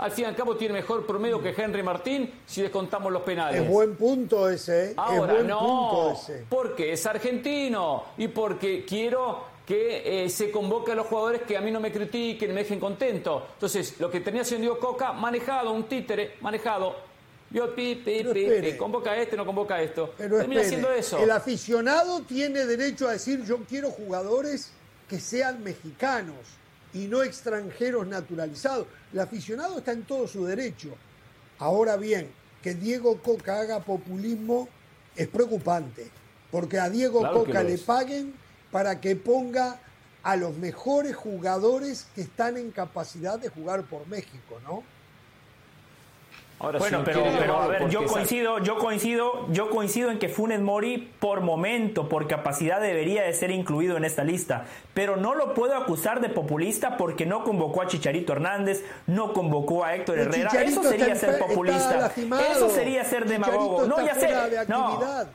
[0.00, 3.62] Al fin y al cabo tiene mejor promedio que Henry Martín si descontamos los penales.
[3.62, 4.90] Es buen punto ese, ¿eh?
[4.92, 6.44] es Ahora buen no, punto ese.
[6.48, 11.60] porque es argentino y porque quiero que eh, se convoque a los jugadores que a
[11.60, 13.46] mí no me critiquen, me dejen contento.
[13.52, 16.96] Entonces, lo que tenía haciendo Diego Coca, manejado, un títere, manejado.
[17.50, 20.14] Vio, pi, pi, pi, pi, convoca a este, no convoca a esto.
[20.16, 21.18] Pero Termina espere, haciendo eso.
[21.18, 24.72] el aficionado tiene derecho a decir yo quiero jugadores
[25.08, 26.36] que sean mexicanos
[26.92, 28.86] y no extranjeros naturalizados.
[29.12, 30.96] El aficionado está en todo su derecho.
[31.58, 32.30] Ahora bien,
[32.62, 34.68] que Diego Coca haga populismo
[35.16, 36.10] es preocupante,
[36.50, 37.82] porque a Diego Claro Coca le es.
[37.82, 38.34] paguen
[38.70, 39.80] para que ponga
[40.22, 44.82] a los mejores jugadores que están en capacidad de jugar por México, ¿no?
[46.60, 50.60] Ahora, Bueno, no pero, a ver, yo coincido, yo coincido, yo coincido en que Funes
[50.60, 55.54] Mori por momento, por capacidad debería de ser incluido en esta lista, pero no lo
[55.54, 60.30] puedo acusar de populista porque no convocó a Chicharito Hernández, no convocó a Héctor Pero
[60.30, 62.12] Herrera, Chicharito eso sería ser populista,
[62.50, 65.28] eso sería ser demagogo, no ya sé, de no, actividad.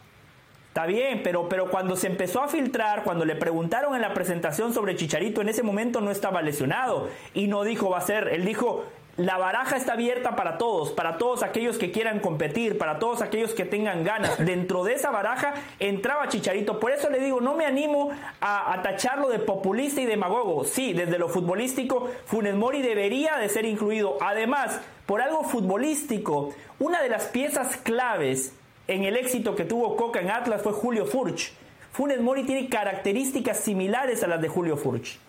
[0.76, 4.73] Está bien, pero, pero cuando se empezó a filtrar, cuando le preguntaron en la presentación
[4.73, 7.07] sobre Chicharito, en ese momento no estaba lesionado.
[7.34, 8.84] Y no dijo va a ser, él dijo,
[9.17, 13.53] la baraja está abierta para todos, para todos aquellos que quieran competir, para todos aquellos
[13.53, 14.37] que tengan ganas.
[14.45, 16.79] Dentro de esa baraja entraba Chicharito.
[16.79, 18.11] Por eso le digo, no me animo
[18.41, 20.65] a, a tacharlo de populista y demagogo.
[20.65, 24.17] Sí, desde lo futbolístico, Funes Mori debería de ser incluido.
[24.19, 28.53] Además, por algo futbolístico, una de las piezas claves
[28.87, 31.53] en el éxito que tuvo Coca en Atlas fue Julio Furch.
[31.93, 35.19] Funes Mori tiene características similares a las de Julio Furch.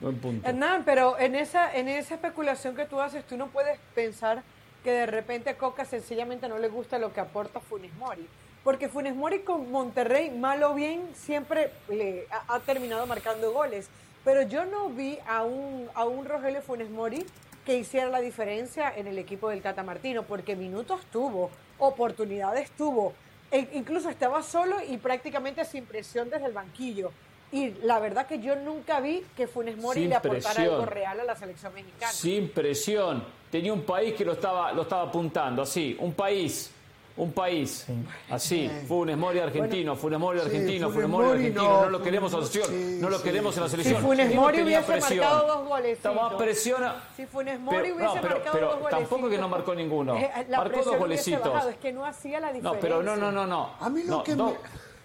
[0.00, 0.48] Buen punto.
[0.48, 4.42] Hernán, pero en esa, en esa especulación que tú haces, tú no puedes pensar
[4.84, 8.26] que de repente a Coca sencillamente no le gusta lo que aporta Funes Mori.
[8.62, 13.88] Porque Funes Mori con Monterrey, mal o bien, siempre le ha, terminado marcando goles.
[14.24, 17.24] Pero yo no vi a un, a un Rogelio Funes Mori
[17.64, 23.12] que hiciera la diferencia en el equipo del Tata Martino, porque minutos tuvo, oportunidades tuvo,
[23.50, 27.12] e incluso estaba solo y prácticamente sin presión desde el banquillo.
[27.52, 30.74] Y la verdad que yo nunca vi que Funes Mori Sin le aportara presión.
[30.74, 32.12] algo real a la selección mexicana.
[32.12, 33.24] Sin presión.
[33.50, 35.96] Tenía un país que lo estaba, lo estaba apuntando, así.
[36.00, 36.72] Un país.
[37.16, 37.86] Un país.
[38.28, 38.70] Así.
[38.86, 41.62] Funes Mori argentino, Funes Mori argentino, Funes Funes Mori argentino.
[41.62, 42.76] no, No, lo queremos en la selección.
[42.78, 43.96] sí, no lo sí, queremos en la selección.
[43.96, 45.18] Si Funes Mori hubiese presión.
[45.20, 45.98] marcado dos goles,
[46.36, 47.04] presiona.
[47.16, 49.08] Si Funes Mori Pero- hubiese no, pero, marcado pero dos golecitos.
[49.08, 50.16] tampoco que no marcó ninguno.
[50.18, 51.40] Eh, la marcó dos golecitos.
[51.52, 52.72] bajado, es que no hacía la diferencia.
[52.74, 53.70] No, pero no, no, no, no.
[53.80, 54.52] A mí lo No, que dos,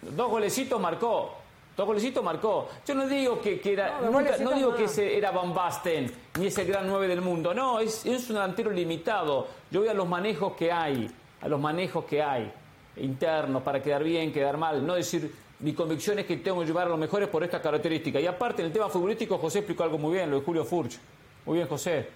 [0.01, 1.35] me- dos golecitos marcó.
[1.75, 2.67] Dos golecitos marcó.
[2.85, 6.47] Yo no digo que, que era, No, nunca- digo que ese era Van Basten, ni
[6.47, 7.53] ese gran 9 del mundo.
[7.53, 9.47] No, es, es un delantero limitado.
[9.71, 11.09] Yo voy a los manejos que hay,
[11.41, 12.51] a los manejos que hay,
[12.97, 14.85] internos, para quedar bien, quedar mal.
[14.85, 18.19] No decir, mi convicción es que tengo que llevar a los mejores por esta característica.
[18.19, 20.99] Y aparte, en el tema futbolístico, José explicó algo muy bien, lo de Julio Furch.
[21.45, 22.07] Muy bien, José.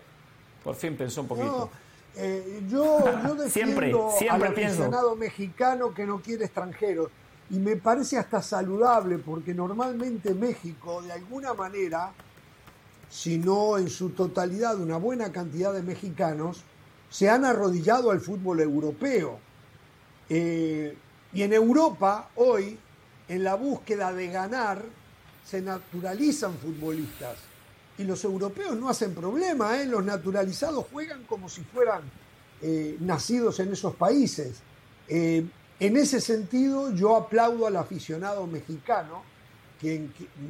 [0.63, 1.47] Por fin pensó un poquito.
[1.47, 1.69] No,
[2.17, 4.81] eh, yo, yo defiendo Siempre, siempre al pienso.
[4.83, 7.09] aficionado mexicano que no quiere extranjeros.
[7.49, 12.11] Y me parece hasta saludable porque normalmente México, de alguna manera,
[13.09, 16.63] si no en su totalidad, una buena cantidad de mexicanos
[17.09, 19.39] se han arrodillado al fútbol europeo.
[20.27, 20.97] Eh,
[21.33, 22.77] y en Europa, hoy,
[23.27, 24.83] en la búsqueda de ganar,
[25.45, 27.37] se naturalizan futbolistas.
[27.97, 29.85] Y los europeos no hacen problema, ¿eh?
[29.85, 32.01] los naturalizados juegan como si fueran
[32.61, 34.61] eh, nacidos en esos países.
[35.79, 39.23] En ese sentido, yo aplaudo al aficionado mexicano,
[39.79, 40.07] que,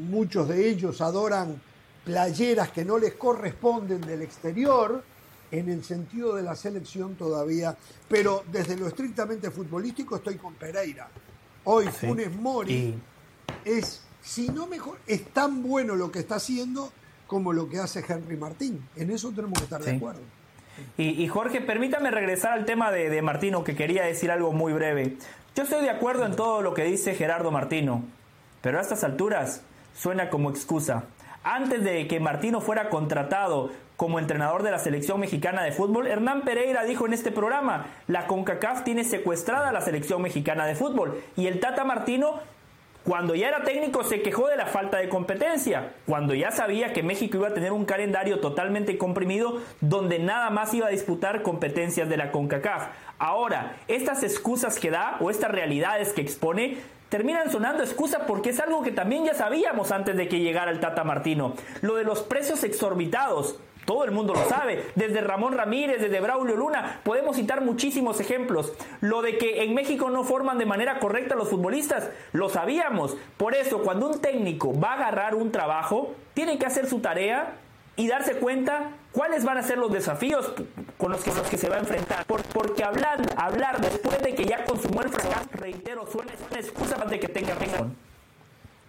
[0.10, 1.60] muchos de ellos adoran
[2.04, 5.04] playeras que no les corresponden del exterior,
[5.52, 7.76] en el sentido de la selección todavía,
[8.08, 11.10] pero desde lo estrictamente futbolístico estoy con Pereira.
[11.64, 13.02] Hoy Funes Mori Y-
[13.64, 16.92] es, si no mejor, es tan bueno lo que está haciendo
[17.26, 18.88] como lo que hace Henry Martín.
[18.96, 20.22] En eso tenemos que estar de acuerdo.
[20.98, 25.18] Y, Jorge, permítame regresar al tema de, de Martino, que quería decir algo muy breve.
[25.56, 28.04] Yo estoy de acuerdo en todo lo que dice Gerardo Martino,
[28.62, 31.06] pero a estas alturas suena como excusa.
[31.44, 36.42] Antes de que Martino fuera contratado como entrenador de la selección mexicana de fútbol, Hernán
[36.42, 41.22] Pereira dijo en este programa, la CONCACAF tiene secuestrada a la selección mexicana de fútbol
[41.38, 42.40] y el Tata Martino
[43.06, 47.04] cuando ya era técnico se quejó de la falta de competencia, cuando ya sabía que
[47.04, 52.10] México iba a tener un calendario totalmente comprimido donde nada más iba a disputar competencias
[52.10, 52.88] de la CONCACAF.
[53.20, 56.78] Ahora, estas excusas que da o estas realidades que expone
[57.10, 60.80] terminan sonando excusa porque es algo que también ya sabíamos antes de que llegara el
[60.80, 61.54] Tata Martino.
[61.82, 63.60] Lo de los precios exorbitados.
[63.86, 68.74] Todo el mundo lo sabe, desde Ramón Ramírez, desde Braulio Luna, podemos citar muchísimos ejemplos.
[69.02, 73.16] Lo de que en México no forman de manera correcta los futbolistas, lo sabíamos.
[73.38, 77.58] Por eso, cuando un técnico va a agarrar un trabajo, tiene que hacer su tarea
[77.96, 80.52] y darse cuenta cuáles van a ser los desafíos
[80.98, 82.26] con los que, se va a enfrentar.
[82.26, 86.98] Por- porque hablar, hablar después de que ya consumó el fracaso, reitero, suena, suena excusa
[86.98, 87.96] más de que tenga razón.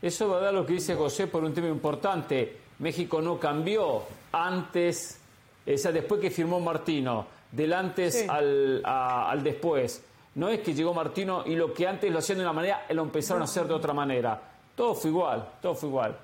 [0.03, 2.65] Eso es verdad lo que dice José por un tema importante.
[2.79, 5.19] México no cambió antes,
[5.67, 8.27] o sea, después que firmó Martino, del antes Sí.
[8.29, 10.03] al, a- al después.
[10.35, 13.03] No es que llegó Martino y lo que antes lo hacían de una manera, lo
[13.03, 14.41] empezaron a hacer de otra manera.
[14.75, 16.19] Todo fue igual, todo fue igual.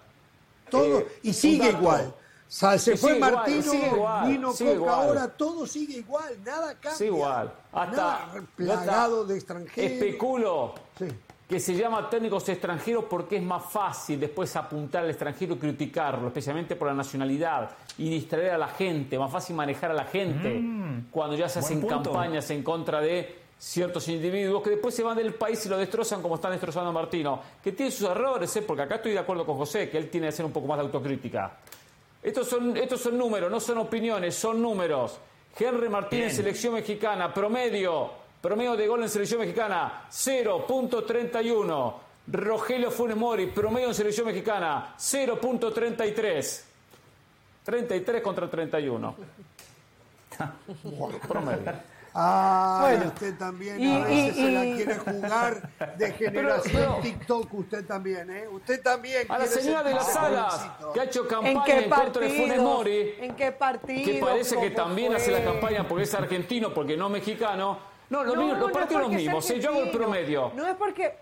[0.70, 2.12] Todo, Eh, y sigue igual.
[2.14, 5.08] O sea, se fue sigue Martino, sigue igual, vino sigue Coca, igual.
[5.08, 6.92] ahora todo sigue igual, nada cambia.
[6.92, 7.52] Sí, igual.
[7.72, 9.90] Hasta nada plagado hasta de extranjeros.
[9.92, 11.06] Especulo Sí.
[11.52, 16.28] Que se llama técnicos extranjeros porque es más fácil después apuntar al extranjero y criticarlo,
[16.28, 20.62] especialmente por la nacionalidad y distraer a la gente, más fácil manejar a la gente
[21.10, 22.10] cuando ya se hacen punto.
[22.10, 26.22] campañas en contra de ciertos individuos que después se van del país y lo destrozan
[26.22, 28.62] como están destrozando a Martino, que tiene sus errores, ¿eh?
[28.62, 30.78] porque acá estoy de acuerdo con José, que él tiene que hacer un poco más
[30.78, 31.58] de autocrítica.
[32.22, 35.18] Estos son, estos son números, no son opiniones, son números.
[35.54, 36.36] Henry Martínez, Bien.
[36.36, 41.94] selección mexicana, promedio, promedio de gol en selección mexicana, 0.31.
[42.28, 46.64] Rogelio Funes Mori, promedio en selección mexicana, 0.33.
[47.64, 49.14] 33 contra 31.
[51.28, 51.72] promedio.
[52.14, 53.06] Ah, Bueno.
[53.06, 57.54] usted también Y- a veces y- se la y- quiere jugar de generación pero- TikTok,
[57.54, 58.46] usted también, ¿eh?
[58.48, 60.92] Usted también A la señora de las jovencito.
[60.92, 62.60] que ha hecho ¿En campaña qué en contra de Funes?
[62.60, 63.14] Mori.
[63.18, 64.04] ¿En qué partido?
[64.12, 65.46] que parece que ¿Cómo también hace la fue?
[65.52, 67.91] campaña porque es argentino, porque no mexicano.
[68.10, 69.50] No, los, No, mismos- los no partidos los sea mismos.
[69.50, 69.60] ¿eh?
[69.60, 70.52] Yo hago el promedio.
[70.54, 71.14] No es porque.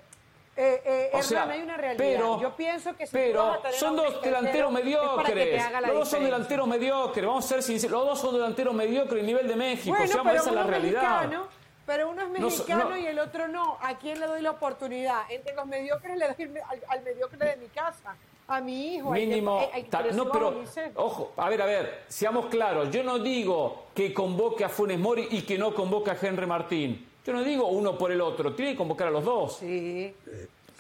[0.57, 2.05] Eh, eh, O sea, hay una realidad.
[2.05, 5.63] pero, Yo pienso que si pero son dos delanteros mediocres.
[5.87, 7.25] Los dos son delanteros mediocres.
[7.27, 7.99] Vamos a ser sinceros.
[7.99, 9.91] Los dos son delanteros mediocres a nivel de México.
[9.97, 11.03] Bueno, Seamos, pero esa es la realidad.
[11.21, 11.47] mexicano,
[11.87, 12.99] pero uno es mexicano no.
[12.99, 13.79] y el otro no.
[13.81, 15.23] ¿A quién le doy la oportunidad?
[15.31, 18.17] Entre los mediocres le doy el al, al mediocre de mi casa,
[18.51, 19.13] a mi hijo.
[19.13, 19.59] que- Mínimo.
[19.73, 20.63] al que no, pero,
[20.97, 22.91] ojo, a ver, a ver, seamos claros.
[22.91, 27.07] Yo no digo que convoque a Funes Mori y que no convoque a Henry Martín.
[27.25, 28.55] Yo no digo uno por el otro.
[28.55, 29.57] Tiene que convocar a los dos.
[29.59, 30.15] Sí.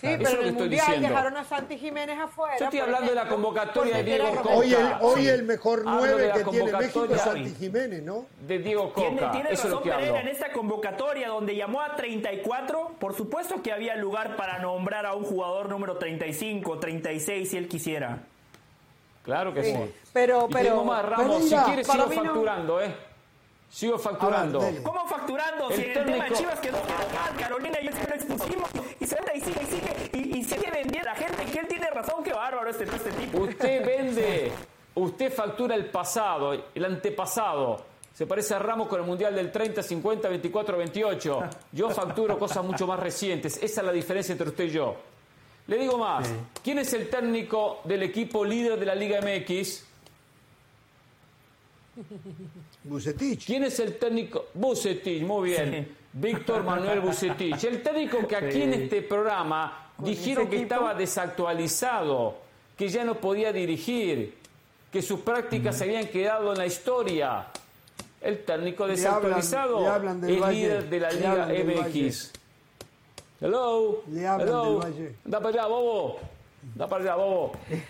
[0.01, 1.09] Sí, es pero lo en que el estoy Mundial diciendo.
[1.09, 2.57] dejaron a Santi Jiménez afuera.
[2.59, 4.49] Yo estoy hablando de la convocatoria de Diego Coca.
[4.55, 5.29] Hoy el, hoy Sí.
[5.29, 7.19] el mejor Hablo de nueve la que tiene México es convocatoria.
[7.45, 8.27] Santi Jiménez, ¿no?
[8.47, 9.01] De Diego Coca.
[9.11, 10.21] Tiene, tiene Eso razón que Pereira hablo.
[10.23, 12.93] en esta convocatoria donde llamó a 34.
[12.99, 17.69] Por supuesto que había lugar para nombrar a un jugador número 35, 36 si él
[17.69, 18.21] quisiera.
[19.23, 19.75] Claro que sí.
[20.15, 20.69] Pero, Y pero.
[20.71, 22.95] tengo más, Ramos, si quieres sigo no- facturando, ¿eh?
[23.69, 24.61] Sigo facturando.
[24.61, 24.83] Ver.
[24.83, 25.69] ¿Cómo facturando?
[25.71, 28.69] El si el tema de Chivas quedó mal, Carolina y se lo expusimos
[29.01, 31.59] y se vende y sigue y sigue y, y sigue vendiendo a la gente que
[31.59, 33.39] él tiene razón, qué bárbaro este, este tipo.
[33.39, 34.53] Usted vende,
[34.95, 37.91] usted factura el pasado, el antepasado.
[38.13, 41.41] Se parece a Ramos con el Mundial del 30, 50, 24, 28.
[41.73, 43.57] Yo facturo cosas mucho más recientes.
[43.63, 44.97] Esa es la diferencia entre usted y yo.
[45.67, 46.29] Le digo más.
[46.63, 49.85] ¿Quién es el técnico del equipo líder de la Liga MX?
[52.85, 53.47] Bucetich.
[53.47, 54.47] ¿Quién es el técnico?
[54.53, 55.97] Bucetich, muy bien.
[56.13, 57.63] Víctor Manuel Bucetich.
[57.65, 62.39] El técnico que aquí en este programa dijeron que estaba desactualizado,
[62.77, 64.35] que ya no podía dirigir,
[64.91, 67.47] que sus prácticas se habían quedado en la historia.
[68.21, 72.33] El técnico desactualizado hablan es Valle, líder de la Liga MX.
[73.41, 74.03] Hello.
[74.11, 74.81] Le hablan Hello.
[74.81, 75.15] del Valle.
[75.25, 76.19] Da para allá, bobo.
[76.75, 77.53] Da para allá, bobo.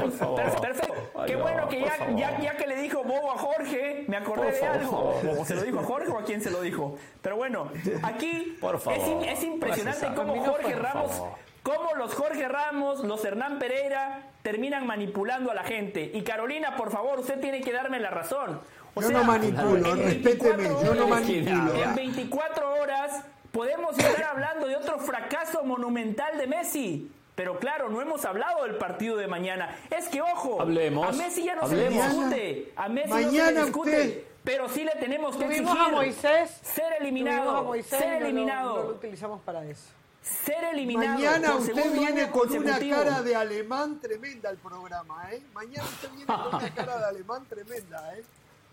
[0.00, 0.36] Por favor.
[0.60, 0.94] Perfecto.
[1.14, 4.16] Ay, Qué no, bueno que ya, ya, ya que le dijo Bobo a Jorge, me
[4.16, 4.76] acordé Por de favor.
[4.78, 5.40] algo.
[5.40, 6.96] ¿O se lo dijo a Jorge o a quién se lo dijo?
[7.20, 7.70] Pero bueno,
[8.02, 9.24] aquí Por favor.
[9.26, 10.42] Es, impresionante Gracias, cómo.
[10.44, 11.30] Jorge Por Ramos, favor.
[11.62, 16.10] cómo los Jorge Ramos, los Hernán Pereira terminan manipulando a la gente.
[16.14, 18.60] Y Carolina, por favor, usted tiene que darme la razón.
[18.94, 21.74] O Yo sea, no manipulo, en respéteme, 24 yo no manipulo.
[21.74, 23.22] En 24 horas
[23.52, 27.12] podemos estar hablando de otro fracaso monumental de Messi.
[27.36, 29.76] Pero claro, no hemos hablado del partido de mañana.
[29.90, 32.02] Es que, ojo, Hablemos, a Messi ya no hablemos.
[32.04, 32.72] se le discute.
[32.76, 33.90] A Messi no se Mañana le discute.
[34.00, 36.50] usted- Pero sí le tenemos que Tuvimos exigir a Moisés.
[36.62, 37.50] ser eliminado.
[37.56, 38.76] a Moisés ser y no lo- eliminado.
[38.76, 39.84] No lo utilizamos para eso.
[40.22, 41.14] ser eliminado.
[41.14, 45.42] Mañana usted viene con una cara de alemán tremenda al programa, ¿eh?
[45.52, 48.24] Mañana usted viene con una cara de alemán tremenda, ¿eh?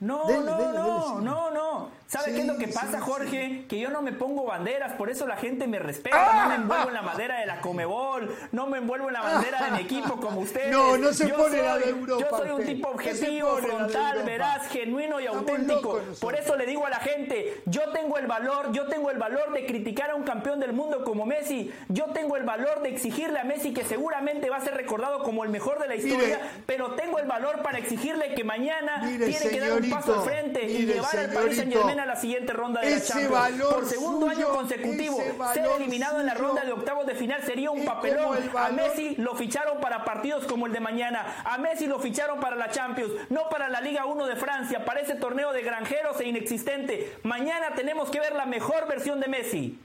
[0.03, 1.89] No, Dele, no, dele, no, dele, no, no.
[2.07, 3.03] ¿Sabe Sí, qué es lo que pasa, sí.
[3.03, 3.65] Jorge?
[3.67, 6.43] Que yo no me pongo banderas, por eso la gente me respeta.
[6.43, 9.63] No me envuelvo en la madera de la Comebol, no me envuelvo en la bandera
[9.65, 10.69] de mi equipo como ustedes.
[10.71, 13.61] No, no se Yo pone la soy- de Europa, Yo soy un tipo objetivo, la
[13.61, 16.01] de frontal, veraz, genuino y Estamos auténtico.
[16.21, 19.51] Por eso le digo a la gente, yo tengo el valor, yo tengo el valor
[19.53, 21.73] de criticar a un campeón del mundo como Messi.
[21.87, 25.43] Yo tengo el valor de exigirle a Messi que seguramente va a ser recordado como
[25.45, 26.07] el mejor de la Mire.
[26.09, 30.15] historia, pero tengo el valor para exigirle que mañana Mire, tiene que dar un paso
[30.15, 33.31] al frente y llevar al Paris Saint Germain a la siguiente ronda de la Champions.
[33.31, 35.17] valor Por segundo suyo, año consecutivo,
[35.53, 38.37] ser eliminado en la ronda de octavos de final sería un papelón.
[38.55, 41.43] A Messi lo ficharon para partidos como el de mañana.
[41.45, 45.01] A Messi lo ficharon para la Champions, no para la Liga 1 de Francia, para
[45.01, 47.17] ese torneo de granjeros e inexistente.
[47.23, 49.79] Mañana tenemos que ver la mejor versión de Messi.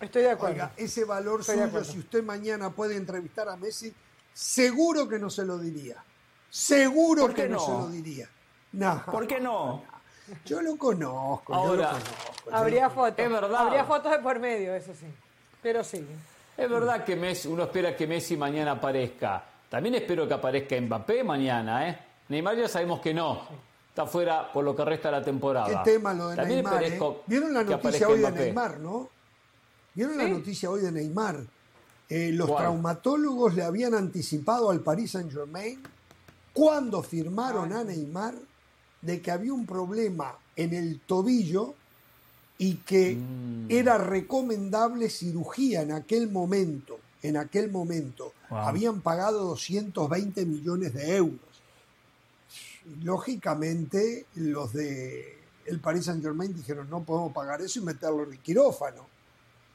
[0.00, 0.54] Estoy de acuerdo.
[0.54, 3.92] Oiga, ese valor Estoy suyo, si usted mañana puede entrevistar a Messi,
[4.32, 5.96] seguro que no se lo diría.
[6.50, 7.58] Seguro ¿Por que no?
[7.58, 8.28] se lo diría.
[8.76, 9.82] No, ¿Por qué no?
[10.44, 11.52] yo lo conozco.
[11.52, 13.18] yo Ahora, lo conozco, yo Habría fotos.
[13.18, 13.56] Es verdad.
[13.66, 15.06] Habría fotos de por medio, eso sí.
[15.62, 16.06] Pero sí.
[16.56, 19.42] Es verdad que Messi, uno espera que Messi mañana aparezca.
[19.68, 21.98] También espero que aparezca Mbappé mañana, ¿eh?
[22.28, 23.42] Neymar ya sabemos que no.
[23.88, 25.82] Está fuera por lo que resta de la temporada.
[25.82, 26.84] Qué tema lo de También Neymar.
[26.84, 26.98] ¿eh?
[27.26, 28.30] ¿Vieron la noticia hoy de.
[28.30, 29.08] Neymar, no?
[29.94, 31.40] ¿Vieron la noticia hoy de Neymar?
[32.10, 32.64] Eh, los ¿Cuál?
[32.64, 35.82] traumatólogos le habían anticipado al Paris Saint Germain
[36.52, 38.34] cuando firmaron a Neymar
[39.06, 41.74] de que había un problema en el tobillo
[42.58, 43.70] y que Mm.
[43.70, 46.98] era recomendable cirugía en aquel momento.
[47.22, 48.58] En aquel momento Wow.
[48.60, 51.40] habían pagado 220 millones de euros.
[53.02, 58.32] Lógicamente, los de el Paris Saint Germain dijeron no podemos pagar eso y meterlo en
[58.32, 59.06] el quirófano.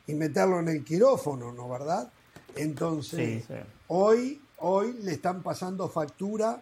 [0.07, 2.09] Y meterlo en el quirófano, ¿no verdad?
[2.55, 3.59] Entonces, Sí, sí.
[3.87, 6.61] hoy, hoy le están pasando factura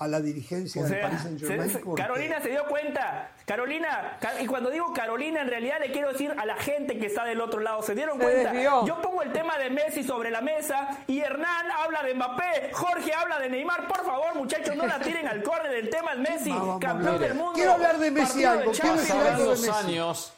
[0.00, 1.68] a la dirigencia O del Paris Saint Germain.
[1.70, 3.30] se- se- porque- Carolina se dio cuenta.
[3.46, 7.06] Carolina, Ca- y cuando digo Carolina, en realidad le quiero decir a la gente que
[7.06, 7.82] está del otro lado.
[7.82, 8.50] ¿Se dieron Se cuenta?
[8.50, 8.86] desvió.
[8.86, 13.12] Yo pongo el tema de Messi sobre la mesa y Hernán habla de Mbappé, Jorge
[13.12, 13.86] habla de Neymar.
[13.88, 15.74] Por favor, muchachos, no la tiren al córner.
[15.74, 17.28] El tema es Messi, Vamos, campeón mire.
[17.28, 17.52] del mundo.
[17.52, 19.86] Quiero hablar de Messi de algo, quiero algo de los Messi.
[19.86, 20.32] años,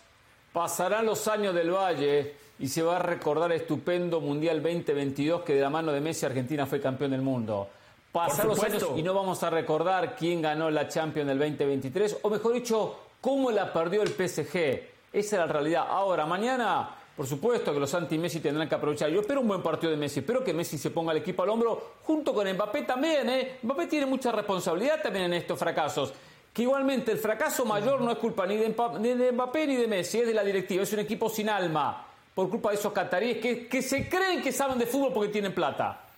[0.52, 5.54] pasarán los años del Valle y se va a recordar el estupendo Mundial 2022 que
[5.54, 7.70] de la mano de Messi Argentina fue campeón del mundo.
[8.12, 12.28] Pasarán los años y no vamos a recordar quién ganó la Champions del 2023, o
[12.30, 14.82] mejor dicho, cómo la perdió el PSG.
[15.12, 15.86] Esa era la realidad.
[15.88, 19.08] Ahora, mañana, por supuesto que los anti-Messi tendrán que aprovechar.
[19.10, 21.48] Yo espero un buen partido de Messi, espero que Messi se ponga el equipo al
[21.50, 23.28] hombro, junto con Mbappé también.
[23.30, 23.58] ¿eh?
[23.62, 26.12] Mbappé tiene mucha responsabilidad también en estos fracasos.
[26.52, 29.76] Que igualmente el fracaso mayor no es culpa ni de, Mpa- ni de Mbappé ni
[29.76, 30.82] de Messi, es de la directiva.
[30.82, 34.52] Es un equipo sin alma, por culpa de esos cataríes que, que se creen que
[34.52, 36.08] saben de fútbol porque tienen plata.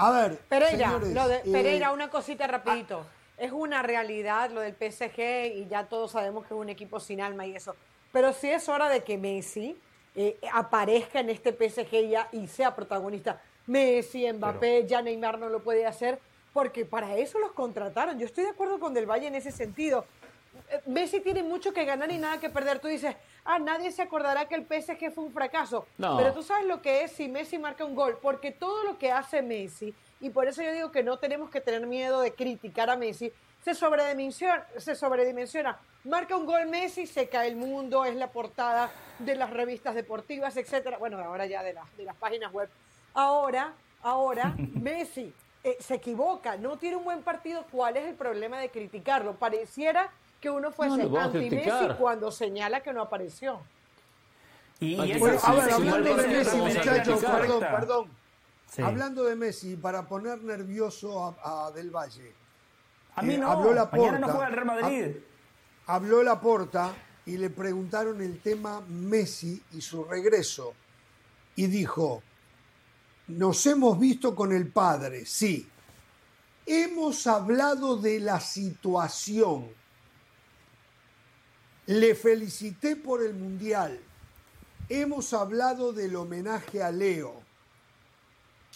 [0.00, 3.04] A ver, Pereira, señores, lo de, eh, Pereira, una cosita rapidito.
[3.36, 7.20] Es una realidad lo del PSG y ya todos sabemos que es un equipo sin
[7.20, 7.74] alma y eso.
[8.12, 9.76] Pero sí es hora de que Messi
[10.14, 13.40] eh, aparezca en este PSG ya y sea protagonista.
[13.66, 16.20] Messi, Mbappé, ya Neymar no lo puede hacer
[16.52, 18.18] porque para eso los contrataron.
[18.20, 20.04] Yo estoy de acuerdo con Del Valle en ese sentido.
[20.70, 22.78] eh, Messi tiene mucho que ganar y nada que perder.
[22.78, 23.16] Tú dices,
[23.48, 25.86] ah, nadie se acordará que el PSG fue un fracaso.
[25.96, 26.16] No.
[26.18, 29.10] Pero tú sabes lo que es si Messi marca un gol, porque todo lo que
[29.10, 32.90] hace Messi, y por eso yo digo que no tenemos que tener miedo de criticar
[32.90, 33.32] a Messi,
[33.64, 35.78] se sobredimensiona, se sobredimensiona.
[36.04, 40.56] Marca un gol Messi, se cae el mundo, es la portada de las revistas deportivas,
[40.56, 40.98] etcétera.
[40.98, 42.68] Bueno, ahora ya de las, de las páginas web.
[43.14, 43.72] Ahora,
[44.02, 45.32] ahora, Messi
[45.64, 47.64] eh, se equivoca, no tiene un buen partido.
[47.70, 49.34] ¿Cuál es el problema de criticarlo?
[49.36, 51.98] Pareciera que uno fuese No lo vamos a anti-Messi criticar.
[51.98, 53.60] cuando señala que no apareció.
[54.80, 58.10] Y, y Bueno, a ver, sí, hablando de por Messi, muchachos, perdón, perdón.
[58.70, 58.82] Sí.
[58.82, 62.32] Hablando de Messi, para poner nervioso a, a Del Valle.
[63.16, 63.96] A mí eh, no, habló Laporta.
[64.12, 65.16] mañana no juega el Real Madrid.
[65.86, 66.94] Habló la porta
[67.26, 70.74] y le preguntaron el tema Messi y su regreso.
[71.56, 72.22] Y dijo,
[73.28, 75.68] nos hemos visto con el padre, sí.
[76.66, 79.68] Hemos hablado de la situación.
[81.88, 83.98] Le felicité por el Mundial.
[84.90, 87.32] Hemos hablado del homenaje a Leo.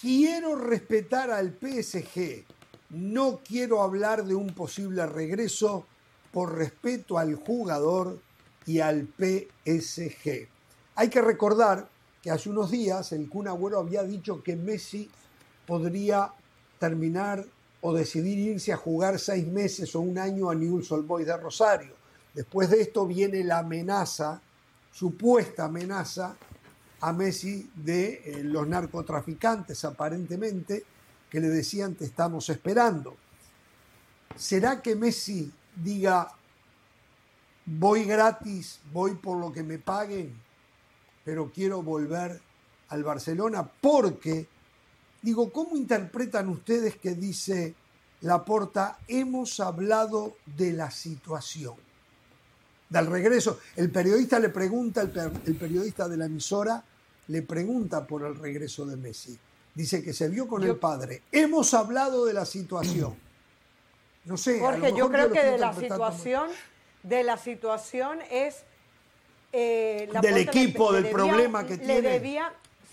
[0.00, 2.46] Quiero respetar al PSG.
[2.88, 5.84] No quiero hablar de un posible regreso
[6.32, 8.18] por respeto al jugador
[8.64, 10.48] y al PSG.
[10.94, 11.90] Hay que recordar
[12.22, 15.10] que hace unos días el Kun había dicho que Messi
[15.66, 16.32] podría
[16.78, 17.44] terminar
[17.82, 21.36] o decidir irse a jugar seis meses o un año a Newell's Old Boys de
[21.36, 22.01] Rosario.
[22.34, 24.40] Después de esto viene la amenaza,
[24.90, 26.36] supuesta amenaza,
[27.00, 30.84] a Messi de eh, los narcotraficantes, aparentemente,
[31.28, 33.16] que le decían te estamos esperando.
[34.36, 36.32] ¿Será que Messi diga
[37.66, 40.32] voy gratis, voy por lo que me paguen,
[41.24, 42.40] pero quiero volver
[42.88, 43.68] al Barcelona?
[43.80, 44.46] Porque,
[45.20, 47.74] digo, ¿cómo interpretan ustedes que dice
[48.20, 51.74] Laporta, hemos hablado de la situación?
[52.92, 53.58] Del regreso.
[53.74, 56.84] El periodista le pregunta, el, per- el periodista de la emisora
[57.28, 59.38] le pregunta por el regreso de Messi.
[59.74, 61.22] Dice que se vio con el padre.
[61.32, 63.16] Hemos hablado de la situación.
[64.24, 64.60] No sé.
[64.60, 66.48] Jorge, yo creo que de la situación,
[67.02, 68.62] de la situación es
[69.52, 72.08] eh, Del le- equipo, del debía- problema que le tiene.
[72.08, 72.52] Debía,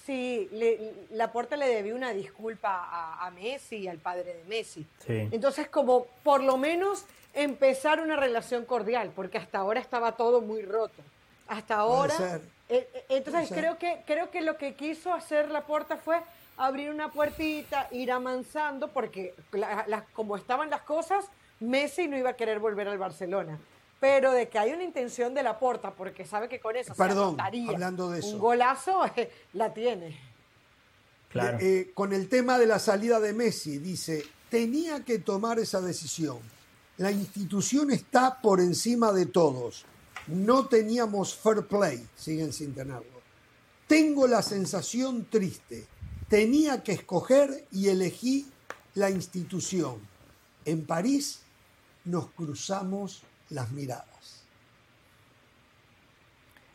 [0.09, 4.83] sí, le, Laporta le debía una disculpa a, a Messi y al padre de Messi.
[5.05, 5.29] Sí.
[5.31, 7.05] Entonces, como por lo menos
[7.35, 11.03] empezar una relación cordial, porque hasta ahora estaba todo muy roto.
[11.47, 12.15] Hasta ahora.
[12.17, 12.41] ser.
[12.69, 16.19] eh, eh, entonces, creo que, creo que lo que quiso hacer Laporta fue
[16.57, 21.25] abrir una puertita, ir amansando, porque la- la- como estaban las cosas,
[21.59, 23.59] Messi no iba a querer volver al Barcelona.
[23.99, 27.29] Pero de que hay una intención de Laporta, porque sabe que con eso se Perdón,
[27.35, 28.29] anotaría hablando de eso.
[28.29, 29.01] un golazo,
[29.53, 30.17] la tiene.
[31.29, 31.59] Claro.
[31.59, 35.81] Eh, eh, con el tema de la salida de Messi, dice, tenía que tomar esa
[35.81, 36.39] decisión.
[36.97, 39.85] La institución está por encima de todos.
[40.27, 43.19] No teníamos fair play, siguen sin tenerlo.
[43.87, 45.87] Tengo la sensación triste.
[46.27, 48.47] Tenía que escoger y elegí
[48.93, 49.99] la institución.
[50.65, 51.41] En París
[52.05, 54.18] nos cruzamos las miradas.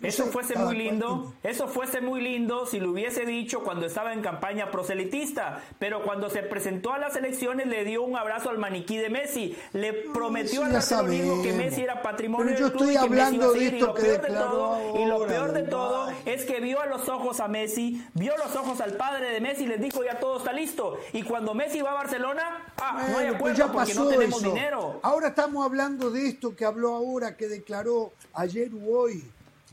[0.05, 4.21] Eso fuese muy lindo, eso fuese muy lindo si lo hubiese dicho cuando estaba en
[4.21, 8.97] campaña proselitista, pero cuando se presentó a las elecciones le dio un abrazo al maniquí
[8.97, 11.53] de Messi, le prometió eso al barcelonismo que.
[11.55, 13.59] Messi era patrimonio Pero yo del club estoy y que Messi hablando iba a de
[13.59, 16.61] seguir, y esto lo que peor de todo, y lo peor de todo es que
[16.61, 19.81] vio a los ojos a Messi, vio los ojos al padre de Messi y les
[19.81, 23.39] dijo ya todo está listo, y cuando Messi va a Barcelona, ah, no hay acuerdo
[23.45, 24.53] pues ya porque no tenemos eso.
[24.53, 25.01] dinero.
[25.03, 29.25] Ahora estamos hablando de esto que habló ahora, que declaró ayer u hoy.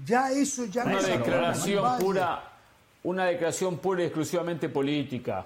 [0.06, 2.52] Ya eso ya Una no declaración pura,
[3.04, 5.46] una declaración pura y exclusivamente política.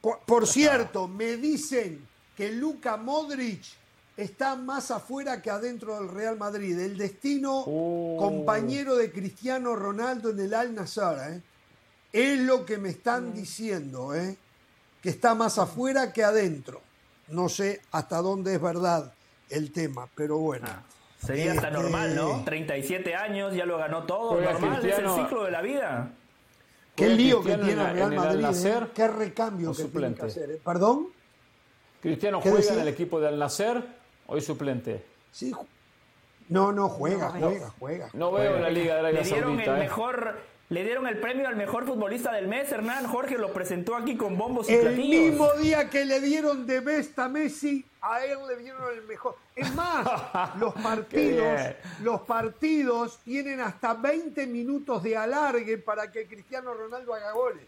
[0.00, 2.06] Por, por cierto, me dicen
[2.36, 3.62] que Luka Modric
[4.16, 6.78] está más afuera que adentro del Real Madrid.
[6.78, 8.16] El destino Oh.
[8.18, 11.18] compañero de Cristiano Ronaldo en el Al Nassr.
[11.32, 11.42] ¿eh?
[12.12, 14.36] Es lo que me están diciendo, ¿eh?
[15.02, 16.80] que está más afuera que adentro.
[17.28, 19.12] No sé hasta dónde es verdad
[19.48, 20.66] el tema, pero bueno.
[21.20, 22.42] Sería hasta Este, normal, ¿no?
[22.44, 25.12] 37 años, ya lo ganó todo, Juega normal, Cristiano.
[25.12, 26.10] es el ciclo de la vida.
[26.96, 28.66] Qué Juega lío que Cristiano tiene en el la- Real en el Madrid.
[28.66, 28.86] ¿eh?
[28.94, 30.26] Qué recambio que tiene que suplente.
[30.26, 30.50] hacer.
[30.50, 30.60] ¿eh?
[30.64, 31.06] ¿Perdón?
[32.00, 32.74] Cristiano ¿Qué juega decía?
[32.76, 33.82] en el equipo de Al Nacer,
[34.26, 35.04] hoy suplente.
[35.30, 35.52] Sí.
[36.48, 38.08] No, no, juega, juega, juega.
[38.14, 39.70] No veo en la Liga de Le Arabia dieron Saudita.
[39.72, 39.80] el ¿eh?
[39.84, 40.38] mejor,
[40.70, 44.38] le dieron el premio al mejor futbolista del mes, Hernán Jorge lo presentó aquí con
[44.38, 45.30] bombos y El platillos.
[45.30, 49.34] mismo día que le dieron de best a Messi, a él le dieron el mejor.
[49.56, 50.06] Es más,
[50.60, 51.60] los partidos,
[52.02, 57.64] los partidos tienen hasta 20 minutos de alargue para que Cristiano Ronaldo haga goles.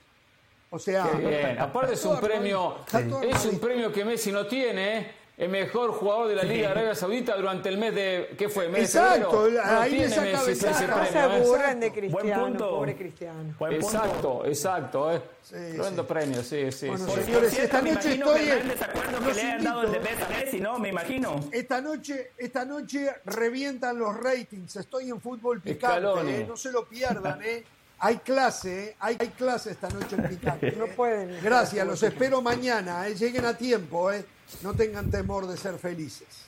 [0.71, 1.59] O sea, bien.
[1.59, 2.77] Aparte es un premio,
[3.23, 5.22] es un premio que Messi no tiene.
[5.39, 8.35] El mejor jugador de la Liga de Arabia Saudita durante el mes de.
[8.37, 8.69] ¿Qué fue?
[8.69, 9.53] ¿Mes Exacto, de?
[9.53, 10.87] No ahí saca Messi ese ventaja.
[10.87, 11.41] No premio, se ¿eh?
[11.41, 12.71] burlen de Buen Cristiano, punto.
[12.71, 13.55] pobre Cristiano.
[13.59, 13.97] Buen punto.
[13.97, 15.13] Exacto, exacto.
[15.13, 15.23] Eh.
[15.43, 16.09] Sí, Tremendo sí.
[16.09, 16.87] premio, sí, sí.
[16.87, 17.11] Bueno, sí.
[17.13, 19.97] Por Señores, cierto, esta me noche estoy que desacuerdo que le hayan dado el de
[19.97, 20.17] invito.
[20.17, 20.79] Best a Messi, ¿no?
[20.79, 21.41] Me imagino.
[21.51, 24.77] Esta noche, esta noche revientan los ratings.
[24.77, 26.47] Estoy en fútbol picante, ¿eh?
[26.47, 27.65] no se lo pierdan, ¿eh?
[28.05, 28.97] Hay clase, ¿eh?
[28.99, 30.69] hay, hay clase esta noche en picante.
[30.69, 30.75] ¿eh?
[30.77, 31.39] No pueden.
[31.43, 33.15] Gracias, los espero mañana, ¿eh?
[33.15, 34.25] lleguen a tiempo, ¿eh?
[34.63, 36.42] No tengan temor de ser felices.